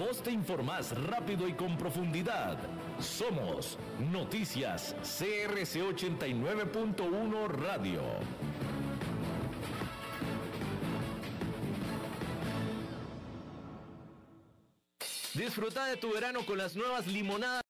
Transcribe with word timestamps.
Vos 0.00 0.22
te 0.22 0.30
informás 0.30 0.98
rápido 0.98 1.46
y 1.46 1.52
con 1.52 1.76
profundidad. 1.76 2.56
Somos 2.98 3.76
Noticias 4.10 4.96
CRC 5.02 5.82
89.1 5.82 7.46
Radio. 7.48 8.00
Disfruta 15.34 15.84
de 15.84 15.98
tu 15.98 16.14
verano 16.14 16.46
con 16.46 16.56
las 16.56 16.74
nuevas 16.74 17.06
limonadas 17.06 17.69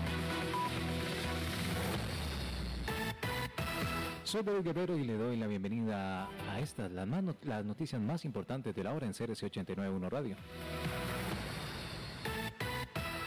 Soy 4.31 4.43
David 4.43 4.63
Guerrero 4.63 4.97
y 4.97 5.03
le 5.03 5.17
doy 5.17 5.35
la 5.35 5.45
bienvenida 5.45 6.29
a 6.49 6.61
estas, 6.61 6.89
las, 6.89 7.05
más 7.05 7.21
las 7.43 7.65
noticias 7.65 8.01
más 8.01 8.23
importantes 8.23 8.73
de 8.73 8.81
la 8.81 8.93
hora 8.93 9.05
en 9.05 9.11
CRC 9.11 9.43
891 9.43 10.09
Radio. 10.09 10.37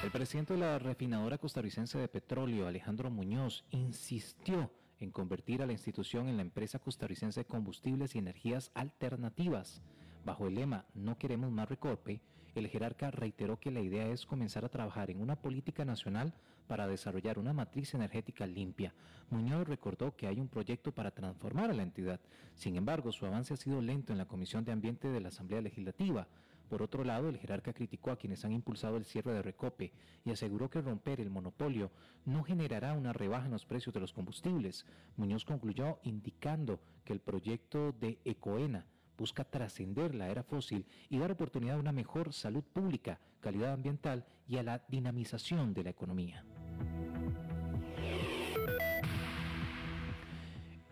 El 0.03 0.11
presidente 0.11 0.55
de 0.55 0.61
la 0.61 0.79
refinadora 0.79 1.37
costarricense 1.37 1.99
de 1.99 2.09
petróleo, 2.09 2.67
Alejandro 2.67 3.11
Muñoz, 3.11 3.67
insistió 3.71 4.71
en 4.99 5.11
convertir 5.11 5.61
a 5.61 5.67
la 5.67 5.73
institución 5.73 6.27
en 6.27 6.39
la 6.39 6.43
empresa 6.43 6.79
costarricense 6.79 7.41
de 7.41 7.45
combustibles 7.45 8.15
y 8.15 8.19
energías 8.21 8.71
alternativas. 8.73 9.83
Bajo 10.25 10.47
el 10.47 10.55
lema 10.55 10.87
No 10.95 11.19
queremos 11.19 11.51
más 11.51 11.69
recorpe, 11.69 12.23
el 12.55 12.69
jerarca 12.69 13.11
reiteró 13.11 13.61
que 13.61 13.71
la 13.71 13.81
idea 13.81 14.07
es 14.07 14.25
comenzar 14.25 14.65
a 14.65 14.71
trabajar 14.71 15.11
en 15.11 15.21
una 15.21 15.37
política 15.37 15.85
nacional 15.85 16.33
para 16.67 16.87
desarrollar 16.87 17.39
una 17.39 17.53
matriz 17.53 17.95
energética 17.95 18.47
limpia. 18.47 18.95
Muñoz 19.31 19.67
recordó 19.67 20.15
que 20.17 20.27
hay 20.27 20.41
un 20.41 20.49
proyecto 20.49 20.93
para 20.93 21.11
transformar 21.11 21.71
a 21.71 21.75
la 21.75 21.83
entidad. 21.83 22.21
Sin 22.55 22.77
embargo, 22.77 23.13
su 23.13 23.27
avance 23.27 23.55
ha 23.55 23.57
sido 23.57 23.81
lento 23.81 24.13
en 24.13 24.19
la 24.19 24.27
Comisión 24.27 24.65
de 24.65 24.73
Ambiente 24.73 25.09
de 25.09 25.21
la 25.21 25.29
Asamblea 25.29 25.61
Legislativa. 25.61 26.27
Por 26.69 26.83
otro 26.83 27.05
lado, 27.05 27.29
el 27.29 27.39
jerarca 27.39 27.73
criticó 27.73 28.11
a 28.11 28.17
quienes 28.17 28.45
han 28.45 28.53
impulsado 28.53 28.97
el 28.97 29.05
cierre 29.05 29.33
de 29.33 29.43
Recope 29.43 29.93
y 30.25 30.31
aseguró 30.31 30.71
que 30.71 30.81
romper 30.81 31.21
el 31.21 31.31
monopolio 31.31 31.91
no 32.25 32.43
generará 32.43 32.95
una 32.95 33.13
rebaja 33.13 33.47
en 33.47 33.53
los 33.53 33.67
precios 33.67 33.95
de 33.95 34.01
los 34.01 34.13
combustibles. 34.13 34.87
Muñoz 35.17 35.45
concluyó 35.45 35.99
indicando 36.05 36.81
que 37.05 37.13
el 37.13 37.21
proyecto 37.21 37.93
de 37.93 38.19
Ecoena 38.25 38.87
busca 39.17 39.45
trascender 39.45 40.15
la 40.15 40.29
era 40.29 40.43
fósil 40.43 40.87
y 41.09 41.19
dar 41.19 41.31
oportunidad 41.33 41.77
a 41.77 41.81
una 41.81 41.93
mejor 41.93 42.33
salud 42.33 42.65
pública, 42.65 43.21
calidad 43.41 43.73
ambiental 43.73 44.25
y 44.49 44.57
a 44.57 44.63
la 44.63 44.83
dinamización 44.89 45.75
de 45.75 45.85
la 45.85 45.91
economía. 45.91 46.45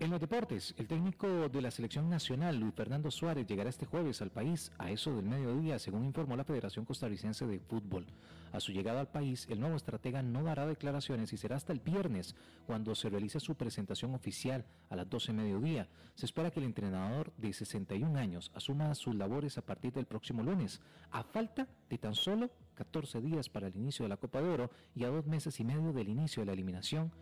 En 0.03 0.11
los 0.11 0.21
deportes, 0.21 0.75
el 0.79 0.89
técnico 0.89 1.49
de 1.49 1.63
la 1.63 1.71
selección 1.71 2.11
nacional, 2.11 2.59
Luis 2.59 2.75
Fernando 2.75 3.09
Suárez, 3.09 3.47
llegará 3.47 3.71
este 3.71 3.87
jueves 3.87 4.21
al 4.21 4.33
país 4.33 4.73
a 4.77 4.91
eso 4.91 5.15
del 5.15 5.27
mediodía, 5.27 5.79
según 5.79 6.05
informó 6.05 6.35
la 6.35 6.43
Federación 6.43 6.85
Costarricense 6.85 7.47
de 7.47 7.61
Fútbol. 7.61 8.07
A 8.51 8.59
su 8.59 8.73
llegada 8.73 8.99
al 8.99 9.13
país, 9.13 9.47
el 9.49 9.61
nuevo 9.61 9.77
estratega 9.77 10.21
no 10.21 10.43
dará 10.43 10.67
declaraciones 10.67 11.33
y 11.33 11.37
será 11.37 11.55
hasta 11.55 11.73
el 11.73 11.79
viernes, 11.79 12.35
cuando 12.67 12.97
se 12.97 13.11
realice 13.11 13.39
su 13.39 13.55
presentación 13.55 14.13
oficial 14.13 14.65
a 14.91 14.97
las 14.97 15.09
12 15.09 15.35
mediodía. 15.35 15.87
Se 16.17 16.27
espera 16.27 16.51
que 16.51 16.59
el 16.59 16.67
entrenador 16.67 17.33
de 17.37 17.53
61 17.53 18.19
años 18.19 18.51
asuma 18.57 18.93
sus 18.97 19.15
labores 19.15 19.57
a 19.57 19.65
partir 19.65 19.93
del 19.93 20.07
próximo 20.07 20.43
lunes, 20.43 20.81
a 21.13 21.23
falta 21.23 21.69
de 21.89 21.99
tan 21.99 22.17
solo 22.17 22.51
14 22.75 23.21
días 23.21 23.49
para 23.49 23.69
el 23.69 23.77
inicio 23.77 24.05
de 24.05 24.09
la 24.09 24.17
Copa 24.17 24.43
de 24.43 24.49
Oro 24.49 24.71
y 24.97 25.05
a 25.05 25.11
dos 25.11 25.27
meses 25.27 25.61
y 25.61 25.65
medio 25.65 25.93
del 25.93 26.09
inicio 26.09 26.41
de 26.41 26.47
la 26.47 26.55
eliminación 26.55 27.13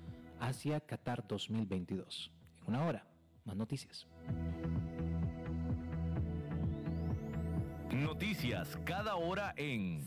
hacia 0.40 0.80
Qatar 0.80 1.28
2022. 1.28 2.39
Una 2.70 2.86
hora, 2.86 3.04
más 3.44 3.56
noticias. 3.56 4.06
Noticias 7.90 8.78
cada 8.84 9.16
hora 9.16 9.52
en 9.56 10.06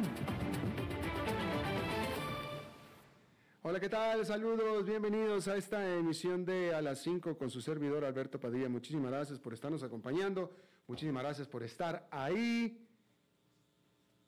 Hola, 3.71 3.79
¿qué 3.79 3.87
tal? 3.87 4.25
Saludos, 4.25 4.85
bienvenidos 4.85 5.47
a 5.47 5.55
esta 5.55 5.95
emisión 5.95 6.43
de 6.43 6.75
A 6.75 6.81
las 6.81 6.99
5 7.03 7.37
con 7.37 7.49
su 7.49 7.61
servidor 7.61 8.03
Alberto 8.03 8.37
Padilla. 8.37 8.67
Muchísimas 8.67 9.09
gracias 9.09 9.39
por 9.39 9.53
estarnos 9.53 9.81
acompañando, 9.81 10.51
muchísimas 10.87 11.23
gracias 11.23 11.47
por 11.47 11.63
estar 11.63 12.05
ahí. 12.11 12.85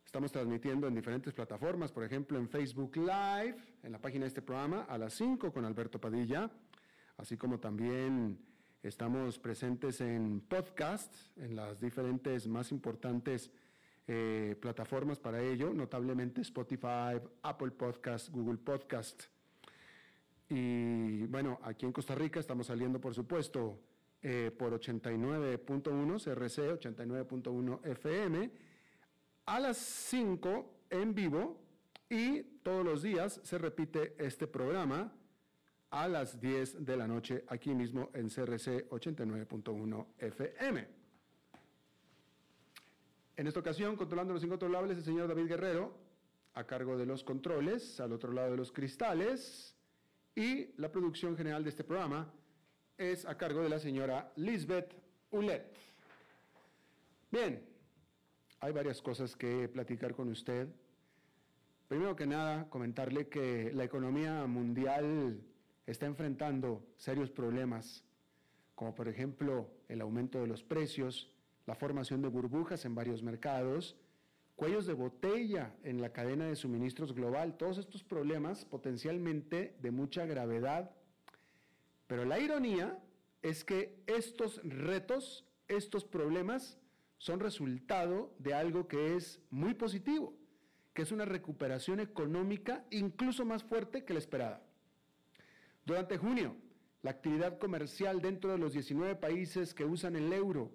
Estamos 0.05 0.31
transmitiendo 0.31 0.87
en 0.87 0.95
diferentes 0.95 1.33
plataformas, 1.33 1.91
por 1.91 2.05
ejemplo 2.05 2.39
en 2.39 2.47
Facebook 2.47 2.95
Live, 2.95 3.57
en 3.83 3.91
la 3.91 3.99
página 3.99 4.21
de 4.23 4.29
este 4.29 4.41
programa, 4.41 4.83
a 4.83 4.97
las 4.97 5.13
5 5.15 5.51
con 5.51 5.65
Alberto 5.65 5.99
Padilla, 5.99 6.49
así 7.17 7.35
como 7.35 7.59
también 7.59 8.39
estamos 8.81 9.39
presentes 9.39 9.99
en 9.99 10.39
podcast, 10.39 11.13
en 11.35 11.57
las 11.57 11.81
diferentes 11.81 12.47
más 12.47 12.71
importantes 12.71 13.51
eh, 14.07 14.55
plataformas 14.61 15.19
para 15.19 15.41
ello, 15.41 15.73
notablemente 15.73 16.39
Spotify, 16.39 17.19
Apple 17.41 17.71
Podcast, 17.71 18.29
Google 18.29 18.59
Podcast. 18.59 19.32
Y 20.55 21.25
bueno, 21.25 21.59
aquí 21.63 21.83
en 21.87 21.91
Costa 21.91 22.13
Rica 22.13 22.39
estamos 22.39 22.67
saliendo, 22.67 23.01
por 23.01 23.15
supuesto, 23.15 23.79
eh, 24.21 24.51
por 24.55 24.79
89.1 24.79 26.23
CRC, 26.23 26.79
89.1 26.79 27.79
FM, 27.83 28.51
a 29.47 29.59
las 29.59 29.77
5 29.77 30.85
en 30.91 31.15
vivo 31.15 31.59
y 32.07 32.43
todos 32.61 32.85
los 32.85 33.01
días 33.01 33.41
se 33.43 33.57
repite 33.57 34.13
este 34.19 34.45
programa 34.45 35.11
a 35.89 36.07
las 36.07 36.39
10 36.39 36.85
de 36.85 36.97
la 36.97 37.07
noche 37.07 37.43
aquí 37.47 37.73
mismo 37.73 38.11
en 38.13 38.29
CRC 38.29 38.87
89.1 38.91 40.05
FM. 40.19 40.87
En 43.37 43.47
esta 43.47 43.59
ocasión, 43.59 43.95
controlando 43.95 44.33
los 44.35 44.43
incontrolables, 44.43 44.99
el 44.99 45.03
señor 45.03 45.27
David 45.27 45.47
Guerrero, 45.47 45.97
a 46.53 46.63
cargo 46.65 46.95
de 46.95 47.07
los 47.07 47.23
controles, 47.23 47.99
al 47.99 48.13
otro 48.13 48.31
lado 48.31 48.51
de 48.51 48.57
los 48.57 48.71
cristales, 48.71 49.72
y 50.35 50.69
la 50.77 50.91
producción 50.91 51.37
general 51.37 51.63
de 51.63 51.69
este 51.69 51.83
programa 51.83 52.31
es 52.97 53.25
a 53.25 53.37
cargo 53.37 53.61
de 53.61 53.69
la 53.69 53.79
señora 53.79 54.31
Lisbeth 54.35 54.93
Ulet. 55.31 55.75
Bien, 57.31 57.63
hay 58.59 58.71
varias 58.71 59.01
cosas 59.01 59.35
que 59.35 59.67
platicar 59.67 60.13
con 60.13 60.29
usted. 60.29 60.67
Primero 61.87 62.15
que 62.15 62.25
nada, 62.25 62.69
comentarle 62.69 63.27
que 63.27 63.71
la 63.73 63.83
economía 63.83 64.45
mundial 64.45 65.41
está 65.85 66.05
enfrentando 66.05 66.83
serios 66.97 67.29
problemas, 67.29 68.03
como 68.75 68.95
por 68.95 69.07
ejemplo 69.07 69.69
el 69.87 70.01
aumento 70.01 70.39
de 70.39 70.47
los 70.47 70.63
precios 70.63 71.33
la 71.65 71.75
formación 71.75 72.21
de 72.21 72.27
burbujas 72.27 72.85
en 72.85 72.95
varios 72.95 73.23
mercados, 73.23 73.95
cuellos 74.55 74.85
de 74.85 74.93
botella 74.93 75.75
en 75.83 76.01
la 76.01 76.11
cadena 76.11 76.45
de 76.45 76.55
suministros 76.55 77.13
global, 77.13 77.57
todos 77.57 77.77
estos 77.77 78.03
problemas 78.03 78.65
potencialmente 78.65 79.75
de 79.79 79.91
mucha 79.91 80.25
gravedad. 80.25 80.91
Pero 82.07 82.25
la 82.25 82.39
ironía 82.39 82.99
es 83.41 83.63
que 83.63 84.01
estos 84.07 84.61
retos, 84.63 85.45
estos 85.67 86.05
problemas, 86.05 86.77
son 87.17 87.39
resultado 87.39 88.33
de 88.37 88.53
algo 88.53 88.87
que 88.87 89.15
es 89.15 89.41
muy 89.49 89.73
positivo, 89.73 90.33
que 90.93 91.01
es 91.03 91.11
una 91.11 91.25
recuperación 91.25 91.99
económica 91.99 92.85
incluso 92.91 93.45
más 93.45 93.63
fuerte 93.63 94.03
que 94.03 94.13
la 94.13 94.19
esperada. 94.19 94.61
Durante 95.85 96.17
junio, 96.17 96.55
la 97.01 97.11
actividad 97.11 97.57
comercial 97.59 98.21
dentro 98.21 98.51
de 98.51 98.57
los 98.57 98.73
19 98.73 99.15
países 99.15 99.73
que 99.73 99.85
usan 99.85 100.15
el 100.15 100.31
euro 100.31 100.71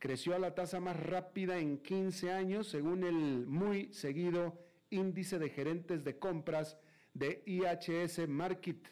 creció 0.00 0.34
a 0.34 0.38
la 0.38 0.54
tasa 0.54 0.80
más 0.80 0.98
rápida 0.98 1.58
en 1.58 1.78
15 1.78 2.32
años, 2.32 2.66
según 2.66 3.04
el 3.04 3.46
muy 3.46 3.92
seguido 3.92 4.58
índice 4.88 5.38
de 5.38 5.50
gerentes 5.50 6.02
de 6.02 6.18
compras 6.18 6.78
de 7.12 7.42
IHS 7.46 8.26
Market. 8.26 8.88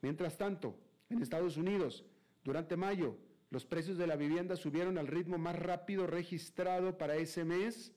Mientras 0.00 0.38
tanto, 0.38 0.74
en 1.10 1.22
Estados 1.22 1.58
Unidos, 1.58 2.04
durante 2.42 2.76
mayo, 2.76 3.18
los 3.50 3.66
precios 3.66 3.98
de 3.98 4.06
la 4.06 4.16
vivienda 4.16 4.56
subieron 4.56 4.96
al 4.96 5.06
ritmo 5.06 5.36
más 5.36 5.56
rápido 5.56 6.06
registrado 6.06 6.96
para 6.96 7.16
ese 7.16 7.44
mes, 7.44 7.92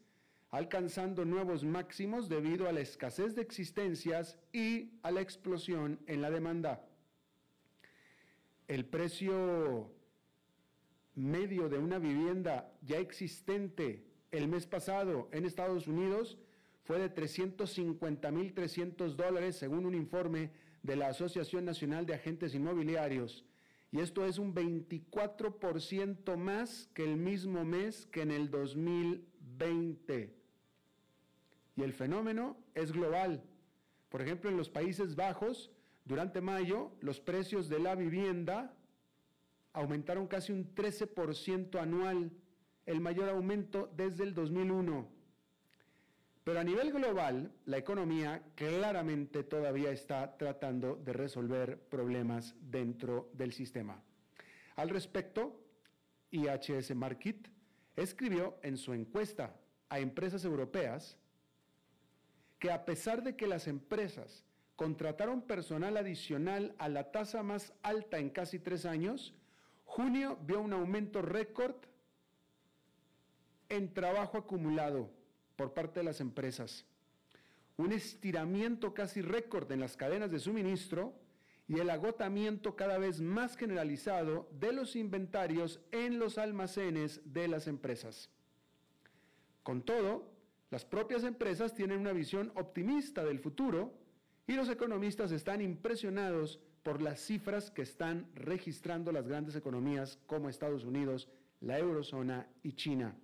alcanzando 0.49 1.23
nuevos 1.23 1.63
máximos 1.63 2.27
debido 2.27 2.67
a 2.67 2.73
la 2.73 2.81
escasez 2.81 3.33
de 3.33 3.43
existencias 3.43 4.37
y 4.51 4.91
a 5.03 5.11
la 5.11 5.21
explosión 5.21 5.99
en 6.05 6.21
la 6.21 6.29
demanda. 6.29 6.85
El 8.67 8.85
precio 8.85 9.89
medio 11.19 11.69
de 11.69 11.77
una 11.77 11.99
vivienda 11.99 12.73
ya 12.81 12.97
existente 12.97 14.09
el 14.31 14.47
mes 14.47 14.65
pasado 14.65 15.29
en 15.31 15.45
Estados 15.45 15.85
Unidos 15.87 16.39
fue 16.83 16.97
de 16.99 17.13
350.300 17.13 19.15
dólares 19.15 19.57
según 19.57 19.85
un 19.85 19.93
informe 19.95 20.51
de 20.81 20.95
la 20.95 21.09
Asociación 21.09 21.65
Nacional 21.65 22.05
de 22.05 22.13
Agentes 22.13 22.55
Inmobiliarios. 22.55 23.43
Y 23.91 23.99
esto 23.99 24.25
es 24.25 24.37
un 24.37 24.55
24% 24.55 26.37
más 26.37 26.89
que 26.93 27.03
el 27.03 27.17
mismo 27.17 27.65
mes 27.65 28.05
que 28.05 28.21
en 28.21 28.31
el 28.31 28.49
2020. 28.49 30.33
Y 31.75 31.81
el 31.81 31.91
fenómeno 31.93 32.55
es 32.75 32.93
global. 32.93 33.43
Por 34.09 34.21
ejemplo, 34.21 34.49
en 34.49 34.55
los 34.57 34.69
Países 34.69 35.15
Bajos, 35.15 35.71
durante 36.05 36.39
mayo, 36.39 36.91
los 37.01 37.19
precios 37.19 37.67
de 37.67 37.79
la 37.79 37.95
vivienda 37.95 38.78
aumentaron 39.73 40.27
casi 40.27 40.51
un 40.51 40.73
13% 40.73 41.79
anual, 41.79 42.31
el 42.85 43.01
mayor 43.01 43.29
aumento 43.29 43.91
desde 43.95 44.23
el 44.23 44.33
2001. 44.33 45.07
Pero 46.43 46.59
a 46.59 46.63
nivel 46.63 46.91
global, 46.91 47.51
la 47.65 47.77
economía 47.77 48.41
claramente 48.55 49.43
todavía 49.43 49.91
está 49.91 50.35
tratando 50.37 50.95
de 50.95 51.13
resolver 51.13 51.79
problemas 51.79 52.55
dentro 52.59 53.29
del 53.33 53.53
sistema. 53.53 54.01
Al 54.75 54.89
respecto, 54.89 55.61
IHS 56.31 56.95
Market 56.95 57.49
escribió 57.95 58.57
en 58.63 58.77
su 58.77 58.93
encuesta 58.93 59.55
a 59.89 59.99
empresas 59.99 60.45
europeas 60.45 61.17
que 62.57 62.71
a 62.71 62.85
pesar 62.85 63.23
de 63.23 63.35
que 63.35 63.47
las 63.47 63.67
empresas 63.67 64.45
contrataron 64.75 65.41
personal 65.41 65.97
adicional 65.97 66.73
a 66.77 66.87
la 66.87 67.11
tasa 67.11 67.43
más 67.43 67.73
alta 67.83 68.17
en 68.17 68.29
casi 68.29 68.59
tres 68.59 68.85
años, 68.85 69.33
Junio 69.89 70.37
vio 70.45 70.61
un 70.61 70.71
aumento 70.71 71.23
récord 71.23 71.75
en 73.69 73.91
trabajo 73.91 74.37
acumulado 74.37 75.09
por 75.55 75.73
parte 75.73 76.01
de 76.01 76.03
las 76.03 76.21
empresas, 76.21 76.85
un 77.75 77.91
estiramiento 77.91 78.93
casi 78.93 79.23
récord 79.23 79.69
en 79.71 79.79
las 79.79 79.97
cadenas 79.97 80.29
de 80.29 80.37
suministro 80.37 81.15
y 81.67 81.79
el 81.79 81.89
agotamiento 81.89 82.75
cada 82.75 82.99
vez 82.99 83.19
más 83.19 83.57
generalizado 83.57 84.47
de 84.59 84.73
los 84.73 84.95
inventarios 84.95 85.81
en 85.91 86.19
los 86.19 86.37
almacenes 86.37 87.21
de 87.33 87.47
las 87.47 87.65
empresas. 87.65 88.29
Con 89.63 89.81
todo, 89.81 90.31
las 90.69 90.85
propias 90.85 91.23
empresas 91.23 91.73
tienen 91.73 91.99
una 91.99 92.13
visión 92.13 92.51
optimista 92.55 93.25
del 93.25 93.39
futuro 93.39 93.91
y 94.45 94.53
los 94.53 94.69
economistas 94.69 95.31
están 95.31 95.61
impresionados 95.61 96.59
por 96.89 97.03
las 97.03 97.19
cifras 97.19 97.69
que 97.69 97.83
están 97.83 98.25
registrando 98.33 99.11
las 99.11 99.27
grandes 99.27 99.55
economías 99.55 100.17
como 100.25 100.49
Estados 100.49 100.85
Unidos, 100.85 101.29
la 101.61 101.77
eurozona 101.77 102.47
y 102.63 102.73
China. 102.73 103.15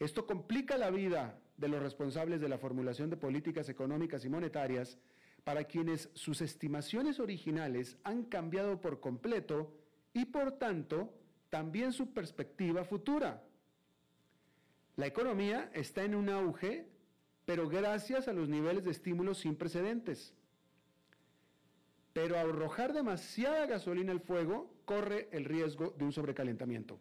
Esto 0.00 0.26
complica 0.26 0.76
la 0.76 0.90
vida 0.90 1.38
de 1.56 1.68
los 1.68 1.80
responsables 1.80 2.40
de 2.40 2.48
la 2.48 2.58
formulación 2.58 3.10
de 3.10 3.16
políticas 3.16 3.68
económicas 3.68 4.24
y 4.24 4.28
monetarias 4.28 4.98
para 5.44 5.62
quienes 5.62 6.10
sus 6.14 6.40
estimaciones 6.40 7.20
originales 7.20 7.96
han 8.02 8.24
cambiado 8.24 8.80
por 8.80 8.98
completo 8.98 9.72
y 10.12 10.24
por 10.24 10.58
tanto 10.58 11.14
también 11.48 11.92
su 11.92 12.12
perspectiva 12.12 12.82
futura. 12.82 13.44
La 14.96 15.06
economía 15.06 15.70
está 15.74 16.02
en 16.02 16.16
un 16.16 16.28
auge, 16.28 16.88
pero 17.44 17.68
gracias 17.68 18.26
a 18.26 18.32
los 18.32 18.48
niveles 18.48 18.82
de 18.82 18.90
estímulos 18.90 19.38
sin 19.38 19.54
precedentes 19.54 20.34
pero 22.12 22.38
arrojar 22.38 22.92
demasiada 22.92 23.66
gasolina 23.66 24.12
al 24.12 24.20
fuego 24.20 24.70
corre 24.84 25.28
el 25.32 25.44
riesgo 25.44 25.94
de 25.96 26.04
un 26.04 26.12
sobrecalentamiento. 26.12 27.00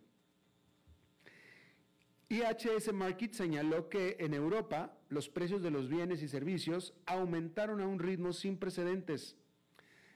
IHS 2.30 2.94
Market 2.94 3.34
señaló 3.34 3.90
que 3.90 4.16
en 4.20 4.34
Europa 4.34 4.98
los 5.10 5.28
precios 5.28 5.62
de 5.62 5.70
los 5.70 5.90
bienes 5.90 6.24
y 6.24 6.30
servicios 6.30 6.94
aumentaron 7.06 7.82
a 7.82 7.88
un 7.88 8.00
ritmo 8.00 8.32
sin 8.32 8.58
precedentes, 8.58 9.36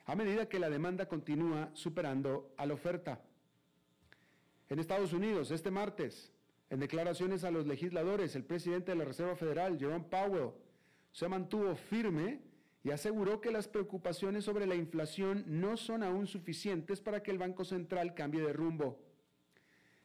a 0.05 0.15
medida 0.15 0.47
que 0.47 0.59
la 0.59 0.69
demanda 0.69 1.07
continúa 1.07 1.71
superando 1.73 2.53
a 2.55 2.65
la 2.65 2.73
oferta. 2.73 3.21
En 4.69 4.79
Estados 4.79 5.11
Unidos, 5.11 5.51
este 5.51 5.71
martes, 5.71 6.31
en 6.69 6.79
declaraciones 6.79 7.43
a 7.43 7.51
los 7.51 7.67
legisladores, 7.67 8.33
el 8.35 8.45
presidente 8.45 8.93
de 8.93 8.97
la 8.97 9.05
Reserva 9.05 9.35
Federal, 9.35 9.77
Jerome 9.77 10.05
Powell, 10.09 10.51
se 11.11 11.27
mantuvo 11.27 11.75
firme 11.75 12.39
y 12.85 12.91
aseguró 12.91 13.41
que 13.41 13.51
las 13.51 13.67
preocupaciones 13.67 14.45
sobre 14.45 14.67
la 14.67 14.75
inflación 14.75 15.43
no 15.47 15.75
son 15.75 16.03
aún 16.03 16.27
suficientes 16.27 17.01
para 17.01 17.23
que 17.23 17.31
el 17.31 17.39
Banco 17.39 17.65
Central 17.65 18.13
cambie 18.13 18.41
de 18.43 18.53
rumbo. 18.53 19.03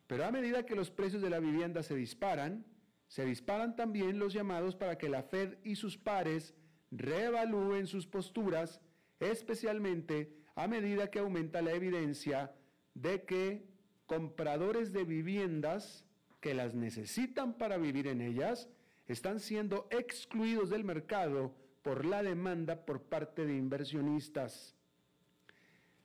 Pero 0.06 0.24
a 0.24 0.32
medida 0.32 0.64
que 0.64 0.74
los 0.74 0.90
precios 0.90 1.20
de 1.20 1.28
la 1.28 1.40
vivienda 1.40 1.82
se 1.82 1.94
disparan, 1.94 2.64
se 3.06 3.26
disparan 3.26 3.76
también 3.76 4.18
los 4.18 4.32
llamados 4.32 4.76
para 4.76 4.96
que 4.96 5.10
la 5.10 5.22
Fed 5.22 5.58
y 5.62 5.76
sus 5.76 5.98
pares 5.98 6.54
reevalúen 6.90 7.86
sus 7.86 8.06
posturas, 8.06 8.80
especialmente 9.20 10.32
a 10.54 10.66
medida 10.66 11.10
que 11.10 11.18
aumenta 11.18 11.60
la 11.60 11.72
evidencia 11.72 12.54
de 12.94 13.24
que 13.24 13.68
compradores 14.06 14.90
de 14.90 15.04
viviendas 15.04 16.06
que 16.40 16.54
las 16.54 16.74
necesitan 16.74 17.58
para 17.58 17.76
vivir 17.76 18.06
en 18.06 18.22
ellas 18.22 18.70
están 19.06 19.38
siendo 19.38 19.86
excluidos 19.90 20.70
del 20.70 20.84
mercado 20.84 21.59
por 21.82 22.04
la 22.04 22.22
demanda 22.22 22.84
por 22.84 23.02
parte 23.02 23.46
de 23.46 23.56
inversionistas. 23.56 24.74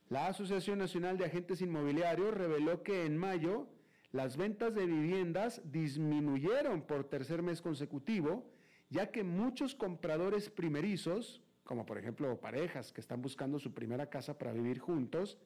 La 0.10 0.28
Asociación 0.28 0.80
Nacional 0.80 1.18
de 1.18 1.26
Agentes 1.26 1.62
Inmobiliarios 1.62 2.34
reveló 2.34 2.84
que 2.84 3.06
en 3.06 3.18
mayo 3.18 3.68
las 4.12 4.38
ventas 4.38 4.74
de 4.74 4.86
viviendas 4.86 5.62
disminuyeron 5.66 6.84
por 6.84 7.04
tercer 7.06 7.42
mes 7.42 7.62
consecutivo, 7.62 8.50
ya 8.90 9.12
que 9.12 9.24
muchos 9.24 9.76
compradores 9.76 10.50
primerizos, 10.50 11.42
como 11.64 11.86
por 11.86 11.98
ejemplo 11.98 12.40
parejas 12.40 12.94
que 12.94 13.02
están 13.02 13.22
buscando 13.22 13.60
su 13.60 13.74
primera 13.74 14.10
casa 14.10 14.38
para 14.38 14.54
vivir 14.54 14.80
juntos, 14.80 15.38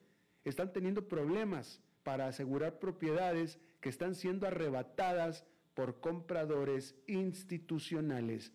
están 0.44 0.72
teniendo 0.72 1.08
problemas 1.08 1.82
para 2.04 2.28
asegurar 2.28 2.80
propiedades 2.80 3.60
que 3.82 3.90
están 3.90 4.14
siendo 4.14 4.46
arrebatadas 4.46 5.46
por 5.74 6.00
compradores 6.00 6.96
institucionales. 7.08 8.52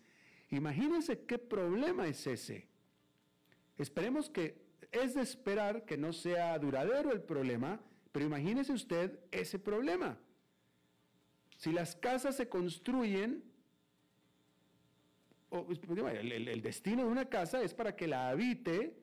Imagínense 0.51 1.25
qué 1.25 1.37
problema 1.37 2.07
es 2.07 2.27
ese. 2.27 2.67
Esperemos 3.77 4.29
que 4.29 4.63
es 4.91 5.15
de 5.15 5.21
esperar 5.21 5.85
que 5.85 5.97
no 5.97 6.13
sea 6.13 6.57
duradero 6.59 7.11
el 7.11 7.21
problema, 7.21 7.79
pero 8.11 8.25
imagínese 8.25 8.71
usted 8.71 9.19
ese 9.31 9.59
problema. 9.59 10.17
Si 11.57 11.71
las 11.71 11.95
casas 11.95 12.35
se 12.35 12.47
construyen, 12.47 13.43
pues, 15.49 15.79
el, 15.89 16.47
el, 16.47 16.61
destino 16.61 17.05
de 17.05 17.11
una 17.11 17.25
casa 17.25 17.61
es 17.61 17.73
para 17.73 17.95
que 17.95 18.07
la 18.07 18.29
habite, 18.29 18.95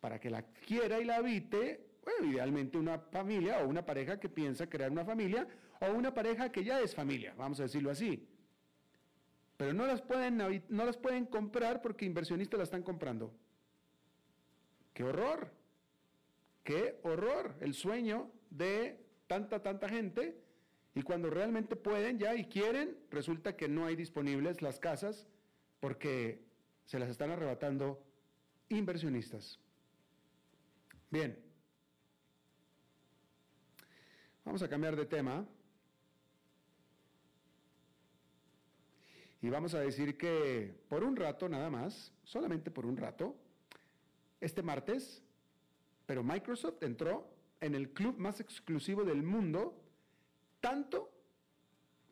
para 0.00 0.18
que 0.18 0.30
la 0.30 0.42
quiera 0.42 1.00
y 1.00 1.04
la 1.04 1.16
habite, 1.16 1.86
bueno, 2.02 2.32
idealmente 2.32 2.78
una 2.78 2.98
familia 2.98 3.62
o 3.62 3.68
una 3.68 3.84
pareja 3.84 4.18
que 4.18 4.28
piensa 4.28 4.68
crear 4.68 4.90
una 4.90 5.04
familia 5.04 5.46
o 5.80 5.92
una 5.92 6.12
pareja 6.12 6.50
que 6.50 6.64
ya 6.64 6.80
es 6.80 6.94
familia, 6.94 7.34
vamos 7.36 7.60
a 7.60 7.64
decirlo 7.64 7.90
así 7.90 8.26
pero 9.58 9.74
no 9.74 9.86
las 9.86 10.00
pueden, 10.00 10.38
no 10.68 10.86
las 10.86 10.96
pueden 10.96 11.26
comprar 11.26 11.82
porque 11.82 12.06
inversionistas 12.06 12.58
las 12.58 12.68
están 12.68 12.84
comprando. 12.84 13.34
¡Qué 14.94 15.02
horror! 15.02 15.52
¡Qué 16.62 17.00
horror! 17.02 17.56
El 17.60 17.74
sueño 17.74 18.30
de 18.50 19.04
tanta, 19.26 19.60
tanta 19.60 19.88
gente. 19.88 20.40
Y 20.94 21.02
cuando 21.02 21.28
realmente 21.28 21.74
pueden 21.74 22.20
ya 22.20 22.36
y 22.36 22.44
quieren, 22.44 22.96
resulta 23.10 23.56
que 23.56 23.68
no 23.68 23.84
hay 23.84 23.96
disponibles 23.96 24.62
las 24.62 24.78
casas 24.78 25.26
porque 25.80 26.40
se 26.86 27.00
las 27.00 27.10
están 27.10 27.32
arrebatando 27.32 28.00
inversionistas. 28.68 29.58
Bien, 31.10 31.36
vamos 34.44 34.62
a 34.62 34.68
cambiar 34.68 34.94
de 34.94 35.06
tema. 35.06 35.48
Y 39.40 39.50
vamos 39.50 39.74
a 39.74 39.80
decir 39.80 40.18
que 40.18 40.74
por 40.88 41.04
un 41.04 41.14
rato 41.14 41.48
nada 41.48 41.70
más, 41.70 42.12
solamente 42.24 42.70
por 42.70 42.86
un 42.86 42.96
rato, 42.96 43.36
este 44.40 44.62
martes, 44.62 45.22
pero 46.06 46.24
Microsoft 46.24 46.82
entró 46.82 47.28
en 47.60 47.74
el 47.74 47.90
club 47.90 48.18
más 48.18 48.40
exclusivo 48.40 49.04
del 49.04 49.22
mundo, 49.22 49.80
tanto 50.60 51.10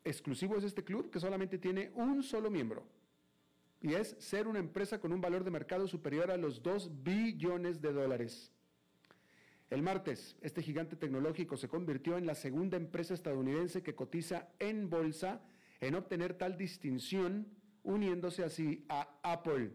exclusivo 0.05 0.57
es 0.57 0.63
este 0.63 0.83
club 0.83 1.09
que 1.09 1.19
solamente 1.19 1.57
tiene 1.57 1.91
un 1.95 2.23
solo 2.23 2.49
miembro, 2.49 2.85
y 3.81 3.93
es 3.93 4.15
ser 4.19 4.47
una 4.47 4.59
empresa 4.59 4.99
con 4.99 5.11
un 5.11 5.19
valor 5.19 5.43
de 5.43 5.51
mercado 5.51 5.87
superior 5.87 6.31
a 6.31 6.37
los 6.37 6.63
2 6.63 7.03
billones 7.03 7.81
de 7.81 7.91
dólares. 7.91 8.51
El 9.69 9.81
martes, 9.81 10.37
este 10.41 10.61
gigante 10.61 10.95
tecnológico 10.95 11.57
se 11.57 11.67
convirtió 11.67 12.17
en 12.17 12.25
la 12.25 12.35
segunda 12.35 12.77
empresa 12.77 13.13
estadounidense 13.13 13.83
que 13.83 13.95
cotiza 13.95 14.47
en 14.59 14.89
bolsa 14.89 15.41
en 15.81 15.95
obtener 15.95 16.33
tal 16.33 16.57
distinción, 16.57 17.47
uniéndose 17.83 18.43
así 18.43 18.85
a 18.89 19.07
Apple. 19.23 19.71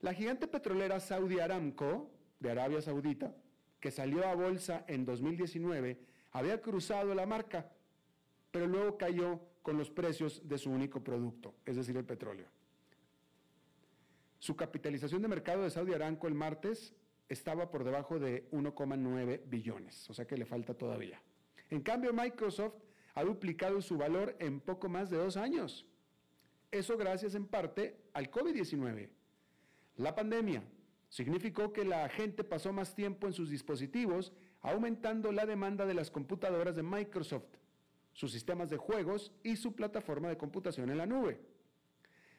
La 0.00 0.14
gigante 0.14 0.46
petrolera 0.46 1.00
Saudi 1.00 1.40
Aramco, 1.40 2.10
de 2.38 2.50
Arabia 2.50 2.80
Saudita, 2.80 3.34
que 3.80 3.90
salió 3.90 4.26
a 4.26 4.34
bolsa 4.34 4.84
en 4.88 5.04
2019, 5.04 5.98
había 6.32 6.60
cruzado 6.60 7.14
la 7.14 7.26
marca, 7.26 7.70
pero 8.50 8.66
luego 8.66 8.96
cayó 8.96 9.40
con 9.62 9.76
los 9.76 9.90
precios 9.90 10.48
de 10.48 10.58
su 10.58 10.70
único 10.70 11.02
producto, 11.02 11.54
es 11.66 11.76
decir, 11.76 11.96
el 11.96 12.04
petróleo. 12.04 12.46
Su 14.38 14.56
capitalización 14.56 15.20
de 15.20 15.28
mercado 15.28 15.62
de 15.62 15.70
Saudi 15.70 15.92
Aramco 15.92 16.26
el 16.26 16.34
martes 16.34 16.94
estaba 17.28 17.70
por 17.70 17.84
debajo 17.84 18.18
de 18.18 18.48
1,9 18.50 19.42
billones, 19.46 20.08
o 20.08 20.14
sea 20.14 20.26
que 20.26 20.36
le 20.36 20.46
falta 20.46 20.74
todavía. 20.74 21.20
En 21.68 21.82
cambio, 21.82 22.12
Microsoft 22.12 22.74
ha 23.14 23.24
duplicado 23.24 23.80
su 23.82 23.96
valor 23.96 24.36
en 24.38 24.60
poco 24.60 24.88
más 24.88 25.10
de 25.10 25.16
dos 25.16 25.36
años. 25.36 25.86
Eso 26.70 26.96
gracias 26.96 27.34
en 27.34 27.46
parte 27.46 28.00
al 28.12 28.30
COVID-19. 28.30 29.08
La 29.96 30.14
pandemia 30.14 30.62
significó 31.08 31.72
que 31.72 31.84
la 31.84 32.08
gente 32.08 32.44
pasó 32.44 32.72
más 32.72 32.94
tiempo 32.94 33.26
en 33.26 33.32
sus 33.32 33.50
dispositivos, 33.50 34.32
aumentando 34.60 35.32
la 35.32 35.46
demanda 35.46 35.84
de 35.84 35.94
las 35.94 36.10
computadoras 36.10 36.76
de 36.76 36.82
Microsoft, 36.82 37.56
sus 38.12 38.32
sistemas 38.32 38.70
de 38.70 38.76
juegos 38.76 39.32
y 39.42 39.56
su 39.56 39.74
plataforma 39.74 40.28
de 40.28 40.38
computación 40.38 40.90
en 40.90 40.98
la 40.98 41.06
nube. 41.06 41.40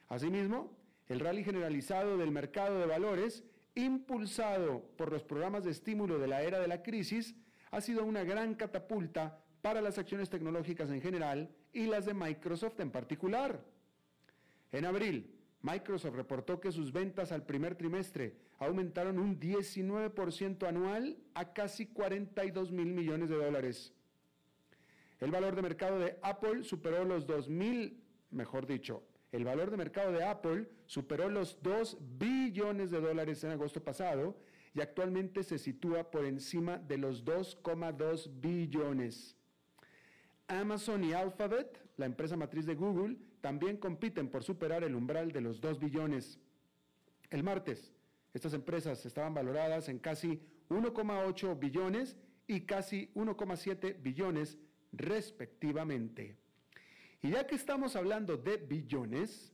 Asimismo, 0.08 0.78
el 1.08 1.20
rally 1.20 1.44
generalizado 1.44 2.18
del 2.18 2.32
mercado 2.32 2.80
de 2.80 2.86
valores, 2.86 3.44
impulsado 3.76 4.82
por 4.98 5.12
los 5.12 5.24
programas 5.24 5.66
de 5.66 5.72
estímulo 5.72 6.20
de 6.20 6.28
la 6.28 6.42
era 6.42 6.60
de 6.60 6.68
la 6.68 6.84
crisis, 6.84 7.36
ha 7.72 7.82
sido 7.82 8.06
una 8.06 8.24
gran 8.24 8.56
catapulta 8.56 9.41
para 9.62 9.82
las 9.82 9.98
acciones 9.98 10.30
tecnológicas 10.30 10.90
en 10.90 11.02
general 11.02 11.50
y 11.74 11.86
las 11.86 12.06
de 12.06 12.14
Microsoft 12.14 12.80
en 12.80 12.92
particular. 12.92 13.64
En 14.72 14.86
abril, 14.86 15.36
Microsoft 15.62 16.16
reportó 16.16 16.60
que 16.60 16.72
sus 16.72 16.92
ventas 16.92 17.32
al 17.32 17.46
primer 17.46 17.76
trimestre 17.76 18.36
aumentaron 18.60 19.20
un 19.20 19.40
19% 19.40 20.68
anual 20.68 21.18
a 21.34 21.54
casi 21.54 21.88
42 21.88 22.72
mil 22.72 22.94
millones 22.94 23.30
de 23.30 23.36
dólares. 23.36 23.94
El 25.20 25.30
valor 25.30 25.56
de 25.56 25.62
mercado 25.62 26.00
de 26.00 26.18
Apple 26.24 26.64
superó 26.64 27.06
los 27.06 27.28
2 27.28 27.50
mil, 27.50 28.04
mejor 28.32 28.66
dicho, 28.66 29.04
el 29.32 29.46
valor 29.46 29.72
de 29.72 29.78
mercado 29.78 30.12
de 30.12 30.26
Apple 30.26 30.68
superó 30.86 31.30
los 31.30 31.62
2 31.62 31.98
billones 32.18 32.92
de 32.92 33.00
dólares 33.00 33.44
en 33.44 33.52
agosto 33.52 33.82
pasado 33.82 34.36
y 34.74 34.82
actualmente 34.82 35.44
se 35.44 35.58
sitúa 35.58 36.12
por 36.12 36.26
encima 36.26 36.78
de 36.78 36.98
los 36.98 37.24
2,2 37.24 38.30
billones. 38.42 39.38
Amazon 40.60 41.04
y 41.04 41.14
Alphabet, 41.14 41.80
la 41.98 42.06
empresa 42.06 42.36
matriz 42.36 42.66
de 42.66 42.76
Google, 42.76 43.18
también 43.40 43.78
compiten 43.78 44.30
por 44.30 44.44
superar 44.44 44.84
el 44.84 44.96
umbral 44.96 45.32
de 45.32 45.42
los 45.42 45.62
2 45.62 45.80
billones. 45.80 46.40
El 47.30 47.44
martes, 47.44 47.94
estas 48.34 48.54
empresas 48.54 49.06
estaban 49.06 49.34
valoradas 49.34 49.88
en 49.88 50.00
casi 50.00 50.42
1,8 50.70 51.58
billones 51.58 52.18
y 52.48 52.62
casi 52.62 53.12
1,7 53.16 54.02
billones 54.02 54.58
respectivamente. 54.92 56.36
Y 57.22 57.32
ya 57.32 57.48
que 57.48 57.56
estamos 57.56 57.96
hablando 57.96 58.36
de 58.36 58.58
billones, 58.58 59.54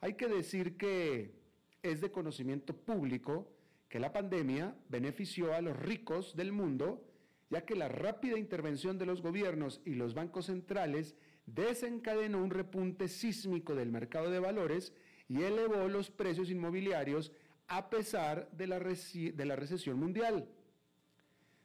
hay 0.00 0.14
que 0.14 0.28
decir 0.28 0.76
que 0.76 1.34
es 1.82 2.00
de 2.00 2.10
conocimiento 2.10 2.74
público 2.74 3.52
que 3.88 4.00
la 4.00 4.12
pandemia 4.12 4.74
benefició 4.88 5.54
a 5.54 5.60
los 5.60 5.76
ricos 5.76 6.36
del 6.36 6.52
mundo 6.52 7.07
ya 7.50 7.64
que 7.64 7.74
la 7.74 7.88
rápida 7.88 8.38
intervención 8.38 8.98
de 8.98 9.06
los 9.06 9.22
gobiernos 9.22 9.80
y 9.84 9.94
los 9.94 10.14
bancos 10.14 10.46
centrales 10.46 11.14
desencadenó 11.46 12.42
un 12.42 12.50
repunte 12.50 13.08
sísmico 13.08 13.74
del 13.74 13.90
mercado 13.90 14.30
de 14.30 14.38
valores 14.38 14.92
y 15.28 15.42
elevó 15.42 15.88
los 15.88 16.10
precios 16.10 16.50
inmobiliarios 16.50 17.32
a 17.68 17.90
pesar 17.90 18.50
de 18.52 18.66
la, 18.66 18.78
recesión 18.78 19.98
mundial. 19.98 20.48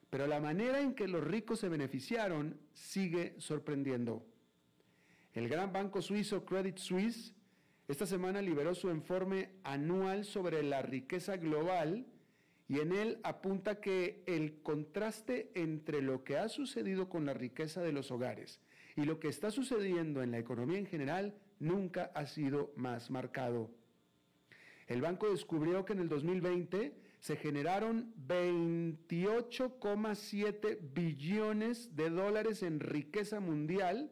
Pero 0.09 0.27
la 0.27 0.39
manera 0.39 0.81
en 0.81 0.93
que 0.93 1.07
los 1.07 1.23
ricos 1.23 1.59
se 1.59 1.69
beneficiaron 1.69 2.59
sigue 2.73 3.35
sorprendiendo. 3.39 4.25
El 5.33 5.49
gran 5.49 5.73
banco 5.73 6.01
suizo 6.01 6.45
Credit 6.45 6.77
Suisse 6.77 7.33
esta 7.87 8.05
semana 8.05 8.41
liberó 8.41 8.75
su 8.75 8.89
informe 8.89 9.49
anual 9.63 10.23
sobre 10.23 10.63
la 10.63 10.81
riqueza 10.81 11.35
global 11.37 12.05
y 12.67 12.79
en 12.79 12.93
él 12.93 13.19
apunta 13.23 13.81
que 13.81 14.23
el 14.25 14.61
contraste 14.61 15.51
entre 15.55 16.01
lo 16.01 16.23
que 16.23 16.37
ha 16.37 16.47
sucedido 16.49 17.09
con 17.09 17.25
la 17.25 17.33
riqueza 17.33 17.81
de 17.81 17.91
los 17.91 18.11
hogares 18.11 18.61
y 18.95 19.03
lo 19.03 19.19
que 19.19 19.27
está 19.27 19.51
sucediendo 19.51 20.23
en 20.23 20.31
la 20.31 20.39
economía 20.39 20.79
en 20.79 20.85
general 20.85 21.35
nunca 21.59 22.11
ha 22.13 22.25
sido 22.25 22.71
más 22.75 23.11
marcado. 23.11 23.69
El 24.87 25.01
banco 25.01 25.29
descubrió 25.29 25.83
que 25.85 25.93
en 25.93 25.99
el 25.99 26.09
2020 26.09 26.93
se 27.19 27.37
generaron 27.37 28.13
28,7 28.27 30.77
billones 30.93 31.95
de 31.95 32.09
dólares 32.09 32.63
en 32.63 32.81
riqueza 32.81 33.39
mundial 33.39 34.11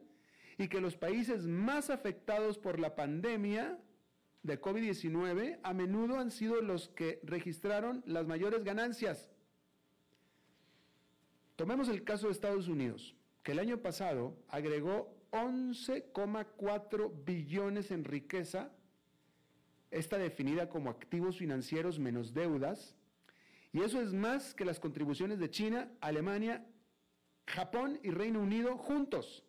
y 0.56 0.68
que 0.68 0.80
los 0.80 0.96
países 0.96 1.46
más 1.46 1.90
afectados 1.90 2.56
por 2.58 2.80
la 2.80 2.94
pandemia 2.94 3.78
de 4.42 4.60
COVID-19 4.60 5.60
a 5.62 5.72
menudo 5.72 6.18
han 6.18 6.30
sido 6.30 6.60
los 6.60 6.88
que 6.88 7.20
registraron 7.22 8.02
las 8.06 8.26
mayores 8.26 8.64
ganancias. 8.64 9.30
Tomemos 11.56 11.88
el 11.88 12.02
caso 12.02 12.26
de 12.26 12.32
Estados 12.32 12.68
Unidos, 12.68 13.14
que 13.42 13.52
el 13.52 13.60
año 13.60 13.78
pasado 13.78 14.36
agregó 14.48 15.14
11,4 15.30 17.24
billones 17.24 17.90
en 17.90 18.04
riqueza, 18.04 18.72
esta 19.90 20.18
definida 20.18 20.68
como 20.68 20.90
activos 20.90 21.36
financieros 21.36 21.98
menos 21.98 22.34
deudas, 22.34 22.96
y 23.72 23.82
eso 23.82 24.00
es 24.00 24.12
más 24.12 24.54
que 24.54 24.64
las 24.64 24.80
contribuciones 24.80 25.38
de 25.38 25.50
China, 25.50 25.90
Alemania, 26.00 26.66
Japón 27.46 28.00
y 28.02 28.10
Reino 28.10 28.40
Unido 28.40 28.76
juntos. 28.76 29.44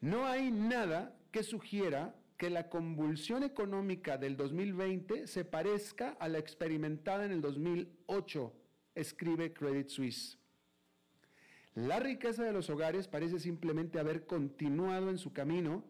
No 0.00 0.26
hay 0.26 0.50
nada 0.50 1.16
que 1.32 1.42
sugiera 1.42 2.14
que 2.36 2.50
la 2.50 2.68
convulsión 2.68 3.42
económica 3.42 4.18
del 4.18 4.36
2020 4.36 5.26
se 5.26 5.44
parezca 5.44 6.10
a 6.20 6.28
la 6.28 6.38
experimentada 6.38 7.24
en 7.24 7.32
el 7.32 7.40
2008, 7.40 8.52
escribe 8.94 9.52
Credit 9.52 9.88
Suisse. 9.88 10.38
La 11.74 11.98
riqueza 12.00 12.44
de 12.44 12.52
los 12.52 12.68
hogares 12.68 13.08
parece 13.08 13.38
simplemente 13.38 13.98
haber 13.98 14.26
continuado 14.26 15.08
en 15.08 15.18
su 15.18 15.32
camino, 15.32 15.84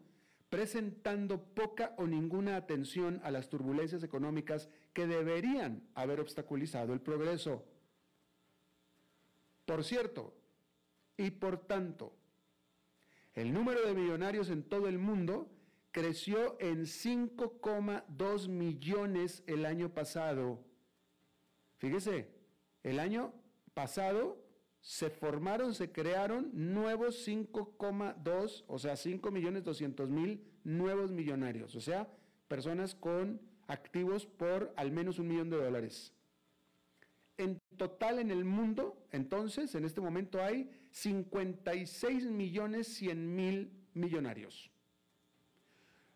presentando 0.48 1.42
poca 1.42 1.94
o 1.96 2.06
ninguna 2.06 2.56
atención 2.56 3.20
a 3.24 3.30
las 3.30 3.48
turbulencias 3.48 4.04
económicas 4.04 4.68
que 4.92 5.06
deberían 5.06 5.82
haber 5.94 6.20
obstaculizado 6.20 6.92
el 6.92 7.00
progreso. 7.00 7.64
Por 9.64 9.82
cierto, 9.82 10.34
y 11.16 11.30
por 11.30 11.66
tanto, 11.66 12.14
el 13.34 13.52
número 13.52 13.86
de 13.86 13.94
millonarios 13.94 14.50
en 14.50 14.62
todo 14.62 14.88
el 14.88 14.98
mundo 14.98 15.50
creció 15.90 16.56
en 16.60 16.82
5,2 16.82 18.48
millones 18.48 19.42
el 19.46 19.66
año 19.66 19.92
pasado. 19.94 20.64
Fíjese, 21.78 22.28
el 22.82 22.98
año 22.98 23.32
pasado 23.74 24.42
se 24.80 25.10
formaron, 25.10 25.74
se 25.74 25.92
crearon 25.92 26.50
nuevos 26.52 27.26
5,2, 27.26 28.64
o 28.66 28.78
sea, 28.78 28.96
5 28.96 29.30
millones 29.30 29.64
200 29.64 30.10
mil 30.10 30.44
nuevos 30.64 31.12
millonarios, 31.12 31.74
o 31.76 31.80
sea, 31.80 32.08
personas 32.48 32.94
con 32.94 33.40
activos 33.68 34.26
por 34.26 34.72
al 34.76 34.90
menos 34.90 35.18
un 35.18 35.28
millón 35.28 35.50
de 35.50 35.56
dólares. 35.56 36.12
En 37.38 37.60
total 37.76 38.18
en 38.18 38.30
el 38.30 38.44
mundo, 38.44 39.06
entonces, 39.10 39.74
en 39.74 39.84
este 39.84 40.00
momento 40.00 40.42
hay 40.42 40.70
56 40.92 42.26
millones 42.26 42.86
100 42.88 43.34
mil 43.34 43.72
millonarios. 43.94 44.70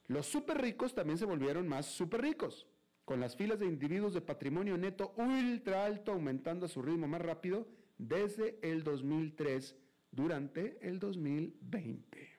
Los 0.06 0.26
super 0.26 0.61
ricos 0.61 0.95
también 0.95 1.18
se 1.18 1.25
volvieron 1.25 1.66
más 1.66 1.87
super 1.87 2.23
ricos, 2.23 2.66
con 3.04 3.18
las 3.18 3.37
filas 3.37 3.59
de 3.59 3.66
individuos 3.66 4.14
de 4.14 4.21
patrimonio 4.21 4.76
neto 4.76 5.14
ultra 5.16 5.85
alto 5.85 6.12
aumentando 6.12 6.66
a 6.66 6.68
su 6.68 6.83
ritmo 6.83 7.09
más 7.09 7.23
rápido 7.23 7.66
desde 7.99 8.59
el 8.62 8.85
2003 8.85 9.75
durante 10.12 10.78
el 10.87 10.99
2020. 10.99 12.37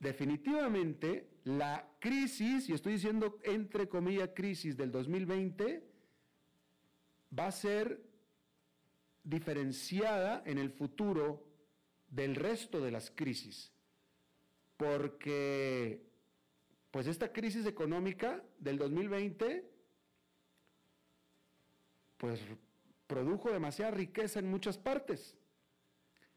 Definitivamente, 0.00 1.28
la 1.44 1.88
crisis, 2.00 2.68
y 2.68 2.72
estoy 2.72 2.94
diciendo 2.94 3.38
entre 3.44 3.88
comillas 3.88 4.30
crisis 4.34 4.76
del 4.76 4.90
2020, 4.90 5.88
va 7.38 7.46
a 7.46 7.52
ser 7.52 8.11
diferenciada 9.24 10.42
en 10.46 10.58
el 10.58 10.70
futuro 10.70 11.46
del 12.08 12.34
resto 12.34 12.80
de 12.80 12.90
las 12.90 13.10
crisis, 13.10 13.72
porque 14.76 16.02
pues 16.90 17.06
esta 17.06 17.32
crisis 17.32 17.66
económica 17.66 18.42
del 18.58 18.78
2020 18.78 19.70
pues 22.18 22.40
produjo 23.06 23.50
demasiada 23.50 23.90
riqueza 23.90 24.38
en 24.38 24.50
muchas 24.50 24.78
partes. 24.78 25.36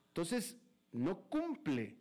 Entonces, 0.08 0.58
no 0.92 1.22
cumple 1.30 1.98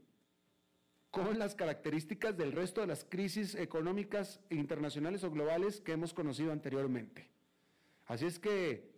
con 1.11 1.39
las 1.39 1.55
características 1.55 2.37
del 2.37 2.53
resto 2.53 2.81
de 2.81 2.87
las 2.87 3.05
crisis 3.05 3.55
económicas 3.55 4.41
internacionales 4.51 5.23
o 5.23 5.31
globales 5.31 5.81
que 5.81 5.93
hemos 5.93 6.15
conocido 6.15 6.51
anteriormente. 6.51 7.29
Así 8.07 8.27
es 8.27 8.39
que, 8.39 8.94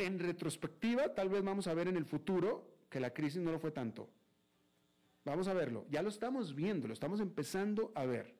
en 0.00 0.18
retrospectiva, 0.18 1.14
tal 1.14 1.28
vez 1.28 1.42
vamos 1.42 1.66
a 1.66 1.74
ver 1.74 1.88
en 1.88 1.96
el 1.96 2.04
futuro 2.04 2.66
que 2.88 3.00
la 3.00 3.12
crisis 3.12 3.40
no 3.40 3.52
lo 3.52 3.58
fue 3.58 3.70
tanto. 3.70 4.10
Vamos 5.24 5.48
a 5.48 5.54
verlo. 5.54 5.86
Ya 5.90 6.02
lo 6.02 6.08
estamos 6.08 6.54
viendo, 6.54 6.88
lo 6.88 6.94
estamos 6.94 7.20
empezando 7.20 7.92
a 7.94 8.06
ver, 8.06 8.34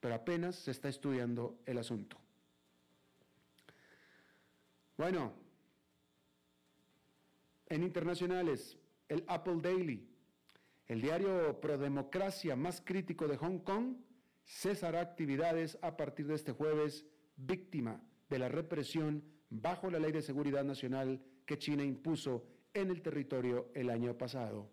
pero 0.00 0.14
apenas 0.14 0.56
se 0.56 0.70
está 0.70 0.88
estudiando 0.88 1.58
el 1.66 1.78
asunto. 1.78 2.18
Bueno, 4.96 5.32
en 7.68 7.82
internacionales, 7.82 8.76
el 9.08 9.24
Apple 9.26 9.58
Daily 9.60 10.14
el 10.86 11.00
diario 11.00 11.60
Prodemocracia 11.60 12.56
más 12.56 12.82
crítico 12.84 13.26
de 13.26 13.38
Hong 13.38 13.58
Kong 13.60 13.96
cesará 14.44 15.00
actividades 15.00 15.78
a 15.80 15.96
partir 15.96 16.26
de 16.26 16.34
este 16.34 16.52
jueves, 16.52 17.06
víctima 17.36 18.02
de 18.28 18.38
la 18.38 18.48
represión 18.50 19.24
bajo 19.50 19.90
la 19.90 19.98
Ley 19.98 20.12
de 20.12 20.22
Seguridad 20.22 20.64
Nacional 20.64 21.20
que 21.46 21.58
China 21.58 21.84
impuso 21.84 22.44
en 22.72 22.90
el 22.90 23.02
territorio 23.02 23.68
el 23.74 23.90
año 23.90 24.16
pasado. 24.16 24.68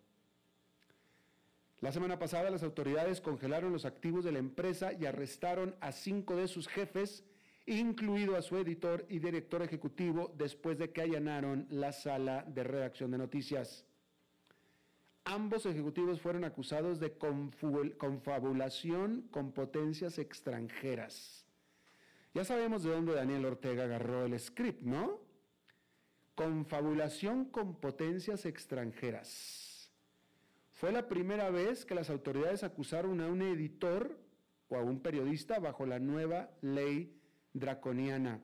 La 1.81 1.91
semana 1.91 2.19
pasada 2.19 2.51
las 2.51 2.63
autoridades 2.63 3.21
congelaron 3.21 3.73
los 3.73 3.85
activos 3.85 4.23
de 4.23 4.31
la 4.31 4.39
empresa 4.39 4.93
y 4.93 5.05
arrestaron 5.05 5.75
a 5.81 5.91
cinco 5.91 6.35
de 6.35 6.47
sus 6.47 6.67
jefes, 6.67 7.23
incluido 7.65 8.35
a 8.35 8.43
su 8.43 8.57
editor 8.57 9.05
y 9.09 9.17
director 9.17 9.63
ejecutivo, 9.63 10.31
después 10.37 10.77
de 10.77 10.91
que 10.91 11.01
allanaron 11.01 11.65
la 11.69 11.91
sala 11.91 12.43
de 12.47 12.63
redacción 12.63 13.09
de 13.09 13.17
noticias. 13.17 13.83
Ambos 15.23 15.65
ejecutivos 15.65 16.21
fueron 16.21 16.43
acusados 16.43 16.99
de 16.99 17.17
confabulación 17.97 19.27
con 19.31 19.51
potencias 19.51 20.19
extranjeras. 20.19 21.40
Ya 22.33 22.45
sabemos 22.45 22.83
de 22.83 22.91
dónde 22.91 23.13
Daniel 23.13 23.45
Ortega 23.45 23.83
agarró 23.83 24.25
el 24.25 24.39
script, 24.39 24.81
¿no? 24.83 25.19
Confabulación 26.35 27.45
con 27.45 27.75
potencias 27.75 28.45
extranjeras. 28.45 29.91
Fue 30.71 30.93
la 30.93 31.09
primera 31.09 31.49
vez 31.49 31.85
que 31.85 31.93
las 31.93 32.09
autoridades 32.09 32.63
acusaron 32.63 33.19
a 33.19 33.27
un 33.27 33.41
editor 33.41 34.17
o 34.69 34.77
a 34.77 34.81
un 34.81 35.01
periodista 35.01 35.59
bajo 35.59 35.85
la 35.85 35.99
nueva 35.99 36.49
ley 36.61 37.19
draconiana. 37.53 38.41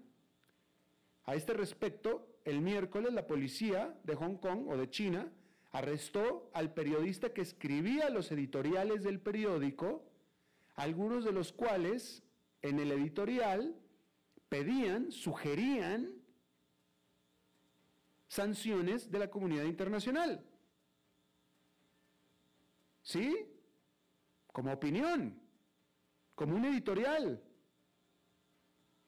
A 1.23 1.35
este 1.35 1.53
respecto, 1.53 2.27
el 2.43 2.61
miércoles 2.61 3.13
la 3.13 3.25
policía 3.25 3.97
de 4.03 4.15
Hong 4.15 4.35
Kong 4.35 4.67
o 4.67 4.75
de 4.75 4.89
China 4.89 5.31
arrestó 5.71 6.49
al 6.53 6.73
periodista 6.73 7.33
que 7.33 7.41
escribía 7.41 8.09
los 8.09 8.31
editoriales 8.31 9.03
del 9.03 9.19
periódico, 9.21 10.03
algunos 10.75 11.23
de 11.23 11.31
los 11.31 11.53
cuales 11.53 12.23
en 12.61 12.79
el 12.79 12.91
editorial 12.91 13.75
pedían, 14.49 15.11
sugerían 15.11 16.13
sanciones 18.27 19.09
de 19.11 19.19
la 19.19 19.29
comunidad 19.29 19.63
internacional. 19.63 20.45
¿Sí? 23.01 23.49
Como 24.47 24.73
opinión, 24.73 25.39
como 26.35 26.55
un 26.55 26.65
editorial. 26.65 27.43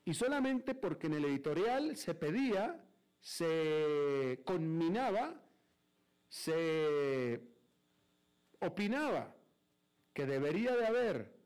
Y 0.06 0.14
solamente 0.14 0.76
porque 0.76 1.08
en 1.08 1.14
el 1.14 1.26
editorial 1.26 1.98
se 1.98 2.16
pedía, 2.16 2.84
se 3.20 4.42
conminaba 4.46 5.44
se 6.30 7.42
opinaba 8.60 9.36
que 10.14 10.26
debería 10.26 10.76
de 10.76 10.86
haber 10.86 11.39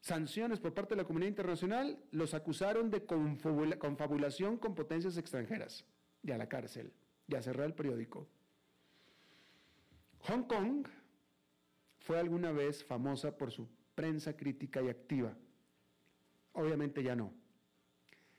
sanciones 0.00 0.60
por 0.60 0.74
parte 0.74 0.94
de 0.94 1.02
la 1.02 1.06
comunidad 1.06 1.30
internacional, 1.30 1.98
los 2.10 2.34
acusaron 2.34 2.90
de 2.90 3.04
confabulación 3.04 4.56
con 4.56 4.74
potencias 4.74 5.16
extranjeras 5.16 5.84
y 6.22 6.30
a 6.32 6.38
la 6.38 6.48
cárcel 6.48 6.92
y 7.26 7.34
a 7.34 7.40
el 7.40 7.74
periódico. 7.74 8.26
Hong 10.20 10.42
Kong 10.44 10.86
fue 11.98 12.18
alguna 12.18 12.52
vez 12.52 12.84
famosa 12.84 13.36
por 13.36 13.50
su 13.50 13.68
prensa 13.94 14.36
crítica 14.36 14.82
y 14.82 14.88
activa. 14.88 15.36
Obviamente 16.52 17.02
ya 17.02 17.14
no. 17.14 17.32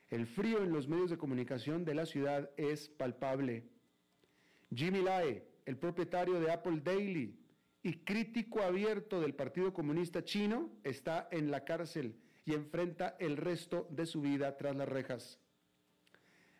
El 0.10 0.26
frío 0.26 0.64
en 0.64 0.72
los 0.72 0.88
medios 0.88 1.12
de 1.12 1.18
comunicación 1.18 1.86
de 1.86 1.94
la 1.94 2.06
ciudad 2.06 2.50
es 2.58 2.90
palpable. 2.90 3.64
Jimmy 4.74 5.02
Lai, 5.02 5.44
el 5.66 5.78
propietario 5.78 6.40
de 6.40 6.52
Apple 6.52 6.82
Daily 6.84 7.38
y 7.82 8.00
crítico 8.04 8.62
abierto 8.62 9.22
del 9.22 9.36
Partido 9.36 9.74
Comunista 9.74 10.24
Chino, 10.24 10.70
está 10.84 11.28
en 11.32 11.50
la 11.50 11.64
cárcel 11.64 12.16
y 12.46 12.54
enfrenta 12.54 13.16
el 13.20 13.38
resto 13.38 13.88
de 13.90 14.06
su 14.06 14.22
vida 14.22 14.58
tras 14.58 14.76
las 14.76 14.90
rejas. 14.90 15.40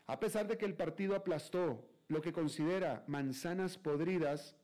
A 0.08 0.20
pesar 0.20 0.48
de 0.48 0.58
que 0.58 0.66
el 0.66 0.76
partido 0.76 1.16
aplastó 1.16 1.88
lo 2.08 2.22
que 2.22 2.34
considera 2.34 3.04
manzanas 3.08 3.78
podridas, 3.78 4.56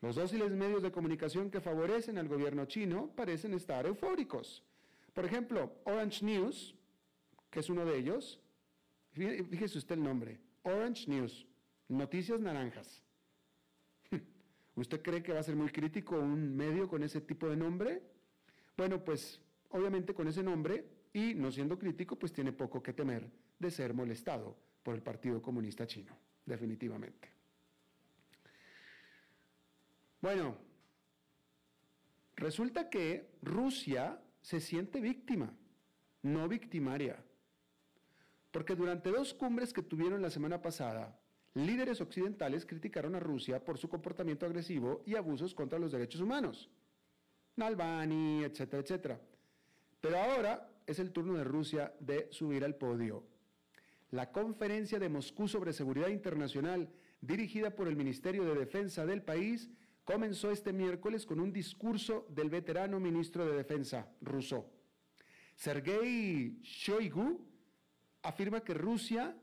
los 0.00 0.16
dóciles 0.16 0.50
medios 0.52 0.82
de 0.82 0.92
comunicación 0.92 1.50
que 1.50 1.60
favorecen 1.60 2.18
al 2.18 2.28
gobierno 2.28 2.66
chino 2.66 3.10
parecen 3.16 3.54
estar 3.54 3.86
eufóricos. 3.86 4.62
Por 5.12 5.24
ejemplo, 5.24 5.72
Orange 5.84 6.24
News, 6.24 6.74
que 7.50 7.60
es 7.60 7.70
uno 7.70 7.84
de 7.84 7.98
ellos, 7.98 8.40
fíjese 9.12 9.78
usted 9.78 9.94
el 9.94 10.04
nombre, 10.04 10.38
Orange 10.62 11.10
News, 11.10 11.46
Noticias 11.88 12.40
Naranjas. 12.40 13.05
¿Usted 14.76 15.02
cree 15.02 15.22
que 15.22 15.32
va 15.32 15.40
a 15.40 15.42
ser 15.42 15.56
muy 15.56 15.70
crítico 15.70 16.18
un 16.18 16.54
medio 16.54 16.86
con 16.86 17.02
ese 17.02 17.22
tipo 17.22 17.48
de 17.48 17.56
nombre? 17.56 18.02
Bueno, 18.76 19.02
pues 19.02 19.40
obviamente 19.70 20.14
con 20.14 20.28
ese 20.28 20.42
nombre 20.42 20.84
y 21.14 21.34
no 21.34 21.50
siendo 21.50 21.78
crítico, 21.78 22.16
pues 22.18 22.32
tiene 22.32 22.52
poco 22.52 22.82
que 22.82 22.92
temer 22.92 23.30
de 23.58 23.70
ser 23.70 23.94
molestado 23.94 24.54
por 24.82 24.94
el 24.94 25.02
Partido 25.02 25.40
Comunista 25.40 25.86
Chino, 25.86 26.14
definitivamente. 26.44 27.30
Bueno, 30.20 30.58
resulta 32.36 32.90
que 32.90 33.30
Rusia 33.40 34.20
se 34.42 34.60
siente 34.60 35.00
víctima, 35.00 35.56
no 36.22 36.48
victimaria, 36.48 37.24
porque 38.50 38.74
durante 38.74 39.10
dos 39.10 39.32
cumbres 39.32 39.72
que 39.72 39.82
tuvieron 39.82 40.20
la 40.20 40.30
semana 40.30 40.60
pasada, 40.60 41.18
líderes 41.56 42.00
occidentales 42.02 42.66
criticaron 42.66 43.14
a 43.14 43.20
Rusia 43.20 43.64
por 43.64 43.78
su 43.78 43.88
comportamiento 43.88 44.44
agresivo 44.44 45.02
y 45.06 45.16
abusos 45.16 45.54
contra 45.54 45.78
los 45.78 45.90
derechos 45.90 46.20
humanos. 46.20 46.68
Nalbani, 47.56 48.44
etcétera, 48.44 48.82
etcétera. 48.82 49.20
Pero 50.00 50.18
ahora 50.18 50.70
es 50.86 50.98
el 50.98 51.12
turno 51.12 51.34
de 51.34 51.44
Rusia 51.44 51.94
de 51.98 52.28
subir 52.30 52.62
al 52.62 52.74
podio. 52.74 53.24
La 54.10 54.30
conferencia 54.30 54.98
de 54.98 55.08
Moscú 55.08 55.48
sobre 55.48 55.72
seguridad 55.72 56.08
internacional, 56.08 56.90
dirigida 57.22 57.74
por 57.74 57.88
el 57.88 57.96
Ministerio 57.96 58.44
de 58.44 58.54
Defensa 58.54 59.06
del 59.06 59.22
país, 59.22 59.70
comenzó 60.04 60.50
este 60.50 60.74
miércoles 60.74 61.24
con 61.24 61.40
un 61.40 61.52
discurso 61.52 62.26
del 62.28 62.50
veterano 62.50 63.00
ministro 63.00 63.46
de 63.46 63.56
Defensa 63.56 64.08
ruso. 64.20 64.70
Sergei 65.54 66.60
Shoigu 66.62 67.40
afirma 68.22 68.60
que 68.62 68.74
Rusia 68.74 69.34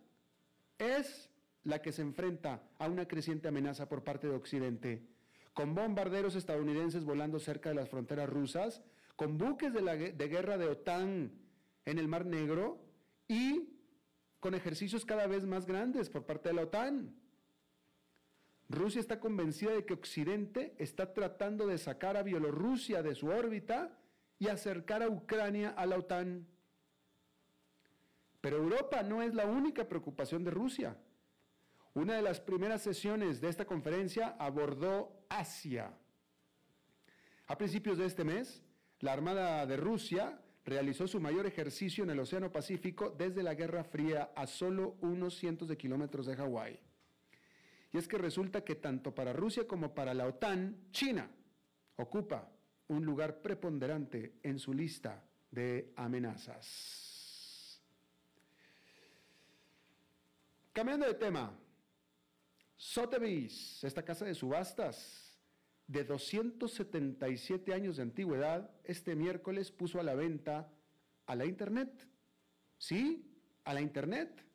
es 0.78 1.33
la 1.64 1.82
que 1.82 1.92
se 1.92 2.02
enfrenta 2.02 2.62
a 2.78 2.88
una 2.88 3.08
creciente 3.08 3.48
amenaza 3.48 3.88
por 3.88 4.04
parte 4.04 4.28
de 4.28 4.36
Occidente, 4.36 5.04
con 5.54 5.76
bombarderos 5.76 6.36
estadounidenses 6.36 7.06
volando 7.06 7.40
cerca 7.40 7.70
de 7.70 7.76
las 7.76 7.90
fronteras 7.90 8.30
rusas, 8.30 8.82
con 9.16 9.38
buques 9.38 9.72
de, 9.74 10.28
guerra 10.28 10.58
de 10.58 10.68
OTAN 10.68 11.32
en 11.86 12.00
el 12.00 12.08
Mar 12.08 12.26
Negro 12.26 12.84
y 13.28 13.70
con 14.40 14.56
ejercicios 14.56 15.06
cada 15.06 15.28
vez 15.28 15.46
más 15.46 15.66
grandes 15.66 16.10
por 16.10 16.26
parte 16.26 16.50
de 16.50 16.56
la 16.56 16.64
OTAN. 16.64 17.16
Rusia 18.70 19.00
está 19.00 19.20
convencida 19.20 19.72
de 19.72 19.86
que 19.86 19.94
Occidente 19.94 20.74
está 20.80 21.14
tratando 21.14 21.68
de 21.68 21.78
sacar 21.78 22.18
a 22.18 22.24
Bielorrusia 22.24 23.04
de 23.04 23.14
su 23.14 23.28
órbita 23.28 23.98
y 24.40 24.48
acercar 24.48 25.04
a 25.04 25.10
Ucrania 25.10 25.70
a 25.70 25.86
la 25.86 25.98
OTAN. 25.98 26.48
Pero 28.42 28.58
Europa 28.58 29.04
no 29.04 29.22
es 29.22 29.34
la 29.36 29.46
única 29.46 29.88
preocupación 29.88 30.44
de 30.44 30.52
Rusia. 30.52 30.98
Una 31.96 32.16
de 32.16 32.24
las 32.24 32.40
primeras 32.40 32.82
sesiones 32.82 33.40
de 33.40 33.50
esta 33.50 33.66
conferencia 33.66 34.36
abordó 34.40 35.26
Asia. 35.30 35.94
A 37.48 37.58
principios 37.58 38.00
de 38.00 38.06
este 38.06 38.24
mes, 38.24 38.64
la 39.00 39.14
Armada 39.14 39.66
de 39.68 39.78
Rusia 39.78 40.42
realizó 40.66 41.08
su 41.08 41.20
mayor 41.20 41.46
ejercicio 41.46 42.04
en 42.04 42.10
el 42.10 42.20
Océano 42.20 42.52
Pacífico 42.52 43.12
desde 43.12 43.44
la 43.44 43.54
Guerra 43.54 43.84
Fría 43.84 44.32
a 44.36 44.48
solo 44.48 44.96
unos 45.02 45.38
cientos 45.38 45.68
de 45.68 45.78
kilómetros 45.78 46.26
de 46.26 46.36
Hawái. 46.36 46.80
Y 47.92 47.98
es 47.98 48.08
que 48.08 48.18
resulta 48.18 48.64
que 48.64 48.76
tanto 48.76 49.14
para 49.14 49.34
Rusia 49.34 49.68
como 49.68 49.94
para 49.94 50.16
la 50.16 50.26
OTAN, 50.26 50.88
China 50.92 51.30
ocupa 51.98 52.50
un 52.88 53.06
lugar 53.06 53.42
preponderante 53.42 54.40
en 54.42 54.58
su 54.58 54.74
lista 54.74 55.24
de 55.52 55.94
amenazas. 55.96 57.82
Cambiando 60.72 61.06
de 61.06 61.14
tema, 61.14 61.56
Sotheby's, 62.84 63.82
esta 63.86 64.04
casa 64.04 64.26
de 64.26 64.36
subastas 64.36 65.40
de 65.88 66.04
277 66.04 67.74
años 67.74 67.96
de 67.96 68.04
antigüedad, 68.04 68.70
este 68.84 69.16
miércoles 69.16 69.72
puso 69.72 70.02
a 70.02 70.04
la 70.04 70.16
venta 70.16 70.70
a 71.26 71.36
la 71.36 71.46
Internet. 71.46 72.10
¿Sí? 72.78 73.26
A 73.64 73.74
la 73.74 73.80
Internet. 73.80 74.46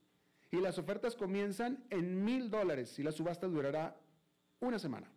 Y 0.50 0.60
las 0.60 0.78
ofertas 0.78 1.16
comienzan 1.16 1.82
en 1.88 2.22
mil 2.22 2.50
dólares 2.50 2.98
y 2.98 3.02
la 3.02 3.12
subasta 3.12 3.46
durará 3.46 3.98
una 4.60 4.78
semana. 4.78 5.10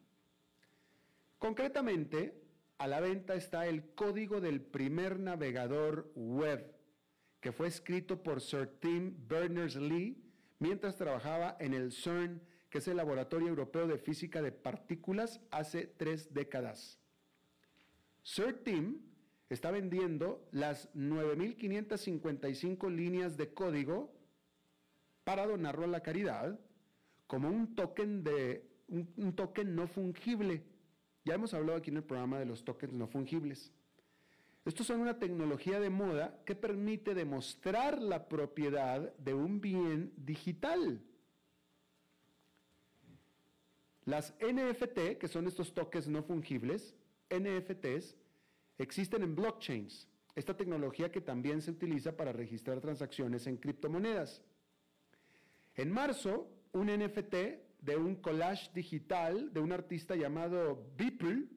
Concretamente, 1.37 2.41
a 2.77 2.87
la 2.87 3.01
venta 3.01 3.35
está 3.35 3.67
el 3.67 3.93
código 3.93 4.39
del 4.39 4.61
primer 4.61 5.19
navegador 5.19 6.13
web, 6.15 6.73
que 7.41 7.51
fue 7.51 7.67
escrito 7.67 8.23
por 8.23 8.39
Sir 8.39 8.67
Tim 8.79 9.27
Berners-Lee 9.27 10.17
mientras 10.59 10.95
trabajaba 10.95 11.57
en 11.59 11.73
el 11.73 11.91
CERN, 11.91 12.41
que 12.71 12.79
es 12.79 12.87
el 12.87 12.97
Laboratorio 12.97 13.49
Europeo 13.49 13.85
de 13.85 13.99
Física 13.99 14.41
de 14.41 14.51
Partículas, 14.51 15.39
hace 15.51 15.85
tres 15.85 16.33
décadas. 16.33 16.99
Sir 18.23 18.63
Tim 18.63 19.01
está 19.49 19.69
vendiendo 19.69 20.47
las 20.51 20.91
9.555 20.95 22.89
líneas 22.89 23.37
de 23.37 23.53
código 23.53 24.11
para 25.23 25.45
donarlo 25.45 25.83
a 25.83 25.89
la 25.89 26.01
caridad 26.01 26.59
como 27.27 27.47
un 27.49 27.75
token 27.75 28.23
de 28.23 28.65
un 28.87 29.35
token 29.35 29.75
no 29.75 29.87
fungible 29.87 30.65
ya 31.23 31.35
hemos 31.35 31.53
hablado 31.53 31.77
aquí 31.77 31.91
en 31.91 31.97
el 31.97 32.03
programa 32.03 32.39
de 32.39 32.45
los 32.45 32.63
tokens 32.63 32.93
no 32.93 33.07
fungibles. 33.07 33.71
Estos 34.65 34.87
son 34.87 35.01
una 35.01 35.19
tecnología 35.19 35.79
de 35.79 35.89
moda 35.89 36.39
que 36.45 36.55
permite 36.55 37.13
demostrar 37.13 38.01
la 38.01 38.27
propiedad 38.27 39.13
de 39.17 39.33
un 39.33 39.61
bien 39.61 40.13
digital. 40.17 41.01
Las 44.05 44.33
NFT, 44.39 45.17
que 45.19 45.27
son 45.27 45.47
estos 45.47 45.73
tokens 45.73 46.07
no 46.07 46.23
fungibles, 46.23 46.95
NFTs, 47.29 48.15
existen 48.77 49.23
en 49.23 49.35
blockchains, 49.35 50.07
esta 50.35 50.55
tecnología 50.55 51.11
que 51.11 51.21
también 51.21 51.61
se 51.61 51.71
utiliza 51.71 52.15
para 52.15 52.31
registrar 52.31 52.79
transacciones 52.79 53.47
en 53.47 53.57
criptomonedas. 53.57 54.41
En 55.75 55.91
marzo, 55.91 56.49
un 56.73 56.87
NFT 56.87 57.35
de 57.81 57.97
un 57.97 58.15
collage 58.15 58.71
digital 58.73 59.53
de 59.53 59.59
un 59.59 59.71
artista 59.71 60.15
llamado 60.15 60.85
Beeple 60.97 61.47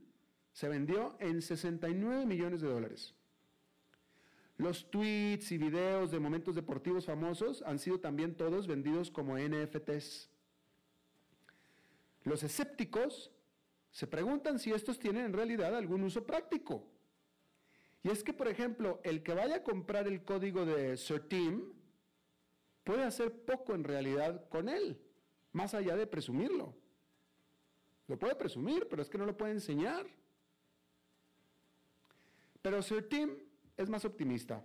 se 0.52 0.68
vendió 0.68 1.16
en 1.20 1.42
69 1.42 2.26
millones 2.26 2.60
de 2.60 2.68
dólares. 2.68 3.14
Los 4.56 4.88
tweets 4.90 5.50
y 5.50 5.58
videos 5.58 6.12
de 6.12 6.20
momentos 6.20 6.54
deportivos 6.54 7.06
famosos 7.06 7.62
han 7.62 7.78
sido 7.78 7.98
también 7.98 8.36
todos 8.36 8.68
vendidos 8.68 9.10
como 9.10 9.36
NFTs. 9.36 10.30
Los 12.24 12.42
escépticos 12.42 13.30
se 13.90 14.06
preguntan 14.06 14.58
si 14.58 14.72
estos 14.72 14.98
tienen 14.98 15.26
en 15.26 15.32
realidad 15.32 15.76
algún 15.76 16.02
uso 16.02 16.26
práctico. 16.26 16.86
Y 18.02 18.10
es 18.10 18.24
que, 18.24 18.34
por 18.34 18.48
ejemplo, 18.48 19.00
el 19.04 19.22
que 19.22 19.34
vaya 19.34 19.56
a 19.56 19.62
comprar 19.62 20.06
el 20.08 20.24
código 20.24 20.66
de 20.66 20.96
Certim 20.96 21.72
puede 22.82 23.04
hacer 23.04 23.44
poco 23.44 23.74
en 23.74 23.84
realidad 23.84 24.48
con 24.48 24.68
él 24.68 25.00
más 25.54 25.72
allá 25.72 25.96
de 25.96 26.06
presumirlo. 26.06 26.74
Lo 28.08 28.18
puede 28.18 28.34
presumir, 28.34 28.86
pero 28.90 29.00
es 29.00 29.08
que 29.08 29.16
no 29.16 29.24
lo 29.24 29.36
puede 29.36 29.52
enseñar. 29.52 30.06
Pero 32.60 32.82
Sir 32.82 33.08
Tim 33.08 33.30
es 33.76 33.88
más 33.88 34.04
optimista 34.04 34.62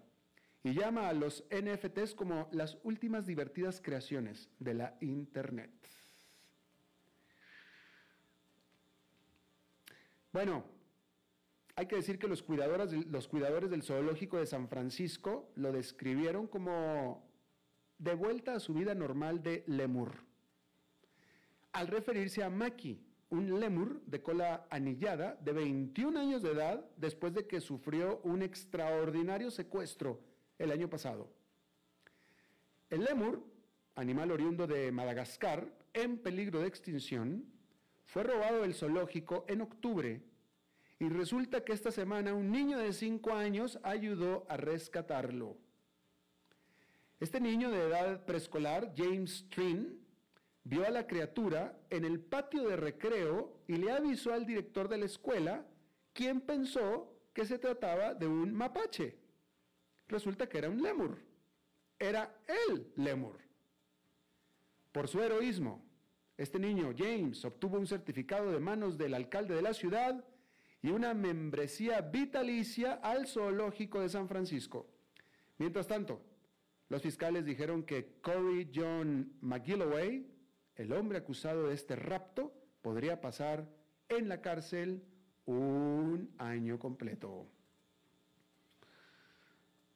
y 0.64 0.74
llama 0.74 1.08
a 1.08 1.14
los 1.14 1.46
NFTs 1.50 2.16
como 2.16 2.50
las 2.52 2.78
últimas 2.84 3.26
divertidas 3.26 3.80
creaciones 3.82 4.50
de 4.60 4.74
la 4.74 4.98
Internet. 5.00 5.72
Bueno, 10.32 10.64
hay 11.76 11.88
que 11.88 11.96
decir 11.96 12.20
que 12.20 12.28
los 12.28 12.44
cuidadores, 12.44 12.92
del 12.92 13.84
zoológico 13.84 14.38
de 14.38 14.46
San 14.46 14.68
Francisco 14.68 15.52
lo 15.56 15.72
describieron 15.72 16.48
como 16.48 17.28
de 17.98 18.14
vuelta 18.14 18.56
a 18.56 18.60
su 18.60 18.74
vida 18.74 18.96
normal 18.96 19.42
de 19.42 19.64
lemur 19.68 20.30
al 21.74 21.88
referirse 21.88 22.44
a 22.44 22.50
Maki, 22.50 23.00
un 23.30 23.60
lemur 23.60 24.02
de 24.06 24.22
cola 24.22 24.66
anillada 24.70 25.38
de 25.42 25.54
21 25.54 26.20
años 26.20 26.42
de 26.42 26.52
edad 26.52 26.84
después 26.98 27.34
de 27.34 27.46
que 27.46 27.62
sufrió 27.62 28.20
un 28.24 28.42
extraordinario 28.42 29.52
secuestro 29.52 30.20
el 30.58 30.72
año 30.72 30.90
pasado. 30.90 31.32
El 32.90 33.04
lemur, 33.04 33.44
animal 33.96 34.32
oriundo 34.32 34.66
de 34.66 34.92
Madagascar, 34.92 35.72
en 35.94 36.18
peligro 36.18 36.60
de 36.62 36.68
extinción, 36.68 37.46
fue 38.10 38.24
robado 38.24 38.64
del 38.64 38.74
zoológico 38.74 39.46
en 39.48 39.62
octubre 39.62 40.24
y 40.98 41.10
resulta 41.10 41.64
que 41.64 41.74
esta 41.74 41.92
semana 41.92 42.34
un 42.34 42.52
niño 42.52 42.80
de 42.80 42.92
5 42.92 43.34
años 43.34 43.80
ayudó 43.84 44.48
a 44.50 44.58
rescatarlo. 44.58 45.58
Este 47.20 47.40
niño 47.40 47.70
de 47.70 47.84
edad 47.84 48.26
preescolar, 48.26 48.94
James 48.98 49.46
Trin, 49.50 50.04
vio 50.64 50.88
a 50.88 50.90
la 50.90 51.06
criatura 51.06 51.80
en 51.92 52.04
el 52.04 52.20
patio 52.20 52.68
de 52.68 52.78
recreo 52.78 53.62
y 53.68 53.76
le 53.76 53.92
avisó 53.92 54.34
al 54.34 54.48
director 54.48 54.90
de 54.90 54.98
la 54.98 55.06
escuela, 55.06 55.68
quien 56.12 56.42
pensó 56.42 57.14
que 57.32 57.46
se 57.46 57.60
trataba 57.60 58.16
de 58.16 58.26
un 58.26 58.54
mapache. 58.54 59.20
Resulta 60.08 60.50
que 60.50 60.58
era 60.58 60.70
un 60.70 60.82
lemur. 60.82 61.20
Era 62.00 62.36
el 62.48 62.92
lemur. 62.96 63.38
Por 64.92 65.08
su 65.08 65.22
heroísmo, 65.22 65.89
este 66.40 66.58
niño, 66.58 66.94
James, 66.98 67.44
obtuvo 67.44 67.78
un 67.78 67.86
certificado 67.86 68.50
de 68.50 68.62
manos 68.62 68.98
del 68.98 69.14
alcalde 69.14 69.56
de 69.56 69.62
la 69.62 69.74
ciudad 69.74 70.24
y 70.82 70.90
una 70.90 71.14
membresía 71.14 72.00
vitalicia 72.00 72.94
al 72.94 73.28
zoológico 73.28 74.00
de 74.00 74.08
San 74.08 74.30
Francisco. 74.30 74.88
Mientras 75.58 75.86
tanto, 75.86 76.22
los 76.88 77.02
fiscales 77.02 77.44
dijeron 77.44 77.84
que 77.84 78.22
Corey 78.22 78.72
John 78.74 79.34
McGilloway, 79.42 80.26
el 80.78 80.94
hombre 80.94 81.18
acusado 81.18 81.68
de 81.68 81.74
este 81.74 81.98
rapto 81.98 82.54
podría 82.82 83.20
pasar 83.20 83.68
en 84.08 84.30
la 84.30 84.40
cárcel 84.40 85.04
un 85.46 86.34
año 86.38 86.80
completo. 86.80 87.48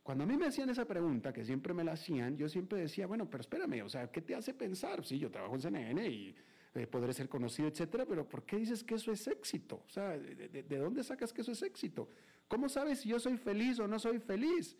cuando 0.03 0.23
a 0.23 0.27
mí 0.27 0.35
me 0.35 0.47
hacían 0.47 0.69
esa 0.69 0.85
pregunta, 0.85 1.31
que 1.31 1.45
siempre 1.45 1.73
me 1.73 1.83
la 1.83 1.93
hacían, 1.93 2.35
yo 2.35 2.49
siempre 2.49 2.79
decía, 2.79 3.07
bueno, 3.07 3.29
pero 3.29 3.41
espérame, 3.41 3.83
o 3.83 3.89
sea, 3.89 4.11
¿qué 4.11 4.21
te 4.21 4.35
hace 4.35 4.53
pensar? 4.53 5.05
Sí, 5.05 5.19
yo 5.19 5.31
trabajo 5.31 5.55
en 5.55 5.61
CNN 5.61 6.07
y 6.09 6.35
eh, 6.73 6.87
podré 6.87 7.13
ser 7.13 7.29
conocido, 7.29 7.67
etcétera, 7.67 8.05
pero 8.05 8.27
¿por 8.27 8.43
qué 8.43 8.57
dices 8.57 8.83
que 8.83 8.95
eso 8.95 9.11
es 9.11 9.27
éxito? 9.27 9.83
O 9.85 9.89
sea, 9.89 10.17
¿de, 10.17 10.77
dónde 10.77 11.03
sacas 11.03 11.31
que 11.31 11.41
eso 11.41 11.51
es 11.51 11.61
éxito? 11.61 12.09
¿Cómo 12.47 12.67
sabes 12.67 13.01
si 13.01 13.09
yo 13.09 13.19
soy 13.19 13.37
feliz 13.37 13.79
o 13.79 13.87
no 13.87 13.99
soy 13.99 14.19
feliz? 14.19 14.75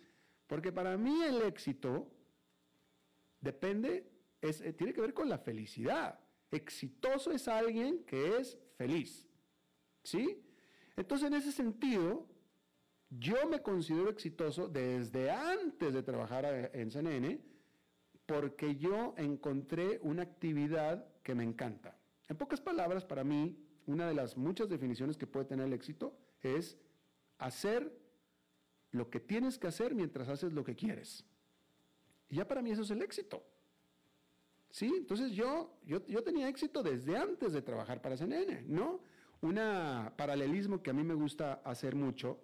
Porque 0.52 0.74
para 0.74 0.98
mí 0.98 1.24
el 1.24 1.44
éxito 1.44 2.12
depende, 3.40 4.06
eh, 4.42 4.74
tiene 4.74 4.92
que 4.92 5.00
ver 5.00 5.14
con 5.14 5.30
la 5.30 5.38
felicidad. 5.38 6.20
Exitoso 6.52 7.32
es 7.32 7.48
alguien 7.48 8.04
que 8.04 8.36
es 8.36 8.60
feliz. 8.76 9.30
¿Sí? 10.04 10.44
Entonces, 10.98 11.28
en 11.30 11.36
ese 11.36 11.54
sentido, 11.54 12.28
yo 13.10 13.48
me 13.48 13.62
considero 13.62 14.10
exitoso 14.10 14.68
desde 14.68 15.32
antes 15.32 15.94
de 15.94 16.04
trabajar 16.04 16.70
en 16.74 16.92
CNN 16.92 17.40
porque 18.26 18.76
yo 18.76 19.14
encontré 19.16 20.00
una 20.04 20.24
actividad 20.24 21.08
que 21.24 21.34
me 21.34 21.46
encanta. 21.46 21.98
En 22.28 22.36
pocas 22.36 22.60
palabras, 22.60 23.06
para 23.06 23.24
mí, 23.24 23.58
una 23.86 24.06
de 24.06 24.16
las 24.16 24.36
muchas 24.36 24.68
definiciones 24.68 25.16
que 25.16 25.28
puede 25.28 25.46
tener 25.46 25.68
el 25.68 25.74
éxito 25.74 26.14
es 26.42 26.78
hacer 27.38 28.01
lo 28.92 29.10
que 29.10 29.20
tienes 29.20 29.58
que 29.58 29.68
hacer 29.68 29.96
mientras 29.96 30.28
haces 30.30 30.54
lo 30.54 30.64
que 30.64 30.76
quieres. 30.76 31.26
Y 32.30 32.36
ya 32.36 32.48
para 32.48 32.62
mí 32.62 32.72
eso 32.72 32.82
es 32.82 32.92
el 32.92 33.02
éxito. 33.02 33.44
¿Sí? 34.70 34.94
Entonces 34.96 35.32
yo, 35.34 35.78
yo, 35.86 36.06
yo 36.08 36.24
tenía 36.24 36.48
éxito 36.48 36.82
desde 36.82 37.18
antes 37.18 37.52
de 37.52 37.62
trabajar 37.62 38.02
para 38.02 38.16
CNN, 38.16 38.64
¿no? 38.68 39.02
Un 39.42 39.56
paralelismo 40.16 40.82
que 40.82 40.92
a 40.92 40.94
mí 40.94 41.04
me 41.04 41.14
gusta 41.14 41.62
hacer 41.66 41.96
mucho 41.96 42.40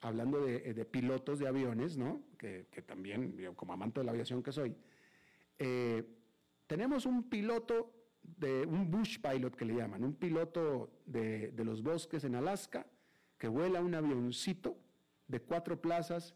hablando 0.00 0.44
de, 0.44 0.74
de, 0.74 0.84
pilotos 0.84 1.38
de 1.38 1.46
aviones, 1.46 1.96
¿no? 1.96 2.22
que, 2.38 2.66
que 2.70 2.82
también, 2.82 3.36
como 3.54 3.72
amante 3.72 4.00
de 4.00 4.04
la 4.04 4.12
aviación 4.12 4.42
que 4.42 4.52
soy, 4.52 4.74
eh, 5.58 6.04
tenemos 6.66 7.06
un 7.06 7.28
piloto, 7.28 7.92
de 8.22 8.64
un 8.66 8.90
bush 8.90 9.18
pilot 9.20 9.54
que 9.54 9.64
le 9.64 9.74
llaman, 9.74 10.04
un 10.04 10.14
piloto 10.14 10.90
de, 11.06 11.52
de 11.52 11.64
los 11.64 11.82
bosques 11.82 12.24
en 12.24 12.34
Alaska, 12.34 12.86
que 13.38 13.48
vuela 13.48 13.80
un 13.80 13.94
avioncito 13.94 14.76
de 15.30 15.40
cuatro 15.40 15.80
plazas 15.80 16.34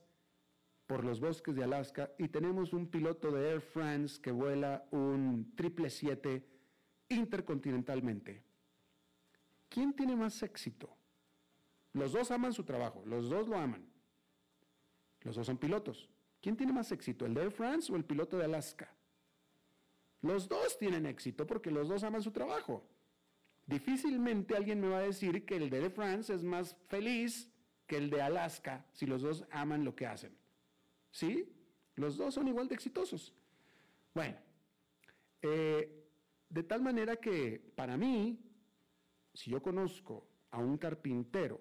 por 0.87 1.04
los 1.04 1.20
bosques 1.20 1.54
de 1.54 1.64
Alaska, 1.64 2.12
y 2.18 2.28
tenemos 2.28 2.72
un 2.72 2.87
piloto 2.87 3.33
de 3.33 3.50
Air 3.50 3.61
France 3.61 4.20
que 4.20 4.30
vuela 4.30 4.87
un 4.90 5.52
777 5.57 6.46
intercontinentalmente. 7.09 8.42
¿Quién 9.68 9.94
tiene 9.94 10.14
más 10.14 10.42
éxito? 10.42 10.94
Los 11.94 12.12
dos 12.12 12.30
aman 12.30 12.52
su 12.52 12.64
trabajo, 12.64 13.02
los 13.07 13.28
dos 13.28 13.48
lo 13.48 13.57
aman. 13.57 13.85
Los 15.22 15.37
dos 15.37 15.46
son 15.46 15.59
pilotos. 15.59 16.09
¿Quién 16.40 16.57
tiene 16.57 16.72
más 16.72 16.92
éxito, 16.92 17.24
el 17.24 17.35
de 17.35 17.42
Air 17.42 17.50
France 17.50 17.90
o 17.90 17.96
el 17.96 18.04
piloto 18.04 18.37
de 18.37 18.44
Alaska? 18.44 18.94
Los 20.20 20.48
dos 20.48 20.78
tienen 20.78 21.07
éxito 21.07 21.46
porque 21.46 21.70
los 21.70 21.88
dos 21.88 22.04
aman 22.04 22.22
su 22.22 22.30
trabajo. 22.30 22.87
Difícilmente 23.66 24.54
alguien 24.54 24.80
me 24.80 24.88
va 24.88 24.98
a 24.98 25.02
decir 25.02 25.46
que 25.46 25.57
el 25.57 25.70
de 25.70 25.78
Air 25.78 25.90
France 25.90 26.35
es 26.35 26.42
más 26.42 26.76
feliz 26.88 27.54
que 27.87 27.97
el 27.97 28.11
de 28.11 28.23
Alaska 28.23 28.87
si 28.92 29.07
los 29.07 29.23
dos 29.23 29.44
aman 29.51 29.85
lo 29.85 29.94
que 29.94 30.07
hacen. 30.07 30.37
¿Sí? 31.11 31.49
Los 31.97 32.16
dos 32.16 32.35
son 32.35 32.49
igual 32.49 32.68
de 32.68 32.75
exitosos. 32.75 33.35
Bueno, 34.14 34.37
eh, 35.42 36.05
de 36.49 36.62
tal 36.62 36.83
manera 36.83 37.16
que 37.16 37.73
para 37.75 37.97
mí, 37.97 38.38
si 39.33 39.51
yo 39.51 39.62
conozco 39.62 40.27
a 40.51 40.59
un 40.59 40.79
carpintero 40.79 41.61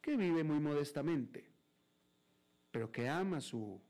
que 0.00 0.16
vive 0.16 0.44
muy 0.44 0.60
modestamente, 0.60 1.48
pero 2.70 2.90
que 2.90 3.08
ama 3.08 3.40
su 3.40 3.80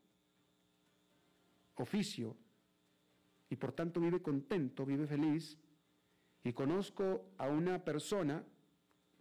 oficio 1.77 2.37
y 3.49 3.57
por 3.57 3.73
tanto 3.73 4.01
vive 4.01 4.23
contento, 4.23 4.87
vive 4.87 5.07
feliz. 5.07 5.59
Y 6.45 6.53
conozco 6.53 7.33
a 7.39 7.49
una 7.49 7.85
persona 7.85 8.45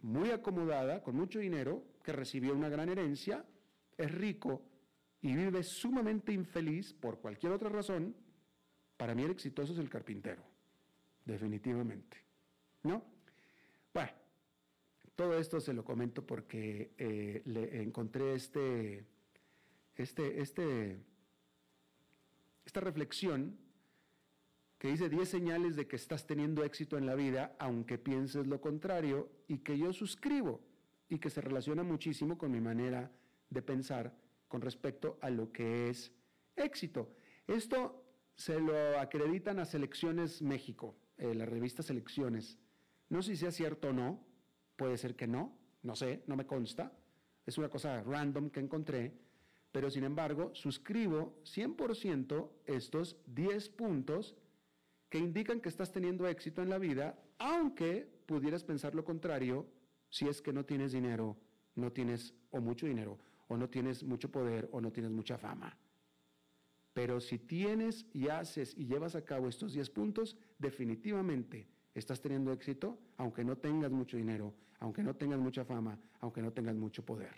muy 0.00 0.30
acomodada, 0.30 1.02
con 1.02 1.16
mucho 1.16 1.38
dinero, 1.38 1.84
que 2.02 2.12
recibió 2.12 2.54
una 2.54 2.68
gran 2.68 2.88
herencia, 2.88 3.44
es 3.96 4.10
rico 4.12 4.62
y 5.20 5.34
vive 5.34 5.62
sumamente 5.62 6.32
infeliz 6.32 6.92
por 6.92 7.20
cualquier 7.20 7.52
otra 7.52 7.68
razón, 7.68 8.14
para 8.96 9.14
mí 9.14 9.22
el 9.22 9.30
exitoso 9.30 9.72
es 9.72 9.78
el 9.78 9.88
carpintero, 9.88 10.42
definitivamente. 11.24 12.18
¿No? 12.82 13.04
Bueno, 13.94 14.10
todo 15.14 15.38
esto 15.38 15.60
se 15.60 15.72
lo 15.72 15.84
comento 15.84 16.26
porque 16.26 16.92
eh, 16.98 17.42
le 17.44 17.82
encontré 17.82 18.34
este, 18.34 19.06
este, 19.94 20.40
este, 20.40 20.98
esta 22.64 22.80
reflexión 22.80 23.56
que 24.78 24.88
dice 24.88 25.08
10 25.08 25.28
señales 25.28 25.76
de 25.76 25.86
que 25.86 25.94
estás 25.94 26.26
teniendo 26.26 26.64
éxito 26.64 26.98
en 26.98 27.06
la 27.06 27.14
vida, 27.14 27.54
aunque 27.60 27.98
pienses 27.98 28.48
lo 28.48 28.60
contrario, 28.60 29.30
y 29.46 29.58
que 29.58 29.78
yo 29.78 29.92
suscribo 29.92 30.60
y 31.12 31.18
que 31.18 31.28
se 31.28 31.42
relaciona 31.42 31.82
muchísimo 31.82 32.38
con 32.38 32.50
mi 32.50 32.60
manera 32.62 33.10
de 33.50 33.60
pensar 33.60 34.14
con 34.48 34.62
respecto 34.62 35.18
a 35.20 35.28
lo 35.28 35.52
que 35.52 35.90
es 35.90 36.10
éxito. 36.56 37.10
Esto 37.46 38.02
se 38.34 38.58
lo 38.58 38.98
acreditan 38.98 39.58
a 39.58 39.66
Selecciones 39.66 40.40
México, 40.40 40.96
eh, 41.18 41.34
la 41.34 41.44
revista 41.44 41.82
Selecciones. 41.82 42.58
No 43.10 43.20
sé 43.20 43.32
si 43.32 43.36
sea 43.36 43.50
cierto 43.50 43.90
o 43.90 43.92
no, 43.92 44.24
puede 44.74 44.96
ser 44.96 45.14
que 45.14 45.26
no, 45.26 45.54
no 45.82 45.94
sé, 45.96 46.22
no 46.26 46.34
me 46.34 46.46
consta, 46.46 46.90
es 47.44 47.58
una 47.58 47.68
cosa 47.68 48.02
random 48.02 48.48
que 48.48 48.60
encontré, 48.60 49.12
pero 49.70 49.90
sin 49.90 50.04
embargo 50.04 50.54
suscribo 50.54 51.42
100% 51.44 52.48
estos 52.64 53.18
10 53.26 53.68
puntos 53.68 54.34
que 55.10 55.18
indican 55.18 55.60
que 55.60 55.68
estás 55.68 55.92
teniendo 55.92 56.26
éxito 56.26 56.62
en 56.62 56.70
la 56.70 56.78
vida, 56.78 57.22
aunque 57.36 58.08
pudieras 58.24 58.64
pensar 58.64 58.94
lo 58.94 59.04
contrario 59.04 59.66
si 60.12 60.28
es 60.28 60.42
que 60.42 60.52
no 60.52 60.62
tienes 60.66 60.92
dinero, 60.92 61.38
no 61.74 61.90
tienes 61.90 62.34
o 62.50 62.60
mucho 62.60 62.86
dinero, 62.86 63.18
o 63.48 63.56
no 63.56 63.70
tienes 63.70 64.04
mucho 64.04 64.30
poder, 64.30 64.68
o 64.70 64.78
no 64.78 64.92
tienes 64.92 65.10
mucha 65.10 65.38
fama. 65.38 65.74
Pero 66.92 67.18
si 67.18 67.38
tienes 67.38 68.04
y 68.12 68.28
haces 68.28 68.74
y 68.76 68.84
llevas 68.84 69.14
a 69.14 69.24
cabo 69.24 69.48
estos 69.48 69.72
10 69.72 69.88
puntos, 69.88 70.36
definitivamente 70.58 71.66
estás 71.94 72.20
teniendo 72.20 72.52
éxito, 72.52 72.98
aunque 73.16 73.42
no 73.42 73.56
tengas 73.56 73.90
mucho 73.90 74.18
dinero, 74.18 74.52
aunque 74.80 75.02
no 75.02 75.16
tengas 75.16 75.40
mucha 75.40 75.64
fama, 75.64 75.98
aunque 76.20 76.42
no 76.42 76.52
tengas 76.52 76.76
mucho 76.76 77.02
poder. 77.02 77.34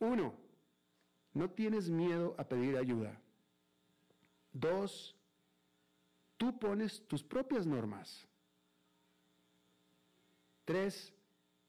Uno, 0.00 0.34
no 1.32 1.48
tienes 1.48 1.88
miedo 1.88 2.34
a 2.36 2.44
pedir 2.44 2.76
ayuda. 2.76 3.18
Dos, 4.52 5.16
tú 6.36 6.58
pones 6.58 7.08
tus 7.08 7.22
propias 7.22 7.66
normas. 7.66 8.28
Tres, 10.72 11.12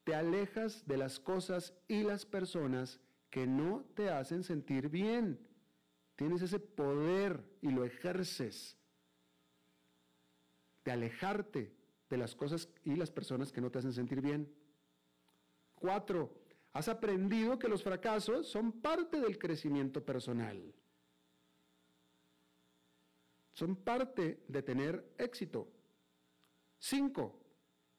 te 0.06 0.16
alejas 0.16 0.88
de 0.88 0.96
las 0.96 1.20
cosas 1.20 1.74
y 1.90 2.04
las 2.04 2.26
personas 2.26 3.02
que 3.30 3.46
no 3.46 3.84
te 3.96 4.10
hacen 4.10 4.46
sentir 4.46 4.88
bien. 4.88 5.46
Tienes 6.16 6.42
ese 6.42 6.58
poder 6.58 7.44
y 7.60 7.72
lo 7.72 7.84
ejerces 7.84 8.78
de 10.86 10.92
alejarte 10.94 11.76
de 12.10 12.18
las 12.18 12.34
cosas 12.34 12.70
y 12.86 12.96
las 12.96 13.12
personas 13.12 13.52
que 13.52 13.60
no 13.60 13.70
te 13.70 13.80
hacen 13.80 13.92
sentir 13.92 14.22
bien. 14.22 14.50
Cuatro, 15.76 16.34
has 16.72 16.88
aprendido 16.88 17.60
que 17.60 17.68
los 17.68 17.84
fracasos 17.84 18.48
son 18.48 18.72
parte 18.72 19.20
del 19.20 19.38
crecimiento 19.38 20.02
personal. 20.02 20.74
son 23.52 23.76
parte 23.76 24.46
de 24.48 24.64
tener 24.64 25.14
éxito. 25.18 25.68
Cinco, 26.80 27.43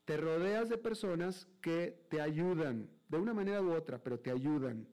te 0.05 0.17
rodeas 0.17 0.69
de 0.69 0.79
personas 0.79 1.47
que 1.61 2.07
te 2.11 2.21
ayudan, 2.21 2.91
de 3.09 3.19
una 3.19 3.35
manera 3.35 3.63
u 3.63 3.73
otra, 3.73 4.03
pero 4.03 4.21
te 4.21 4.31
ayudan. 4.31 4.87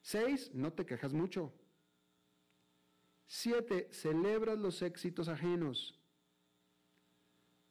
Seis, 0.00 0.50
no 0.54 0.72
te 0.72 0.86
quejas 0.86 1.12
mucho. 1.12 1.52
Siete, 3.26 3.88
celebras 3.92 4.58
los 4.58 4.82
éxitos 4.82 5.28
ajenos. 5.28 5.98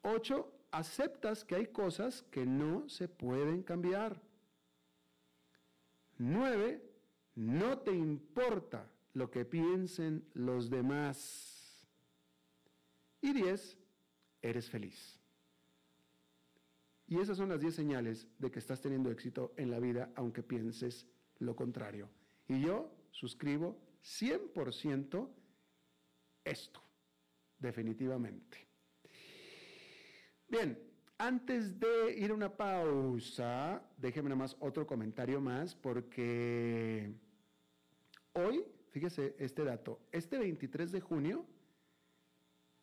Ocho, 0.03 0.53
aceptas 0.71 1.43
que 1.43 1.55
hay 1.55 1.67
cosas 1.67 2.23
que 2.23 2.45
no 2.45 2.87
se 2.87 3.07
pueden 3.07 3.63
cambiar. 3.63 4.21
Nueve, 6.17 6.83
no 7.35 7.79
te 7.79 7.91
importa 7.91 8.89
lo 9.13 9.29
que 9.31 9.45
piensen 9.45 10.27
los 10.33 10.69
demás. 10.69 11.87
Y 13.21 13.33
diez, 13.33 13.76
eres 14.49 14.69
feliz. 14.69 15.19
Y 17.07 17.19
esas 17.19 17.37
son 17.37 17.49
las 17.49 17.61
diez 17.61 17.75
señales 17.75 18.27
de 18.37 18.51
que 18.51 18.59
estás 18.59 18.81
teniendo 18.81 19.09
éxito 19.11 19.53
en 19.55 19.71
la 19.71 19.79
vida, 19.79 20.11
aunque 20.15 20.43
pienses 20.43 21.07
lo 21.39 21.55
contrario. 21.55 22.09
Y 22.47 22.61
yo 22.61 22.91
suscribo 23.11 23.79
100% 24.03 25.29
esto, 26.43 26.81
definitivamente. 27.59 28.67
Bien, 30.49 30.77
antes 31.17 31.79
de 31.79 32.15
ir 32.17 32.31
a 32.31 32.33
una 32.33 32.55
pausa, 32.55 33.81
déjeme 33.97 34.29
nada 34.29 34.39
más 34.39 34.55
otro 34.59 34.85
comentario 34.85 35.41
más, 35.41 35.75
porque 35.75 37.11
hoy, 38.33 38.63
fíjese 38.89 39.35
este 39.39 39.63
dato, 39.63 39.99
este 40.11 40.37
23 40.37 40.91
de 40.91 41.01
junio 41.01 41.45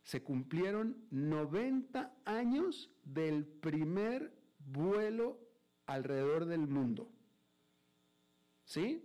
se 0.04 0.22
cumplieron 0.22 0.96
90 1.10 2.14
años 2.24 2.90
del 3.04 3.44
primer 3.44 4.32
vuelo 4.58 5.40
alrededor 5.86 6.46
del 6.46 6.66
mundo. 6.66 7.10
¿Sí? 8.64 9.02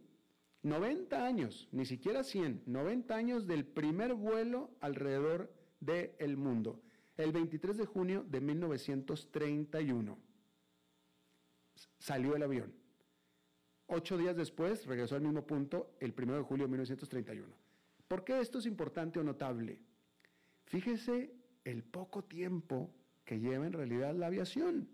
90 0.61 1.25
años, 1.25 1.67
ni 1.71 1.85
siquiera 1.85 2.23
100, 2.23 2.63
90 2.65 3.15
años 3.15 3.47
del 3.47 3.65
primer 3.65 4.13
vuelo 4.13 4.71
alrededor 4.81 5.51
del 5.79 6.37
mundo 6.37 6.81
el 7.23 7.31
23 7.33 7.77
de 7.77 7.85
junio 7.85 8.25
de 8.27 8.39
1931. 8.39 10.17
Salió 11.99 12.35
el 12.35 12.43
avión. 12.43 12.73
Ocho 13.87 14.17
días 14.17 14.35
después 14.35 14.85
regresó 14.85 15.15
al 15.15 15.21
mismo 15.21 15.45
punto 15.45 15.95
el 15.99 16.13
1 16.17 16.37
de 16.37 16.41
julio 16.43 16.65
de 16.65 16.71
1931. 16.71 17.53
¿Por 18.07 18.23
qué 18.23 18.39
esto 18.39 18.59
es 18.59 18.65
importante 18.65 19.19
o 19.19 19.23
notable? 19.23 19.81
Fíjese 20.69 21.35
el 21.63 21.83
poco 21.83 22.23
tiempo 22.23 22.91
que 23.25 23.39
lleva 23.39 23.65
en 23.65 23.73
realidad 23.73 24.13
la 24.13 24.27
aviación. 24.27 24.87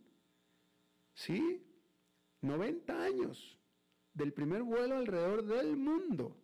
¿Sí? 1.14 1.62
90 2.42 3.04
años 3.04 3.60
del 4.14 4.32
primer 4.32 4.64
vuelo 4.64 4.96
alrededor 4.96 5.46
del 5.46 5.76
mundo. 5.76 6.38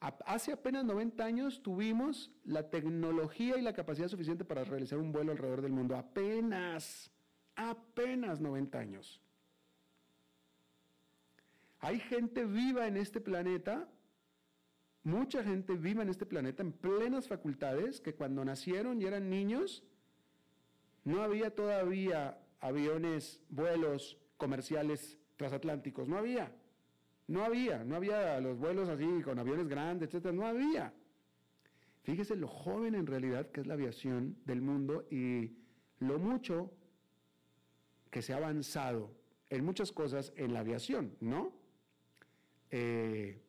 Hace 0.00 0.52
apenas 0.52 0.84
90 0.84 1.24
años 1.24 1.62
tuvimos 1.62 2.30
la 2.44 2.68
tecnología 2.68 3.56
y 3.56 3.62
la 3.62 3.72
capacidad 3.72 4.08
suficiente 4.08 4.44
para 4.44 4.64
realizar 4.64 4.98
un 4.98 5.12
vuelo 5.12 5.32
alrededor 5.32 5.62
del 5.62 5.72
mundo. 5.72 5.96
Apenas, 5.96 7.10
apenas 7.56 8.38
90 8.38 8.78
años. 8.78 9.20
Hay 11.80 12.00
gente 12.00 12.44
viva 12.44 12.86
en 12.86 12.98
este 12.98 13.20
planeta, 13.20 13.88
mucha 15.04 15.42
gente 15.42 15.74
viva 15.74 16.02
en 16.02 16.08
este 16.08 16.26
planeta 16.26 16.62
en 16.62 16.72
plenas 16.72 17.28
facultades 17.28 18.00
que 18.00 18.14
cuando 18.14 18.44
nacieron 18.44 19.00
y 19.00 19.04
eran 19.04 19.30
niños, 19.30 19.84
no 21.04 21.22
había 21.22 21.54
todavía 21.54 22.38
aviones, 22.60 23.40
vuelos 23.48 24.18
comerciales 24.36 25.18
transatlánticos, 25.36 26.08
no 26.08 26.18
había. 26.18 26.52
No 27.26 27.44
había, 27.44 27.84
no 27.84 27.96
había 27.96 28.40
los 28.40 28.58
vuelos 28.58 28.88
así 28.88 29.22
con 29.22 29.38
aviones 29.38 29.68
grandes, 29.68 30.08
etcétera, 30.08 30.32
no 30.32 30.46
había. 30.46 30.94
Fíjese 32.02 32.36
lo 32.36 32.48
joven 32.48 32.94
en 32.94 33.06
realidad 33.06 33.50
que 33.50 33.60
es 33.60 33.66
la 33.66 33.74
aviación 33.74 34.38
del 34.46 34.62
mundo 34.62 35.06
y 35.10 35.52
lo 36.00 36.18
mucho 36.18 36.72
que 38.10 38.22
se 38.22 38.32
ha 38.32 38.36
avanzado 38.36 39.14
en 39.50 39.64
muchas 39.64 39.92
cosas 39.92 40.32
en 40.36 40.54
la 40.54 40.60
aviación, 40.60 41.16
¿no? 41.20 41.52
Eh, 42.70 43.42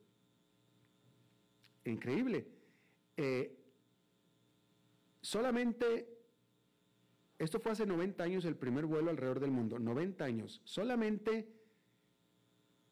increíble. 1.85 2.47
Eh, 3.17 3.57
solamente, 5.21 6.07
esto 7.37 7.59
fue 7.59 7.71
hace 7.71 7.85
90 7.85 8.23
años 8.23 8.45
el 8.45 8.55
primer 8.55 8.85
vuelo 8.85 9.09
alrededor 9.09 9.39
del 9.39 9.51
mundo, 9.51 9.79
90 9.79 10.23
años. 10.23 10.61
Solamente 10.63 11.47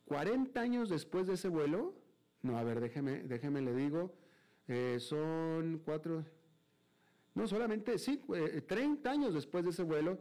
40 0.06 0.60
años 0.60 0.90
después 0.90 1.28
de 1.28 1.34
ese 1.34 1.50
vuelo, 1.50 1.94
no, 2.42 2.58
a 2.58 2.64
ver, 2.64 2.80
déjeme, 2.80 3.24
déjeme 3.24 3.62
le 3.62 3.74
digo, 3.74 4.14
eh, 4.68 4.98
son 5.00 5.82
cuatro, 5.84 6.26
no, 7.36 7.46
solamente, 7.46 7.98
sí, 7.98 8.22
30 8.68 9.10
eh, 9.10 9.14
años 9.14 9.34
después 9.34 9.66
de 9.66 9.72
ese 9.72 9.84
vuelo, 9.84 10.18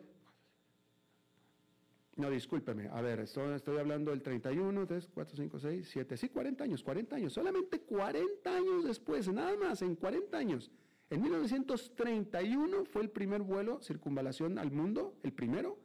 no, 2.17 2.31
discúlpeme, 2.31 2.89
a 2.89 3.01
ver, 3.03 3.21
estoy, 3.21 3.55
estoy 3.55 3.77
hablando 3.79 4.11
del 4.11 4.23
31, 4.23 4.87
3, 4.87 5.11
4, 5.13 5.37
5, 5.37 5.59
6, 5.59 5.89
7, 5.89 6.17
sí, 6.17 6.29
40 6.31 6.65
años, 6.65 6.83
40 6.83 7.17
años, 7.17 7.33
solamente 7.35 7.81
40 7.81 8.57
años 8.57 8.85
después, 8.85 9.29
nada 9.29 9.55
más, 9.57 9.83
en 9.83 9.95
40 9.97 10.37
años. 10.37 10.71
En 11.11 11.23
1931 11.23 12.85
fue 12.87 13.03
el 13.03 13.11
primer 13.11 13.43
vuelo 13.43 13.81
circunvalación 13.83 14.59
al 14.59 14.73
mundo, 14.73 15.15
el 15.23 15.33
primero, 15.35 15.79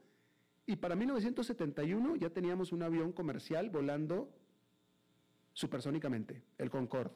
y 0.64 0.76
para 0.76 0.96
1971 0.96 2.16
ya 2.16 2.30
teníamos 2.30 2.72
un 2.72 2.82
avión 2.82 3.12
comercial 3.12 3.68
volando 3.68 4.32
supersónicamente, 5.52 6.42
el 6.56 6.70
Concorde. 6.70 7.12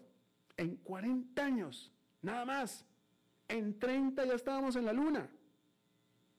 En 0.59 0.76
40 0.76 1.42
años, 1.42 1.90
nada 2.20 2.44
más. 2.44 2.85
En 3.48 3.79
30 3.79 4.26
ya 4.26 4.35
estábamos 4.35 4.76
en 4.76 4.85
la 4.85 4.92
Luna. 4.92 5.31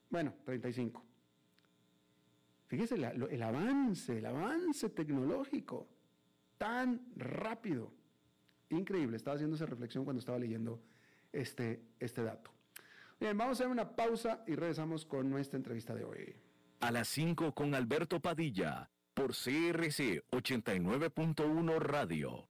Bueno, 0.09 0.33
35. 0.45 1.06
Fíjese 2.67 2.95
el 2.95 3.43
avance, 3.43 4.17
el 4.17 4.25
avance 4.25 4.89
tecnológico, 4.89 5.87
tan 6.57 7.01
rápido. 7.15 7.93
Increíble, 8.69 9.17
estaba 9.17 9.35
haciendo 9.35 9.55
esa 9.55 9.65
reflexión 9.65 10.03
cuando 10.03 10.19
estaba 10.19 10.37
leyendo 10.37 10.81
este, 11.31 11.81
este 11.99 12.23
dato. 12.23 12.51
Bien, 13.19 13.37
vamos 13.37 13.59
a 13.59 13.63
hacer 13.63 13.71
una 13.71 13.95
pausa 13.95 14.43
y 14.45 14.55
regresamos 14.55 15.05
con 15.05 15.29
nuestra 15.29 15.57
entrevista 15.57 15.95
de 15.95 16.03
hoy 16.03 16.35
a 16.79 16.91
las 16.91 17.07
5 17.09 17.53
con 17.53 17.73
Alberto 17.75 18.19
Padilla 18.19 18.89
por 19.13 19.31
CRC 19.31 20.23
89.1 20.31 21.79
Radio. 21.79 22.49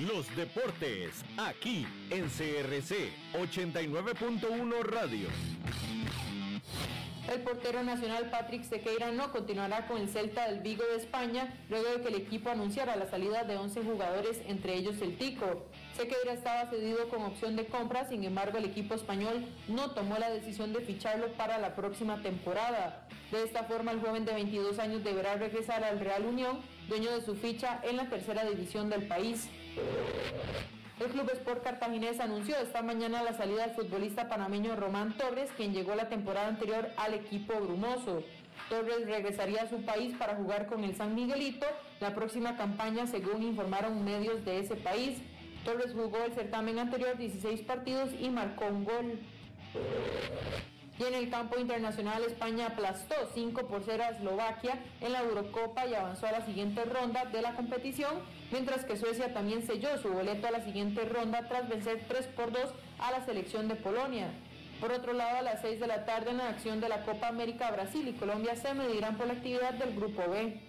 Los 0.00 0.34
deportes, 0.36 1.24
aquí 1.38 1.86
en 2.10 2.28
CRC 2.28 3.10
89.1 3.32 4.82
Radio. 4.82 5.26
El 7.32 7.40
portero 7.40 7.82
nacional 7.82 8.28
Patrick 8.28 8.62
Sequeira 8.64 9.10
no 9.10 9.32
continuará 9.32 9.86
con 9.86 9.98
el 9.98 10.10
Celta 10.10 10.48
del 10.48 10.60
Vigo 10.60 10.84
de 10.84 10.96
España 10.96 11.52
luego 11.70 11.88
de 11.88 12.02
que 12.02 12.08
el 12.08 12.14
equipo 12.16 12.50
anunciara 12.50 12.94
la 12.94 13.08
salida 13.08 13.44
de 13.44 13.56
11 13.56 13.84
jugadores, 13.84 14.42
entre 14.46 14.74
ellos 14.74 15.00
el 15.00 15.16
Tico. 15.16 15.64
Sequeira 15.96 16.34
estaba 16.34 16.68
cedido 16.68 17.08
con 17.08 17.22
opción 17.22 17.56
de 17.56 17.64
compra, 17.64 18.06
sin 18.06 18.22
embargo 18.22 18.58
el 18.58 18.66
equipo 18.66 18.94
español 18.94 19.46
no 19.66 19.92
tomó 19.92 20.18
la 20.18 20.30
decisión 20.30 20.74
de 20.74 20.80
ficharlo 20.80 21.32
para 21.32 21.56
la 21.56 21.74
próxima 21.74 22.22
temporada. 22.22 23.08
De 23.32 23.42
esta 23.42 23.64
forma 23.64 23.92
el 23.92 24.00
joven 24.00 24.26
de 24.26 24.34
22 24.34 24.78
años 24.78 25.02
deberá 25.02 25.36
regresar 25.36 25.82
al 25.82 26.00
Real 26.00 26.26
Unión, 26.26 26.60
dueño 26.86 27.10
de 27.12 27.24
su 27.24 27.34
ficha 27.34 27.80
en 27.82 27.96
la 27.96 28.10
tercera 28.10 28.44
división 28.44 28.90
del 28.90 29.08
país. 29.08 29.48
El 30.98 31.06
Club 31.08 31.30
Sport 31.30 31.62
Cartaginés 31.62 32.20
anunció 32.20 32.56
esta 32.56 32.80
mañana 32.80 33.22
la 33.22 33.34
salida 33.34 33.66
del 33.66 33.76
futbolista 33.76 34.28
panameño 34.28 34.76
Román 34.76 35.16
Torres, 35.18 35.50
quien 35.56 35.74
llegó 35.74 35.94
la 35.94 36.08
temporada 36.08 36.48
anterior 36.48 36.88
al 36.96 37.14
equipo 37.14 37.54
brumoso. 37.54 38.22
Torres 38.70 39.06
regresaría 39.06 39.62
a 39.62 39.68
su 39.68 39.84
país 39.84 40.14
para 40.16 40.36
jugar 40.36 40.66
con 40.66 40.82
el 40.84 40.96
San 40.96 41.14
Miguelito 41.14 41.66
la 42.00 42.14
próxima 42.14 42.56
campaña, 42.56 43.06
según 43.06 43.42
informaron 43.42 44.04
medios 44.04 44.44
de 44.44 44.60
ese 44.60 44.76
país. 44.76 45.18
Torres 45.64 45.92
jugó 45.92 46.24
el 46.24 46.32
certamen 46.32 46.78
anterior 46.78 47.18
16 47.18 47.60
partidos 47.62 48.10
y 48.18 48.30
marcó 48.30 48.66
un 48.66 48.84
gol. 48.84 49.18
Y 50.98 51.04
en 51.04 51.14
el 51.14 51.28
campo 51.28 51.58
internacional, 51.58 52.24
España 52.24 52.68
aplastó 52.68 53.14
5 53.34 53.66
por 53.66 53.82
0 53.84 54.02
a 54.02 54.10
Eslovaquia 54.12 54.78
en 55.02 55.12
la 55.12 55.20
Eurocopa 55.20 55.86
y 55.86 55.94
avanzó 55.94 56.26
a 56.26 56.32
la 56.32 56.46
siguiente 56.46 56.84
ronda 56.84 57.26
de 57.26 57.42
la 57.42 57.54
competición, 57.54 58.14
mientras 58.50 58.84
que 58.84 58.96
Suecia 58.96 59.32
también 59.32 59.66
selló 59.66 59.96
su 59.98 60.08
boleto 60.08 60.46
a 60.46 60.50
la 60.50 60.64
siguiente 60.64 61.04
ronda 61.04 61.48
tras 61.48 61.68
vencer 61.68 62.04
3 62.08 62.26
por 62.28 62.52
2 62.52 62.62
a 62.98 63.10
la 63.12 63.24
selección 63.24 63.68
de 63.68 63.76
Polonia. 63.76 64.30
Por 64.80 64.92
otro 64.92 65.14
lado, 65.14 65.38
a 65.38 65.42
las 65.42 65.62
6 65.62 65.80
de 65.80 65.86
la 65.86 66.04
tarde 66.04 66.30
en 66.30 66.38
la 66.38 66.50
acción 66.50 66.80
de 66.80 66.88
la 66.88 67.02
Copa 67.04 67.28
América, 67.28 67.70
Brasil 67.70 68.06
y 68.08 68.12
Colombia 68.12 68.56
se 68.56 68.74
medirán 68.74 69.16
por 69.16 69.26
la 69.26 69.32
actividad 69.32 69.72
del 69.74 69.94
Grupo 69.94 70.22
B. 70.30 70.60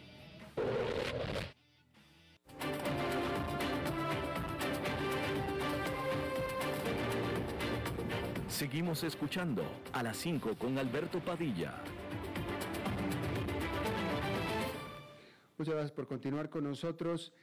Seguimos 8.47 9.03
escuchando 9.03 9.63
a 9.93 10.01
las 10.01 10.17
5 10.17 10.55
con 10.57 10.77
Alberto 10.77 11.19
Padilla. 11.19 11.75
Muchas 15.57 15.73
gracias 15.73 15.91
por 15.91 16.07
continuar 16.07 16.49
con 16.49 16.63
nosotros. 16.63 17.33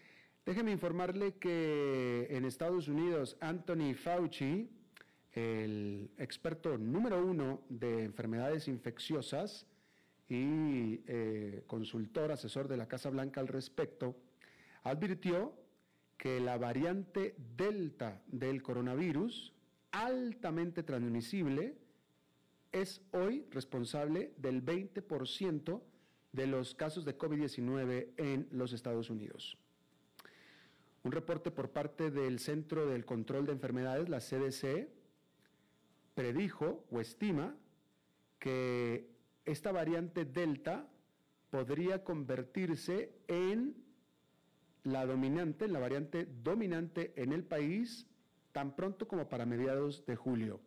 Déjeme 0.46 0.72
informarle 0.72 1.36
que 1.38 2.26
en 2.28 2.44
Estados 2.44 2.88
Unidos 2.88 3.38
Anthony 3.40 3.94
Fauci, 3.94 4.68
el 5.32 6.10
experto 6.18 6.76
número 6.76 7.24
uno 7.24 7.62
de 7.70 8.04
enfermedades 8.04 8.68
infecciosas 8.68 9.66
y 10.28 11.00
eh, 11.06 11.64
consultor, 11.66 12.30
asesor 12.30 12.68
de 12.68 12.76
la 12.76 12.86
Casa 12.86 13.08
Blanca 13.08 13.40
al 13.40 13.48
respecto, 13.48 14.16
advirtió 14.82 15.54
que 16.18 16.40
la 16.40 16.58
variante 16.58 17.34
Delta 17.56 18.22
del 18.26 18.62
coronavirus 18.62 19.54
altamente 19.92 20.82
transmisible, 20.82 21.74
es 22.70 23.00
hoy 23.12 23.46
responsable 23.50 24.34
del 24.36 24.62
20% 24.62 25.80
de 26.32 26.46
los 26.46 26.74
casos 26.74 27.06
de 27.06 27.16
COVID-19 27.16 28.08
en 28.18 28.48
los 28.50 28.72
Estados 28.74 29.08
Unidos. 29.08 29.56
Un 31.04 31.12
reporte 31.12 31.50
por 31.50 31.70
parte 31.70 32.10
del 32.10 32.38
Centro 32.38 32.86
del 32.86 33.04
Control 33.04 33.44
de 33.44 33.52
Enfermedades, 33.52 34.08
la 34.08 34.20
CDC, 34.20 34.88
predijo 36.14 36.86
o 36.90 36.98
estima 36.98 37.54
que 38.38 39.10
esta 39.44 39.70
variante 39.70 40.24
Delta 40.24 40.88
podría 41.50 42.02
convertirse 42.04 43.12
en 43.28 43.76
la 44.84 45.04
dominante, 45.04 45.68
la 45.68 45.78
variante 45.78 46.26
dominante 46.42 47.12
en 47.16 47.34
el 47.34 47.44
país 47.44 48.06
tan 48.52 48.74
pronto 48.74 49.06
como 49.06 49.28
para 49.28 49.44
mediados 49.44 50.06
de 50.06 50.16
julio. 50.16 50.58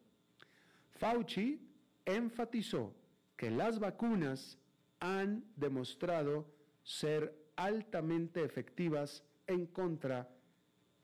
Fauci 0.99 1.67
enfatizó 2.05 2.93
que 3.35 3.49
las 3.49 3.79
vacunas 3.79 4.59
han 4.99 5.45
demostrado 5.55 6.45
ser 6.83 7.35
altamente 7.55 8.43
efectivas 8.43 9.23
en 9.47 9.67
contra 9.67 10.29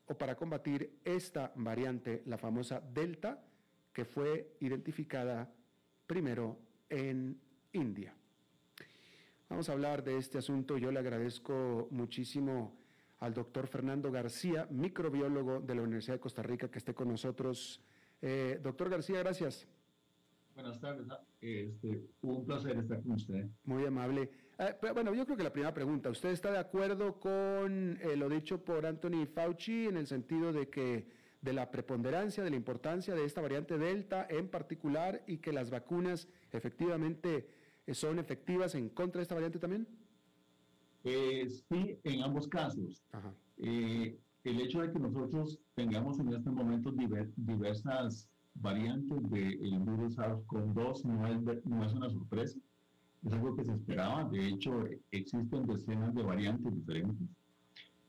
o 0.06 0.18
para 0.18 0.36
combatir 0.36 1.00
esta 1.04 1.52
variante, 1.56 2.24
la 2.26 2.38
famosa 2.38 2.82
Delta, 2.82 3.42
que 3.92 4.06
fue 4.06 4.58
identificada 4.60 5.52
primero 6.06 6.60
en 6.90 7.40
India. 7.72 8.14
Vamos 9.50 9.70
a 9.70 9.74
hablar 9.74 10.04
de 10.04 10.18
este 10.18 10.38
asunto. 10.38 10.78
Yo 10.78 10.92
le 10.92 11.00
agradezco 11.00 11.88
muchísimo 11.92 12.76
al 13.20 13.34
doctor 13.34 13.68
Fernando 13.68 14.12
García, 14.12 14.68
microbiólogo 14.70 15.62
de 15.62 15.76
la 15.76 15.82
Universidad 15.84 16.16
de 16.16 16.20
Costa 16.20 16.42
Rica, 16.42 16.70
que 16.70 16.80
esté 16.80 16.94
con 16.94 17.08
nosotros. 17.08 17.82
Eh, 18.22 18.60
doctor 18.62 18.90
García, 18.90 19.20
gracias. 19.20 19.68
Buenas 20.56 20.80
tardes. 20.80 21.08
Este, 21.40 22.10
un 22.22 22.46
placer 22.46 22.78
estar 22.78 23.02
con 23.02 23.14
usted. 23.14 23.48
Muy 23.64 23.86
amable. 23.86 24.30
Eh, 24.60 24.76
bueno, 24.94 25.14
yo 25.14 25.26
creo 25.26 25.38
que 25.38 25.44
la 25.44 25.54
primera 25.54 25.74
pregunta, 25.74 26.10
¿usted 26.10 26.30
está 26.30 26.52
de 26.52 26.60
acuerdo 26.60 27.20
con 27.20 28.00
eh, 28.02 28.16
lo 28.16 28.30
dicho 28.30 28.64
por 28.64 28.86
Anthony 28.86 29.26
Fauci 29.26 29.88
en 29.88 29.98
el 29.98 30.08
sentido 30.08 30.54
de 30.54 30.70
que 30.70 31.08
de 31.42 31.54
la 31.54 31.72
preponderancia, 31.72 32.44
de 32.44 32.50
la 32.50 32.56
importancia 32.56 33.14
de 33.16 33.26
esta 33.26 33.42
variante 33.42 33.78
Delta 33.78 34.26
en 34.30 34.48
particular 34.48 35.24
y 35.28 35.38
que 35.38 35.52
las 35.52 35.70
vacunas 35.70 36.28
efectivamente 36.52 37.50
son 37.92 38.18
efectivas 38.18 38.76
en 38.76 38.90
contra 38.90 39.20
de 39.20 39.24
esta 39.24 39.36
variante 39.36 39.60
también? 39.60 39.88
Eh, 41.04 41.50
sí, 41.50 42.00
en 42.04 42.24
ambos 42.24 42.48
casos. 42.48 43.04
Eh, 43.58 44.18
el 44.46 44.62
hecho 44.62 44.82
de 44.82 44.92
que 44.92 45.00
nosotros 45.00 45.60
tengamos 45.76 46.18
en 46.20 46.34
este 46.34 46.50
momento 46.50 46.94
diversas 47.36 48.30
variantes 48.56 49.22
del 49.30 49.60
de 49.60 49.80
virus 49.80 50.18
SARS-CoV-2 50.18 51.04
no 51.04 51.28
es, 51.28 51.66
no 51.66 51.86
es 51.86 51.94
una 51.94 52.10
sorpresa, 52.10 52.58
es 53.26 53.34
algo 53.34 53.56
que 53.56 53.64
se 53.64 53.74
esperaba. 53.74 54.26
De 54.26 54.48
hecho, 54.48 54.86
existen 55.12 55.66
decenas 55.66 56.14
de 56.14 56.24
variantes 56.24 56.74
diferentes. 56.74 57.28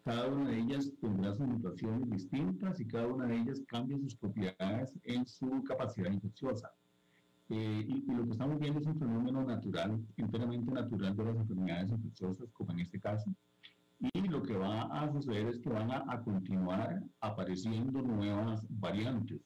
Cada 0.05 0.29
una 0.29 0.51
de 0.51 0.59
ellas 0.59 0.91
tendrá 1.01 1.35
sus 1.35 1.47
mutaciones 1.47 2.11
distintas 2.11 2.79
y 2.79 2.87
cada 2.87 3.07
una 3.07 3.27
de 3.27 3.39
ellas 3.39 3.63
cambia 3.67 3.99
sus 3.99 4.15
propiedades 4.17 4.99
en 5.05 5.27
su 5.27 5.63
capacidad 5.65 6.11
infecciosa. 6.11 6.71
Eh, 7.49 7.85
y, 7.87 8.13
lo 8.13 8.25
que 8.25 8.33
estamos 8.33 8.59
viendo 8.59 8.81
es 8.81 8.87
un 8.87 8.99
fenómeno 8.99 9.45
natural, 9.45 9.99
enteramente 10.17 10.73
natural 10.73 11.17
de 11.17 11.25
las 11.25 11.37
enfermedades 11.37 11.91
infecciosas, 11.91 12.51
como 12.53 12.73
en 12.73 12.81
este 12.81 13.01
caso. 13.01 13.31
Y 14.01 14.29
lo 14.29 14.43
que 14.43 14.57
va 14.57 14.83
a 14.83 15.11
suceder 15.13 15.47
es 15.49 15.59
que 15.61 15.71
van 15.71 15.91
a, 15.91 16.21
continuar 16.23 17.03
apareciendo 17.21 18.03
nuevas 18.03 18.63
variantes. 18.69 19.41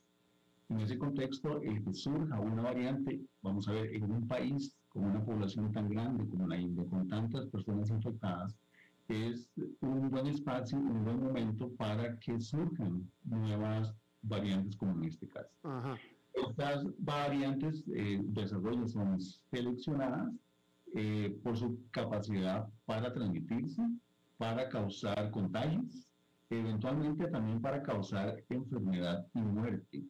En 0.69 0.81
ese 0.81 0.99
contexto, 0.99 1.61
el 1.63 1.85
que 1.85 1.93
surja 1.93 2.41
una 2.41 2.63
variante, 2.63 3.21
vamos 3.43 3.69
a 3.69 3.73
ver, 3.73 3.95
en 3.95 4.11
un 4.11 4.27
país 4.27 4.78
con 4.99 5.11
una 5.11 5.25
población 5.25 5.73
tan 5.73 5.89
grande 5.89 6.29
como 6.29 6.49
la 6.49 6.57
India, 6.57 6.85
con 6.91 7.09
tantas 7.09 7.47
personas 7.47 7.89
infectadas, 7.91 8.57
es 9.09 9.49
un 9.81 10.11
buen 10.11 10.27
espacio, 10.27 10.77
un 10.79 11.05
buen 11.05 11.23
momento 11.23 11.71
para 11.77 12.19
que 12.19 12.39
surjan 12.41 13.09
nuevas 13.25 13.95
variantes 14.23 14.77
como 14.77 14.93
en 14.99 15.05
este 15.05 15.29
caso. 15.29 15.51
Ajá. 15.63 15.97
Estas 16.35 16.85
variantes 16.99 17.87
de 17.87 18.21
desarrollo 18.25 18.87
son 18.87 19.21
seleccionadas 19.21 20.35
eh, 20.95 21.39
por 21.43 21.57
su 21.57 21.79
capacidad 21.91 22.69
para 22.85 23.13
transmitirse, 23.13 23.83
para 24.37 24.69
causar 24.69 25.31
contagios, 25.31 26.07
eventualmente 26.51 27.29
también 27.29 27.61
para 27.61 27.83
causar 27.83 28.43
enfermedad 28.49 29.27
y 29.35 29.41
muerte. 29.41 30.03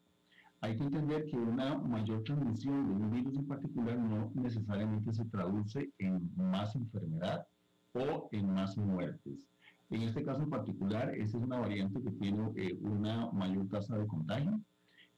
Hay 0.60 0.76
que 0.76 0.84
entender 0.84 1.24
que 1.26 1.36
una 1.36 1.76
mayor 1.78 2.24
transmisión 2.24 2.86
de 2.88 3.04
un 3.04 3.10
virus 3.10 3.36
en 3.36 3.46
particular 3.46 3.96
no 3.96 4.30
necesariamente 4.34 5.12
se 5.12 5.24
traduce 5.26 5.90
en 5.98 6.30
más 6.36 6.74
enfermedad 6.74 7.46
o 7.92 8.28
en 8.32 8.52
más 8.52 8.76
muertes. 8.76 9.46
En 9.90 10.02
este 10.02 10.24
caso 10.24 10.42
en 10.42 10.50
particular, 10.50 11.14
esta 11.14 11.38
es 11.38 11.44
una 11.44 11.60
variante 11.60 12.02
que 12.02 12.10
tiene 12.10 12.50
eh, 12.56 12.76
una 12.80 13.30
mayor 13.30 13.68
tasa 13.68 13.96
de 13.96 14.06
contagio, 14.06 14.60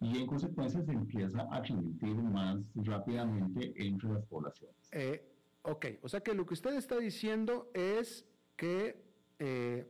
y 0.00 0.18
en 0.18 0.26
consecuencia 0.26 0.82
se 0.82 0.92
empieza 0.92 1.46
a 1.50 1.62
transmitir 1.62 2.14
más 2.14 2.58
rápidamente 2.74 3.72
entre 3.76 4.10
las 4.10 4.24
poblaciones. 4.26 4.88
Eh, 4.92 5.22
ok, 5.62 5.86
o 6.02 6.08
sea 6.08 6.20
que 6.20 6.34
lo 6.34 6.46
que 6.46 6.54
usted 6.54 6.74
está 6.74 6.98
diciendo 6.98 7.70
es 7.74 8.26
que 8.56 9.04
eh, 9.38 9.86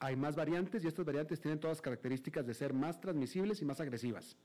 hay 0.00 0.16
más 0.16 0.34
variantes 0.34 0.82
y 0.82 0.88
estas 0.88 1.04
variantes 1.04 1.40
tienen 1.40 1.60
todas 1.60 1.76
las 1.76 1.82
características 1.82 2.46
de 2.46 2.54
ser 2.54 2.72
más 2.72 3.00
transmisibles 3.00 3.60
y 3.60 3.66
más 3.66 3.80
agresivas. 3.80 4.36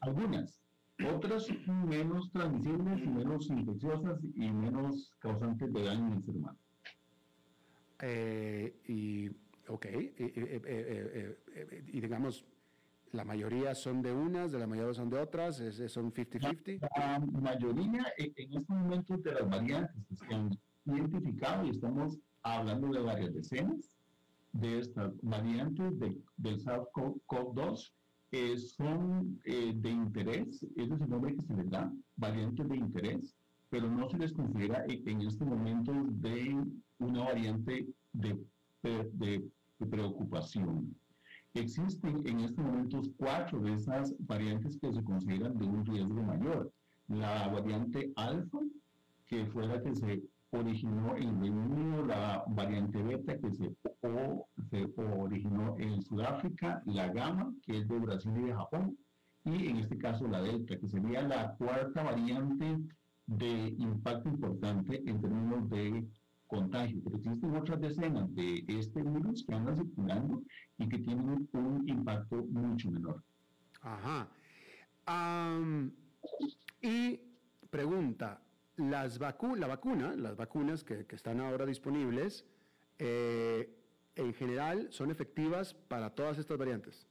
Algunas, 0.00 0.60
otras 1.08 1.46
menos 1.66 2.30
transmisibles 2.32 3.06
menos 3.06 3.48
infecciosas 3.48 4.18
y 4.34 4.50
menos 4.50 5.12
causantes 5.20 5.72
de 5.72 5.82
daño 5.84 6.06
en 6.08 6.12
el 6.14 6.24
ser 6.24 6.36
humano. 6.36 6.58
Eh, 8.00 8.80
y, 8.88 9.28
ok, 9.68 9.86
y 11.86 12.00
digamos, 12.00 12.44
la 13.12 13.24
mayoría 13.24 13.76
son 13.76 14.02
de 14.02 14.12
unas, 14.12 14.50
de 14.50 14.58
la 14.58 14.66
mayoría 14.66 14.94
son 14.94 15.10
de 15.10 15.18
otras, 15.20 15.58
son 15.86 16.12
50-50. 16.12 16.80
La, 16.96 17.20
mayoría 17.20 18.04
en, 18.18 18.32
estos 18.36 18.68
momentos 18.68 19.22
de 19.22 19.32
las 19.32 19.48
variantes 19.48 19.94
que 20.08 20.16
se 20.16 20.34
han 20.34 20.50
identificado 20.86 21.66
y 21.66 21.70
estamos 21.70 22.18
hablando 22.42 22.88
de 22.88 23.00
varias 23.00 23.32
decenas 23.32 23.91
de 24.52 24.78
estas 24.80 25.12
variantes 25.22 25.98
del 25.98 26.58
SARS-CoV-2 26.60 27.92
eh, 28.32 28.56
son 28.56 29.40
eh, 29.44 29.72
de 29.74 29.90
interés, 29.90 30.62
ese 30.76 30.94
es 30.94 31.00
el 31.00 31.08
nombre 31.08 31.34
que 31.34 31.42
se 31.42 31.54
les 31.54 31.70
da, 31.70 31.92
variantes 32.16 32.68
de 32.68 32.76
interés, 32.76 33.36
pero 33.68 33.90
no 33.90 34.08
se 34.08 34.18
les 34.18 34.32
considera 34.32 34.84
en, 34.86 35.22
este 35.22 35.44
momento 35.44 35.92
de 35.92 36.62
una 36.98 37.24
variante 37.24 37.88
de, 38.12 38.38
de 38.82 39.50
preocupación. 39.90 40.94
Existen 41.54 42.26
en 42.26 42.40
estos 42.40 42.64
momentos 42.64 43.10
cuatro 43.18 43.60
de 43.60 43.74
esas 43.74 44.14
variantes 44.20 44.78
que 44.78 44.92
se 44.92 45.04
consideran 45.04 45.56
de 45.58 45.66
un 45.66 45.84
riesgo 45.84 46.22
mayor. 46.22 46.72
La 47.08 47.48
variante 47.48 48.10
alfa, 48.16 48.60
que 49.26 49.44
fue 49.46 49.66
la 49.66 49.82
que 49.82 49.94
se 49.94 50.22
originó 50.52 51.16
en 51.16 51.40
Reino 51.40 51.62
Unido, 51.62 52.06
la 52.06 52.44
variante 52.46 53.02
beta 53.02 53.38
que 53.38 53.50
se, 53.52 53.74
se 54.70 54.92
originó 54.96 55.76
en 55.78 56.02
Sudáfrica, 56.02 56.82
la 56.86 57.08
gamma, 57.08 57.52
que 57.62 57.78
es 57.78 57.88
de 57.88 57.98
Brasil 57.98 58.32
y 58.36 58.42
de 58.44 58.54
Japón, 58.54 58.98
y 59.44 59.68
en 59.68 59.78
este 59.78 59.98
caso 59.98 60.28
la 60.28 60.42
Delta, 60.42 60.78
que 60.78 60.88
sería 60.88 61.22
la 61.22 61.54
cuarta 61.56 62.02
variante 62.02 62.78
de 63.26 63.74
impacto 63.78 64.28
importante 64.28 65.02
en 65.06 65.20
términos 65.20 65.68
de 65.70 66.06
contagio. 66.46 67.00
Pero 67.02 67.16
existen 67.16 67.56
otras 67.56 67.80
decenas 67.80 68.34
de 68.34 68.64
este 68.68 69.02
virus 69.02 69.44
que 69.44 69.54
andan 69.54 69.76
circulando 69.76 70.42
y 70.78 70.88
que 70.88 70.98
tienen 70.98 71.48
un 71.52 71.88
impacto 71.88 72.44
mucho 72.50 72.90
menor. 72.90 73.22
Ajá. 73.80 74.28
y 76.80 77.20
pregunta, 77.70 78.40
las 78.76 79.18
vacu 79.18 79.54
la 79.56 79.66
vacuna, 79.66 80.14
las 80.16 80.36
vacunas 80.36 80.84
que, 80.84 81.06
que 81.06 81.16
están 81.16 81.40
ahora 81.40 81.66
disponibles, 81.66 82.46
eh, 82.98 83.74
en 84.14 84.34
general 84.34 84.88
son 84.90 85.10
efectivas 85.10 85.74
para 85.74 86.14
todas 86.14 86.38
estas 86.38 86.58
variantes. 86.58 87.06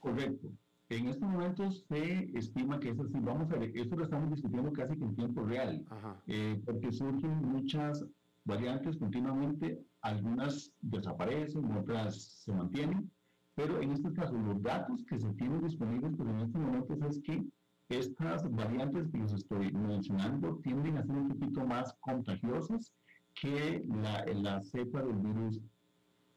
Correcto. 0.00 0.48
En 0.90 1.08
estos 1.08 1.28
momentos 1.28 1.84
se 1.88 2.30
estima 2.36 2.78
que 2.78 2.90
es 2.90 2.98
así. 2.98 3.18
Vamos 3.20 3.50
a 3.50 3.56
ver, 3.56 3.76
esto 3.76 3.96
lo 3.96 4.04
estamos 4.04 4.30
discutiendo 4.30 4.72
casi 4.72 4.96
que 4.96 5.04
en 5.04 5.16
tiempo 5.16 5.44
real, 5.44 5.84
eh, 6.26 6.60
porque 6.64 6.92
surgen 6.92 7.30
muchas 7.42 8.04
variantes 8.44 8.96
continuamente, 8.98 9.82
algunas 10.02 10.72
desaparecen, 10.82 11.64
otras 11.72 12.42
se 12.44 12.52
mantienen, 12.52 13.10
pero 13.54 13.80
en 13.80 13.92
este 13.92 14.12
caso 14.12 14.34
los 14.34 14.62
datos 14.62 15.04
que 15.04 15.18
se 15.18 15.32
tienen 15.34 15.62
disponibles 15.62 16.12
pues 16.16 16.28
en 16.28 16.40
estos 16.40 16.60
momentos 16.60 16.98
es 17.08 17.20
que 17.22 17.46
estas 17.88 18.50
variantes 18.50 19.08
que 19.10 19.18
les 19.18 19.32
estoy 19.32 19.72
mencionando 19.72 20.56
tienden 20.62 20.98
a 20.98 21.04
ser 21.04 21.16
un 21.16 21.28
poquito 21.28 21.66
más 21.66 21.92
contagiosas 22.00 22.92
que 23.34 23.84
la, 23.88 24.24
la 24.26 24.62
cepa 24.62 25.02
del 25.02 25.16
virus 25.16 25.60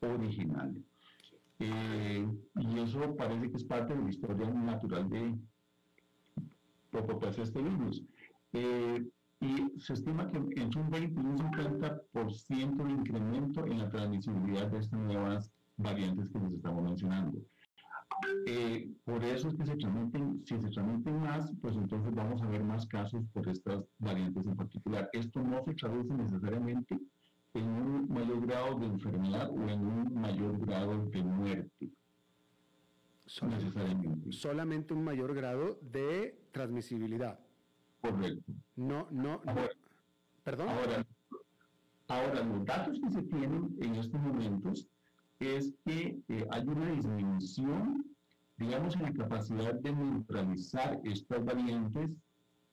original. 0.02 0.76
Eh, 1.60 2.28
y 2.56 2.80
eso 2.80 3.16
parece 3.16 3.50
que 3.50 3.58
es 3.58 3.64
parte 3.64 3.95
de 3.95 4.04
la 4.04 4.10
historia 4.10 4.50
natural 4.50 5.10
de 5.10 5.36
propagarse 6.91 7.43
este 7.43 7.62
virus. 7.62 8.04
Eh, 8.54 9.08
y 9.39 9.80
se 9.80 9.93
estima 9.93 10.28
que 10.28 10.38
entre 10.38 10.82
un 10.82 10.89
20 10.89 11.22
y 11.22 11.24
un 11.24 11.38
50% 11.38 12.84
de 12.84 12.91
incremento 12.91 13.66
en 13.66 13.80
la 13.80 13.89
transmisibilidad 13.89 14.68
de 14.68 14.80
estas 14.80 15.00
nuevas 15.00 15.52
variantes 15.78 16.30
que 16.30 16.39
les 16.39 16.54
estamos 16.54 16.84
mencionando. 16.84 17.39
Eh, 18.45 18.89
por 19.05 19.24
eso 19.24 19.49
es 19.49 19.55
que 19.55 19.65
se 19.65 19.76
transmiten, 19.76 20.41
si 20.45 20.57
se 20.57 20.70
transmiten 20.70 21.20
más, 21.20 21.51
pues 21.61 21.76
entonces 21.76 22.13
vamos 22.15 22.41
a 22.41 22.47
ver 22.47 22.63
más 22.63 22.86
casos 22.88 23.24
por 23.34 23.47
estas 23.47 23.84
variantes 23.99 24.45
en 24.45 24.55
particular. 24.55 25.09
Esto 25.13 25.41
no 25.41 25.63
se 25.63 25.74
traduce 25.76 26.13
necesariamente 26.13 26.97
en 27.53 27.68
un 27.68 28.09
mayor 28.09 28.45
grado 28.45 28.80
de 28.80 28.86
enfermedad 28.88 29.49
o 29.49 29.70
en 29.70 29.86
un 29.86 30.13
mayor 30.13 30.59
grado 30.65 31.05
de 31.05 31.24
muerte. 31.24 31.91
necesariamente. 33.41 34.32
Solamente 34.32 34.93
un 34.93 35.03
mayor 35.03 35.34
grado 35.36 35.78
de 35.82 36.39
transmisibilidad. 36.51 37.39
Correcto. 38.01 38.53
No, 38.76 39.07
no, 39.11 39.41
Perdón. 40.43 40.70
Ahora, 40.70 41.05
ahora, 42.07 42.43
los 42.43 42.65
datos 42.65 42.99
que 43.01 43.11
se 43.11 43.22
tienen 43.24 43.76
en 43.82 43.95
estos 43.95 44.22
momentos 44.22 44.88
es 45.39 45.74
que 45.86 46.20
eh, 46.30 46.47
hay 46.49 46.68
una 46.68 46.91
disminución, 46.91 48.05
digamos, 48.58 48.95
en 48.95 49.03
la 49.03 49.14
capacidad 49.14 49.74
de 49.74 49.93
neutralizar 49.93 50.99
estas 51.03 51.45
variantes 51.45 52.12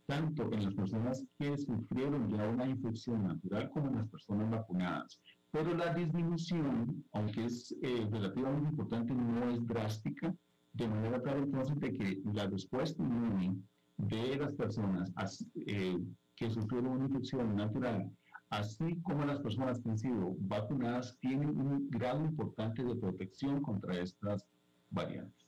tanto 0.06 0.52
en 0.52 0.64
las 0.64 0.74
personas 0.74 1.24
que 1.38 1.56
sufrieron 1.56 2.28
ya 2.30 2.48
una 2.48 2.66
infección 2.66 3.26
natural 3.26 3.70
como 3.70 3.88
en 3.88 3.96
las 3.96 4.08
personas 4.08 4.50
vacunadas. 4.50 5.20
Pero 5.50 5.74
la 5.74 5.94
disminución, 5.94 7.04
aunque 7.12 7.44
es 7.44 7.74
eh, 7.82 8.06
relativamente 8.10 8.70
importante, 8.70 9.14
no 9.14 9.50
es 9.50 9.66
drástica, 9.66 10.34
de 10.72 10.88
manera 10.88 11.22
tal 11.22 11.38
entonces 11.38 11.78
de 11.78 11.92
que 11.92 12.20
la 12.34 12.46
respuesta 12.48 13.02
inmune 13.02 13.62
de 13.96 14.36
las 14.36 14.52
personas 14.54 15.12
eh, 15.54 15.98
que 16.34 16.50
sufrieron 16.50 16.92
una 16.92 17.06
infección 17.06 17.54
natural, 17.54 18.10
así 18.50 19.00
como 19.02 19.24
las 19.24 19.40
personas 19.40 19.80
que 19.80 19.90
han 19.90 19.98
sido 19.98 20.34
vacunadas, 20.40 21.16
tienen 21.20 21.50
un 21.50 21.88
grado 21.90 22.24
importante 22.24 22.82
de 22.82 22.96
protección 22.96 23.62
contra 23.62 23.96
estas 23.98 24.44
variantes. 24.90 25.43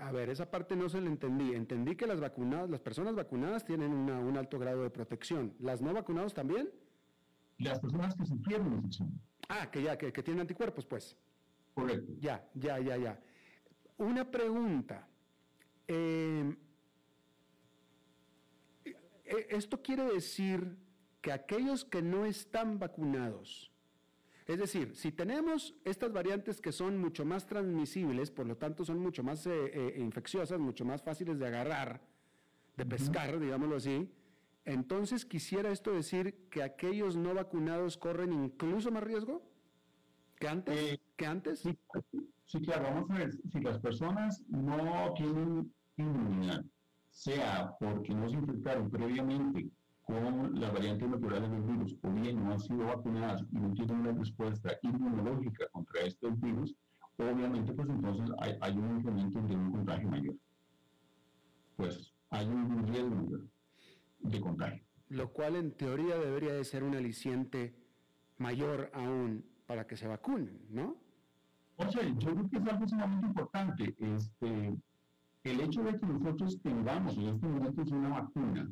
A 0.00 0.12
ver, 0.12 0.30
esa 0.30 0.50
parte 0.50 0.76
no 0.76 0.88
se 0.88 1.00
la 1.00 1.08
entendí. 1.08 1.54
Entendí 1.54 1.94
que 1.94 2.06
las 2.06 2.20
vacunadas, 2.20 2.70
las 2.70 2.80
personas 2.80 3.14
vacunadas 3.14 3.64
tienen 3.64 3.92
un 3.92 4.36
alto 4.36 4.58
grado 4.58 4.82
de 4.82 4.90
protección. 4.90 5.54
¿Las 5.60 5.82
no 5.82 5.92
vacunadas 5.92 6.32
también? 6.32 6.70
Las 7.58 7.78
personas 7.78 8.14
que 8.14 8.24
sufrieron 8.24 8.72
infección. 8.72 9.20
Ah, 9.48 9.70
que 9.70 9.82
ya, 9.82 9.98
que, 9.98 10.10
tienen 10.22 10.40
anticuerpos, 10.40 10.86
pues. 10.86 11.16
Correcto. 11.74 12.12
Ya, 12.18 12.48
ya, 12.54 12.78
ya, 12.80 12.96
ya. 12.96 13.20
Una 13.98 14.30
pregunta. 14.30 15.06
Eh, 15.86 16.56
e, 18.84 19.46
¿Esto 19.50 19.82
quiere 19.82 20.04
decir 20.04 20.78
que 21.20 21.32
aquellos 21.32 21.84
que 21.84 22.00
no 22.00 22.24
están 22.24 22.78
vacunados 22.78 23.69
es 24.50 24.58
decir, 24.58 24.96
si 24.96 25.12
tenemos 25.12 25.76
estas 25.84 26.12
variantes 26.12 26.60
que 26.60 26.72
son 26.72 26.98
mucho 26.98 27.24
más 27.24 27.46
transmisibles, 27.46 28.32
por 28.32 28.46
lo 28.46 28.56
tanto 28.56 28.84
son 28.84 28.98
mucho 28.98 29.22
más 29.22 29.46
eh, 29.46 29.52
eh, 29.52 29.94
infecciosas, 29.98 30.58
mucho 30.58 30.84
más 30.84 31.02
fáciles 31.02 31.38
de 31.38 31.46
agarrar, 31.46 32.00
de 32.76 32.84
pescar, 32.84 33.38
digámoslo 33.38 33.76
así, 33.76 34.10
entonces 34.64 35.24
quisiera 35.24 35.70
esto 35.70 35.92
decir 35.92 36.48
que 36.50 36.64
aquellos 36.64 37.16
no 37.16 37.32
vacunados 37.32 37.96
corren 37.96 38.32
incluso 38.32 38.90
más 38.90 39.04
riesgo 39.04 39.40
que 40.40 40.48
antes. 40.48 40.76
Eh, 40.76 41.00
¿Que 41.16 41.26
antes? 41.26 41.60
Sí, 41.60 41.78
sí, 42.46 42.60
claro, 42.60 42.82
vamos 42.84 43.10
a 43.10 43.18
ver, 43.18 43.32
si 43.52 43.60
las 43.60 43.78
personas 43.78 44.42
no 44.48 45.14
tienen 45.14 45.72
inmunidad, 45.96 46.64
sea 47.10 47.72
porque 47.78 48.12
no 48.12 48.28
se 48.28 48.34
infectaron 48.34 48.90
previamente 48.90 49.70
con 50.10 50.60
las 50.60 50.72
variantes 50.72 51.08
naturales 51.08 51.50
del 51.50 51.62
virus 51.62 51.96
o 52.02 52.10
bien 52.10 52.42
no 52.42 52.52
han 52.52 52.60
sido 52.60 52.86
vacunadas 52.86 53.44
y 53.52 53.58
no 53.58 53.72
tienen 53.72 54.00
una 54.00 54.12
respuesta 54.12 54.76
inmunológica 54.82 55.68
contra 55.68 56.00
estos 56.02 56.40
virus, 56.40 56.74
obviamente 57.16 57.72
pues 57.72 57.88
entonces 57.88 58.30
hay, 58.60 58.76
un 58.76 58.98
incremento 58.98 59.40
de 59.42 59.54
un 59.54 59.72
contagio 59.72 60.08
mayor. 60.08 60.34
Pues 61.76 62.12
hay 62.30 62.46
un 62.46 62.86
riesgo 62.88 63.14
mayor 63.14 63.46
de 64.20 64.40
contagio. 64.40 64.84
Lo 65.08 65.32
cual 65.32 65.56
en 65.56 65.72
teoría 65.72 66.18
debería 66.18 66.52
de 66.52 66.64
ser 66.64 66.82
un 66.82 66.94
aliciente 66.94 67.74
mayor 68.38 68.90
aún 68.94 69.44
para 69.66 69.86
que 69.86 69.96
se 69.96 70.08
vacunen, 70.08 70.60
¿no? 70.70 70.96
O 71.76 71.90
sea, 71.90 72.02
yo 72.02 72.34
creo 72.34 72.50
que 72.50 72.58
es 72.58 72.66
algo 72.66 72.88
sumamente 72.88 73.26
importante. 73.26 73.96
Este, 73.98 74.74
el 75.44 75.60
hecho 75.60 75.82
de 75.82 75.98
que 75.98 76.06
nosotros 76.06 76.60
tengamos 76.62 77.16
en 77.16 77.28
este 77.28 77.46
momento 77.46 77.82
una 77.94 78.08
vacuna 78.08 78.70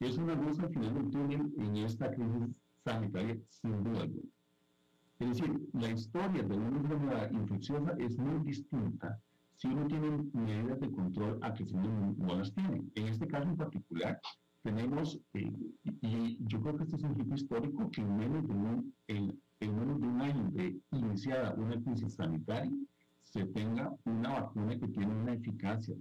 es 0.00 0.18
una 0.18 0.34
luz 0.34 0.58
al 0.60 0.70
final 0.70 0.94
del 0.94 1.10
túnel 1.10 1.52
en 1.58 1.76
esta 1.76 2.10
crisis 2.10 2.60
sanitaria, 2.84 3.38
sin 3.48 3.82
duda 3.82 4.02
alguna. 4.02 4.28
Es 5.18 5.28
decir, 5.28 5.68
la 5.72 5.90
historia 5.90 6.42
de 6.42 6.56
una 6.56 6.76
enfermedad 6.76 7.30
infecciosa 7.30 7.94
es 7.98 8.18
muy 8.18 8.44
distinta 8.44 9.18
si 9.56 9.68
uno 9.68 9.86
tiene 9.86 10.10
medidas 10.34 10.78
de 10.80 10.90
control 10.90 11.38
a 11.40 11.54
que 11.54 11.64
si 11.64 11.74
no 11.74 12.14
las 12.36 12.52
tiene. 12.52 12.84
En 12.94 13.08
este 13.08 13.26
caso 13.26 13.48
en 13.48 13.56
particular, 13.56 14.20
tenemos, 14.62 15.18
eh, 15.32 15.52
y 16.02 16.38
yo 16.46 16.60
creo 16.60 16.76
que 16.76 16.84
este 16.84 16.96
es 16.96 17.02
un 17.02 17.18
hito 17.20 17.34
histórico, 17.34 17.90
que 17.90 18.02
en 18.02 18.16
menos 18.16 18.46
de 18.46 18.54
un, 18.54 18.94
en, 19.06 19.40
menos 19.60 20.00
de 20.00 20.06
un 20.08 20.20
año 20.20 20.50
de 20.50 20.78
iniciada 20.90 21.54
una 21.54 21.80
crisis 21.80 22.14
sanitaria, 22.14 22.72
se 23.22 23.46
tenga 23.46 23.94
una 24.04 24.40
vacuna 24.40 24.78
que 24.78 24.88
tiene 24.88 25.14
una 25.14 25.34
eficacia. 25.34 25.94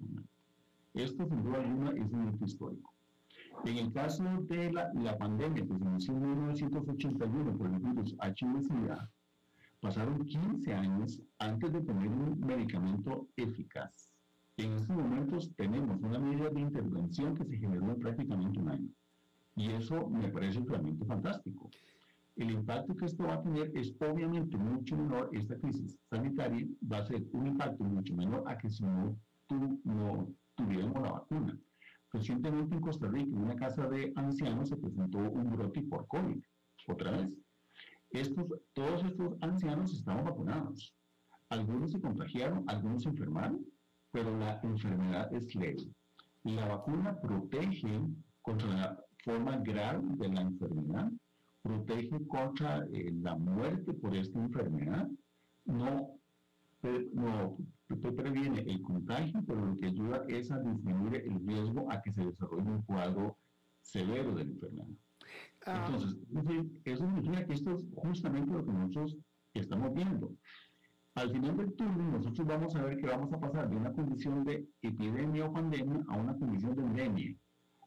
Esto, 0.93 1.28
sin 1.28 1.43
duda 1.43 1.62
alguna, 1.62 1.91
es 1.91 2.12
un 2.12 2.34
hito 2.34 2.46
histórico. 2.46 2.95
En 3.64 3.78
el 3.78 3.91
caso 3.93 4.24
de 4.41 4.72
la, 4.72 4.91
la 4.93 5.18
pandemia 5.18 5.66
que 5.66 5.78
se 5.78 5.84
inició 5.84 6.14
en 6.14 6.22
1981 6.22 7.58
por 7.58 7.68
el 7.68 7.80
virus 7.80 8.16
HIV-Sida, 8.22 9.10
pasaron 9.80 10.26
15 10.26 10.74
años 10.74 11.22
antes 11.39 11.72
de 11.72 11.82
tener 11.82 12.08
un 12.08 12.39
medicamento 12.39 13.28
eficaz. 13.38 14.12
En 14.58 14.74
estos 14.74 14.95
momentos 14.95 15.53
tenemos 15.56 15.99
una 16.01 16.20
medida 16.20 16.49
de 16.49 16.62
intervención 16.62 17.36
que 17.36 17.45
se 17.45 17.58
generó 17.58 17.91
en 17.91 17.99
prácticamente 17.99 18.60
un 18.60 18.70
año. 18.70 18.89
Y 19.56 19.72
eso 19.72 20.10
me 20.10 20.30
parece 20.30 20.62
realmente 20.62 21.06
fantástico. 21.06 21.70
El 22.36 22.51
impacto 22.51 22.95
que 22.95 23.06
esto 23.06 23.24
va 23.24 23.36
a 23.36 23.41
tener 23.41 23.72
es 23.76 23.95
obviamente 24.01 24.58
mucho 24.58 24.97
menor, 24.97 25.30
esta 25.34 25.58
crisis 25.58 25.97
sanitaria 26.10 26.68
va 26.91 26.97
a 26.97 27.06
ser 27.06 27.24
un 27.32 27.47
impacto 27.47 27.84
mucho 27.84 28.14
menor 28.14 28.43
a 28.47 28.58
que 28.58 28.70
si 28.70 28.84
no, 28.84 29.18
no 29.84 30.28
tuviéramos 30.56 31.01
la 31.01 31.12
vacuna. 31.12 31.58
Recientemente 32.16 32.74
en 32.74 32.82
Costa 32.82 33.07
Rica, 33.09 33.30
en 33.30 33.43
una 33.43 33.57
casa 33.57 33.88
de 33.88 34.13
ancianos, 34.16 34.70
se 34.70 34.78
presentó 34.78 35.18
un 35.18 35.49
brote 35.49 35.82
por 35.82 36.07
COVID, 36.07 36.41
otra 36.88 37.11
vez. 37.11 37.30
Estos, 38.09 38.45
todos 38.72 39.03
estos 39.03 39.36
ancianos 39.41 39.93
estaban 39.93 40.24
vacunados. 40.24 40.95
Algunos 41.49 41.91
se 41.91 41.99
contagiaron, 41.99 42.63
algunos 42.68 43.03
se 43.03 43.09
enfermaron, 43.09 43.66
pero 44.11 44.38
la 44.38 44.61
enfermedad 44.63 45.34
es 45.34 45.53
leve. 45.55 45.91
La 46.43 46.66
vacuna 46.70 47.20
protege 47.20 47.99
contra 48.41 48.68
la 48.70 49.05
forma 49.26 49.57
grave 49.57 50.07
de 50.16 50.30
la 50.30 50.41
enfermedad, 50.41 51.11
protege 51.63 52.26
contra 52.28 52.86
eh, 52.93 53.11
la 53.11 53.36
muerte 53.36 53.93
por 53.93 54.16
esta 54.16 54.39
enfermedad, 54.39 55.09
no, 55.66 56.18
no 57.11 57.57
usted 57.90 58.16
previene 58.16 58.62
el 58.62 58.82
contagio, 58.82 59.44
pero 59.46 59.66
lo 59.66 59.78
que 59.78 59.88
ayuda 59.88 60.26
es 60.28 60.52
a 60.52 60.60
disminuir 60.60 61.16
el 61.16 61.46
riesgo 61.46 61.92
a 61.92 62.02
que 62.02 62.12
se 62.12 62.26
desarrolle 62.26 62.70
un 62.70 62.82
cuadro 62.84 63.38
severo 63.82 64.34
de 64.36 64.46
la 64.46 64.52
enfermedad. 64.52 64.88
Ah. 65.66 65.86
Entonces, 65.86 66.18
eso 66.84 67.06
significa 67.06 67.46
que 67.46 67.54
esto 67.54 67.72
es 67.72 67.86
justamente 67.96 68.52
lo 68.52 68.66
que 68.66 68.74
nosotros 68.74 69.18
estamos 69.54 69.94
viendo. 69.94 70.32
Al 71.16 71.32
final 71.32 71.56
del 71.56 71.74
turno, 71.74 72.12
nosotros 72.12 72.46
vamos 72.46 72.76
a 72.76 72.84
ver 72.84 72.98
que 72.98 73.08
vamos 73.08 73.32
a 73.32 73.40
pasar 73.40 73.70
de 73.70 73.76
una 73.78 73.94
condición 73.94 74.44
de 74.44 74.68
epidemia 74.82 75.46
o 75.46 75.54
pandemia 75.54 76.04
a 76.10 76.18
una 76.18 76.38
condición 76.38 76.76
de 76.76 76.82
endemia, 76.82 77.36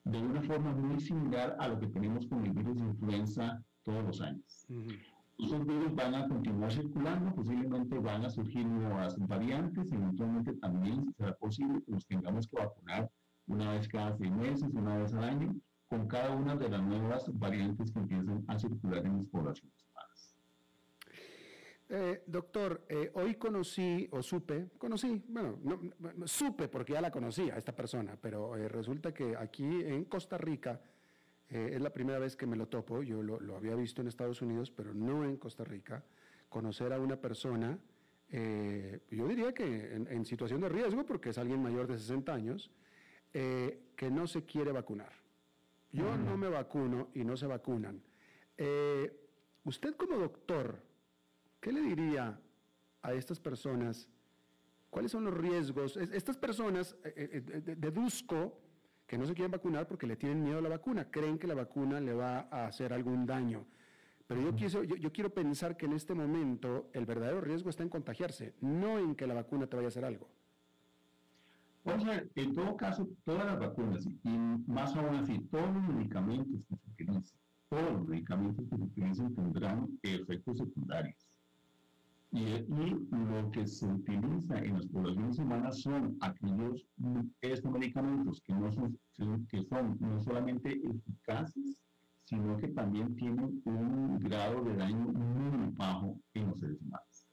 de 0.05 0.18
una 0.18 0.42
forma 0.42 0.72
muy 0.72 0.99
similar 1.01 1.55
a 1.59 1.68
lo 1.68 1.78
que 1.78 1.88
tenemos 1.88 2.26
con 2.26 2.44
el 2.46 2.53
virus 2.53 2.76
de 2.76 2.86
influenza 2.86 3.62
todos 3.82 4.05
los 4.05 4.20
años. 4.22 4.66
Estos 5.39 5.64
virus 5.64 5.95
van 5.95 6.16
a 6.16 6.26
continuar 6.26 6.72
circulando, 6.72 7.32
posiblemente 7.32 7.97
van 8.01 8.24
a 8.24 8.30
surgir 8.30 8.66
nuevas 8.66 9.16
variantes, 9.18 9.93
eventualmente 9.93 10.53
también 10.55 11.14
será 11.16 11.32
posible 11.36 11.80
que 11.84 11.93
nos 11.93 12.05
tengamos 12.07 12.49
que 12.49 12.57
vacunar 12.57 13.09
una 13.47 13.70
vez 13.72 13.86
cada 13.86 14.16
seis 14.16 14.32
meses, 14.32 14.68
una 14.74 14.99
vez 14.99 15.14
al 15.14 15.22
año, 15.22 15.55
con 15.89 16.09
cada 16.09 16.34
una 16.34 16.57
de 16.57 16.68
las 16.68 16.82
nuevas 16.82 17.39
variantes 17.39 17.93
que 17.93 18.01
empiezan 18.01 18.45
a 18.49 18.59
circular 18.59 19.07
en 19.07 19.16
las 19.16 19.26
poblaciones 19.26 19.86
humanas. 19.89 20.34
Eh, 21.89 22.24
doctor, 22.26 22.84
eh, 22.89 23.11
hoy 23.14 23.36
conocí 23.36 24.09
o 24.11 24.20
supe, 24.22 24.70
conocí, 24.76 25.24
bueno, 25.28 25.59
no, 25.62 26.26
supe 26.26 26.66
porque 26.66 26.95
ya 26.95 27.01
la 27.01 27.12
conocía 27.12 27.57
esta 27.57 27.74
persona, 27.74 28.18
pero 28.20 28.57
eh, 28.57 28.68
resulta 28.68 29.14
que 29.14 29.36
aquí 29.36 29.64
en 29.64 30.05
Costa 30.07 30.36
Rica 30.36 30.80
es 31.49 31.80
la 31.80 31.90
primera 31.90 32.18
vez 32.18 32.36
que 32.36 32.46
me 32.46 32.57
lo 32.57 32.68
topo, 32.68 33.03
yo 33.03 33.22
lo, 33.22 33.57
había 33.57 33.74
visto 33.74 34.03
en 34.03 34.09
Estados 34.09 34.42
Unidos, 34.42 34.70
pero 34.70 34.92
no 34.92 35.24
en 35.24 35.36
Costa 35.36 35.64
Rica, 35.64 36.05
conocer 36.49 36.92
a 36.92 36.99
una 36.99 37.16
persona, 37.16 37.78
yo 38.30 39.28
diría 39.28 39.55
que 39.55 39.94
en, 39.94 40.07
en, 40.09 40.26
situación 40.26 40.61
de 40.61 40.68
riesgo, 40.68 41.07
porque 41.07 41.30
es 41.30 41.38
alguien 41.38 41.62
mayor 41.62 41.86
de 41.86 41.99
60 41.99 42.34
años, 42.34 42.70
que 43.32 44.11
no 44.11 44.26
se 44.26 44.44
quiere 44.44 44.72
vacunar. 44.72 45.12
Yo 45.92 46.16
no 46.16 46.36
me 46.36 46.49
vacuno 46.49 47.09
y 47.14 47.24
no 47.24 47.36
se 47.36 47.46
vacunan. 47.46 48.03
Eh, 48.57 49.12
usted 49.64 49.94
como 49.96 50.18
doctor, 50.18 50.82
¿qué 51.61 51.72
le 51.72 51.80
diría 51.80 52.38
a 53.03 53.12
estas 53.14 53.40
personas? 53.40 54.09
¿Cuáles 54.90 55.12
son 55.12 55.24
los 55.24 55.34
riesgos? 55.34 55.96
Estas 55.96 56.36
personas, 56.36 56.96
eh, 57.05 57.42
eh, 57.46 57.74
deduzco 57.76 58.61
que 59.09 59.16
no 59.16 59.26
se 59.26 59.34
quieren 59.34 59.50
vacunar 59.50 59.88
porque 59.88 60.06
le 60.06 60.16
tienen 60.16 60.44
miedo 60.44 60.59
a 60.59 60.61
la 60.62 60.68
vacuna, 60.68 61.11
creen 61.11 61.38
que 61.38 61.46
la 61.46 61.54
vacuna 61.54 61.98
le 61.98 62.12
va 62.12 62.46
a 62.50 62.66
hacer 62.66 62.92
algún 62.92 63.24
daño. 63.24 63.66
Pero 64.26 64.42
yo, 64.42 64.54
quiero, 64.54 64.84
yo, 64.84 65.11
quiero 65.11 65.32
pensar 65.32 65.78
que 65.78 65.86
en 65.86 65.94
este 65.94 66.12
momento 66.12 66.90
el 66.92 67.06
verdadero 67.06 67.40
riesgo 67.40 67.70
está 67.70 67.82
en 67.82 67.88
contagiarse, 67.88 68.54
no 68.61 68.98
en 68.98 69.16
que 69.16 69.26
la 69.26 69.32
vacuna 69.32 69.66
te 69.66 69.76
vaya 69.76 69.86
a 69.86 69.88
hacer 69.88 70.04
algo. 70.04 70.28
Vamos 71.84 72.04
a 72.04 72.11
ver, 72.11 72.30
en 72.34 72.54
todo 72.54 72.76
caso, 72.76 73.09
todas 73.24 73.46
las 73.46 73.59
vacunas 73.59 74.04
y 74.04 74.28
más 74.66 74.94
aún 74.94 75.16
así, 75.16 75.38
todos 75.50 75.72
los 75.72 75.82
medicamentos 75.88 76.61
que 76.68 76.76
se 76.76 76.90
utilizan, 76.90 77.40
todos 77.70 77.92
los 77.92 78.06
medicamentos 78.06 78.68
que 78.68 78.76
se 78.76 78.82
utilizan 78.82 79.34
tendrán 79.34 79.98
efectos 80.02 80.59
secundarios. 80.59 81.27
Y, 82.30 82.44
lo 83.10 83.50
que 83.50 83.66
se 83.66 83.86
utiliza 83.86 84.58
en 84.58 84.74
las 84.74 84.86
poblaciones 84.86 85.38
humanas 85.38 85.80
son 85.80 86.16
aquellos 86.20 86.84
estos 87.40 87.72
medicamentos 87.72 88.42
que, 88.42 88.52
no 88.52 88.70
son, 88.70 88.98
que 89.48 89.62
son 89.64 89.96
no 89.98 90.22
solamente 90.22 90.78
eficaces, 90.84 91.82
sino 92.24 92.58
que 92.58 92.68
también 92.68 93.14
tienen 93.16 93.62
un 93.64 94.18
grado 94.18 94.62
de 94.64 94.76
daño 94.76 95.06
muy 95.12 95.72
bajo 95.74 96.20
en 96.34 96.50
los 96.50 96.60
seres 96.60 96.80
humanos. 96.82 97.26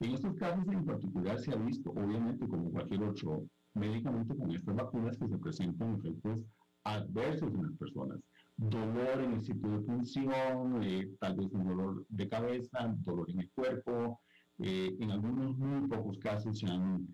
En 0.00 0.14
estos 0.14 0.34
casos 0.34 0.66
en 0.66 0.84
particular 0.84 1.38
se 1.38 1.52
ha 1.52 1.56
visto, 1.56 1.90
obviamente 1.90 2.48
como 2.48 2.72
cualquier 2.72 3.04
otro 3.04 3.44
médicamente 3.74 4.36
con 4.36 4.50
estas 4.50 4.74
vacunas 4.74 5.16
que 5.16 5.28
se 5.28 5.38
presentan 5.38 5.94
efectos 5.94 6.40
adversos 6.84 7.54
en 7.54 7.62
las 7.62 7.76
personas. 7.76 8.18
Dolor 8.56 9.22
en 9.22 9.34
el 9.34 9.42
sitio 9.42 9.70
de 9.70 9.84
función, 9.84 10.82
eh, 10.82 11.10
tal 11.20 11.36
vez 11.36 11.52
un 11.52 11.68
dolor 11.68 12.04
de 12.08 12.28
cabeza, 12.28 12.94
dolor 12.98 13.30
en 13.30 13.40
el 13.40 13.50
cuerpo. 13.50 14.20
Eh, 14.58 14.96
en 15.00 15.10
algunos 15.10 15.56
muy 15.56 15.88
pocos 15.88 16.18
casos 16.18 16.58
se 16.58 16.66
han 16.66 17.08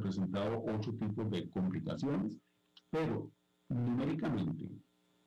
presentado 0.00 0.62
ocho 0.66 0.94
tipos 0.94 1.30
de 1.30 1.50
complicaciones, 1.50 2.32
pero 2.90 3.30
numéricamente, 3.68 4.70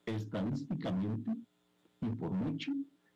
estadísticamente 0.06 1.30
y 2.00 2.08
por 2.10 2.32
mucho, 2.32 2.72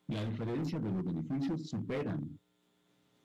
la 0.09 0.25
diferencia 0.25 0.79
de 0.79 0.91
los 0.91 1.05
beneficios 1.05 1.69
superan 1.69 2.39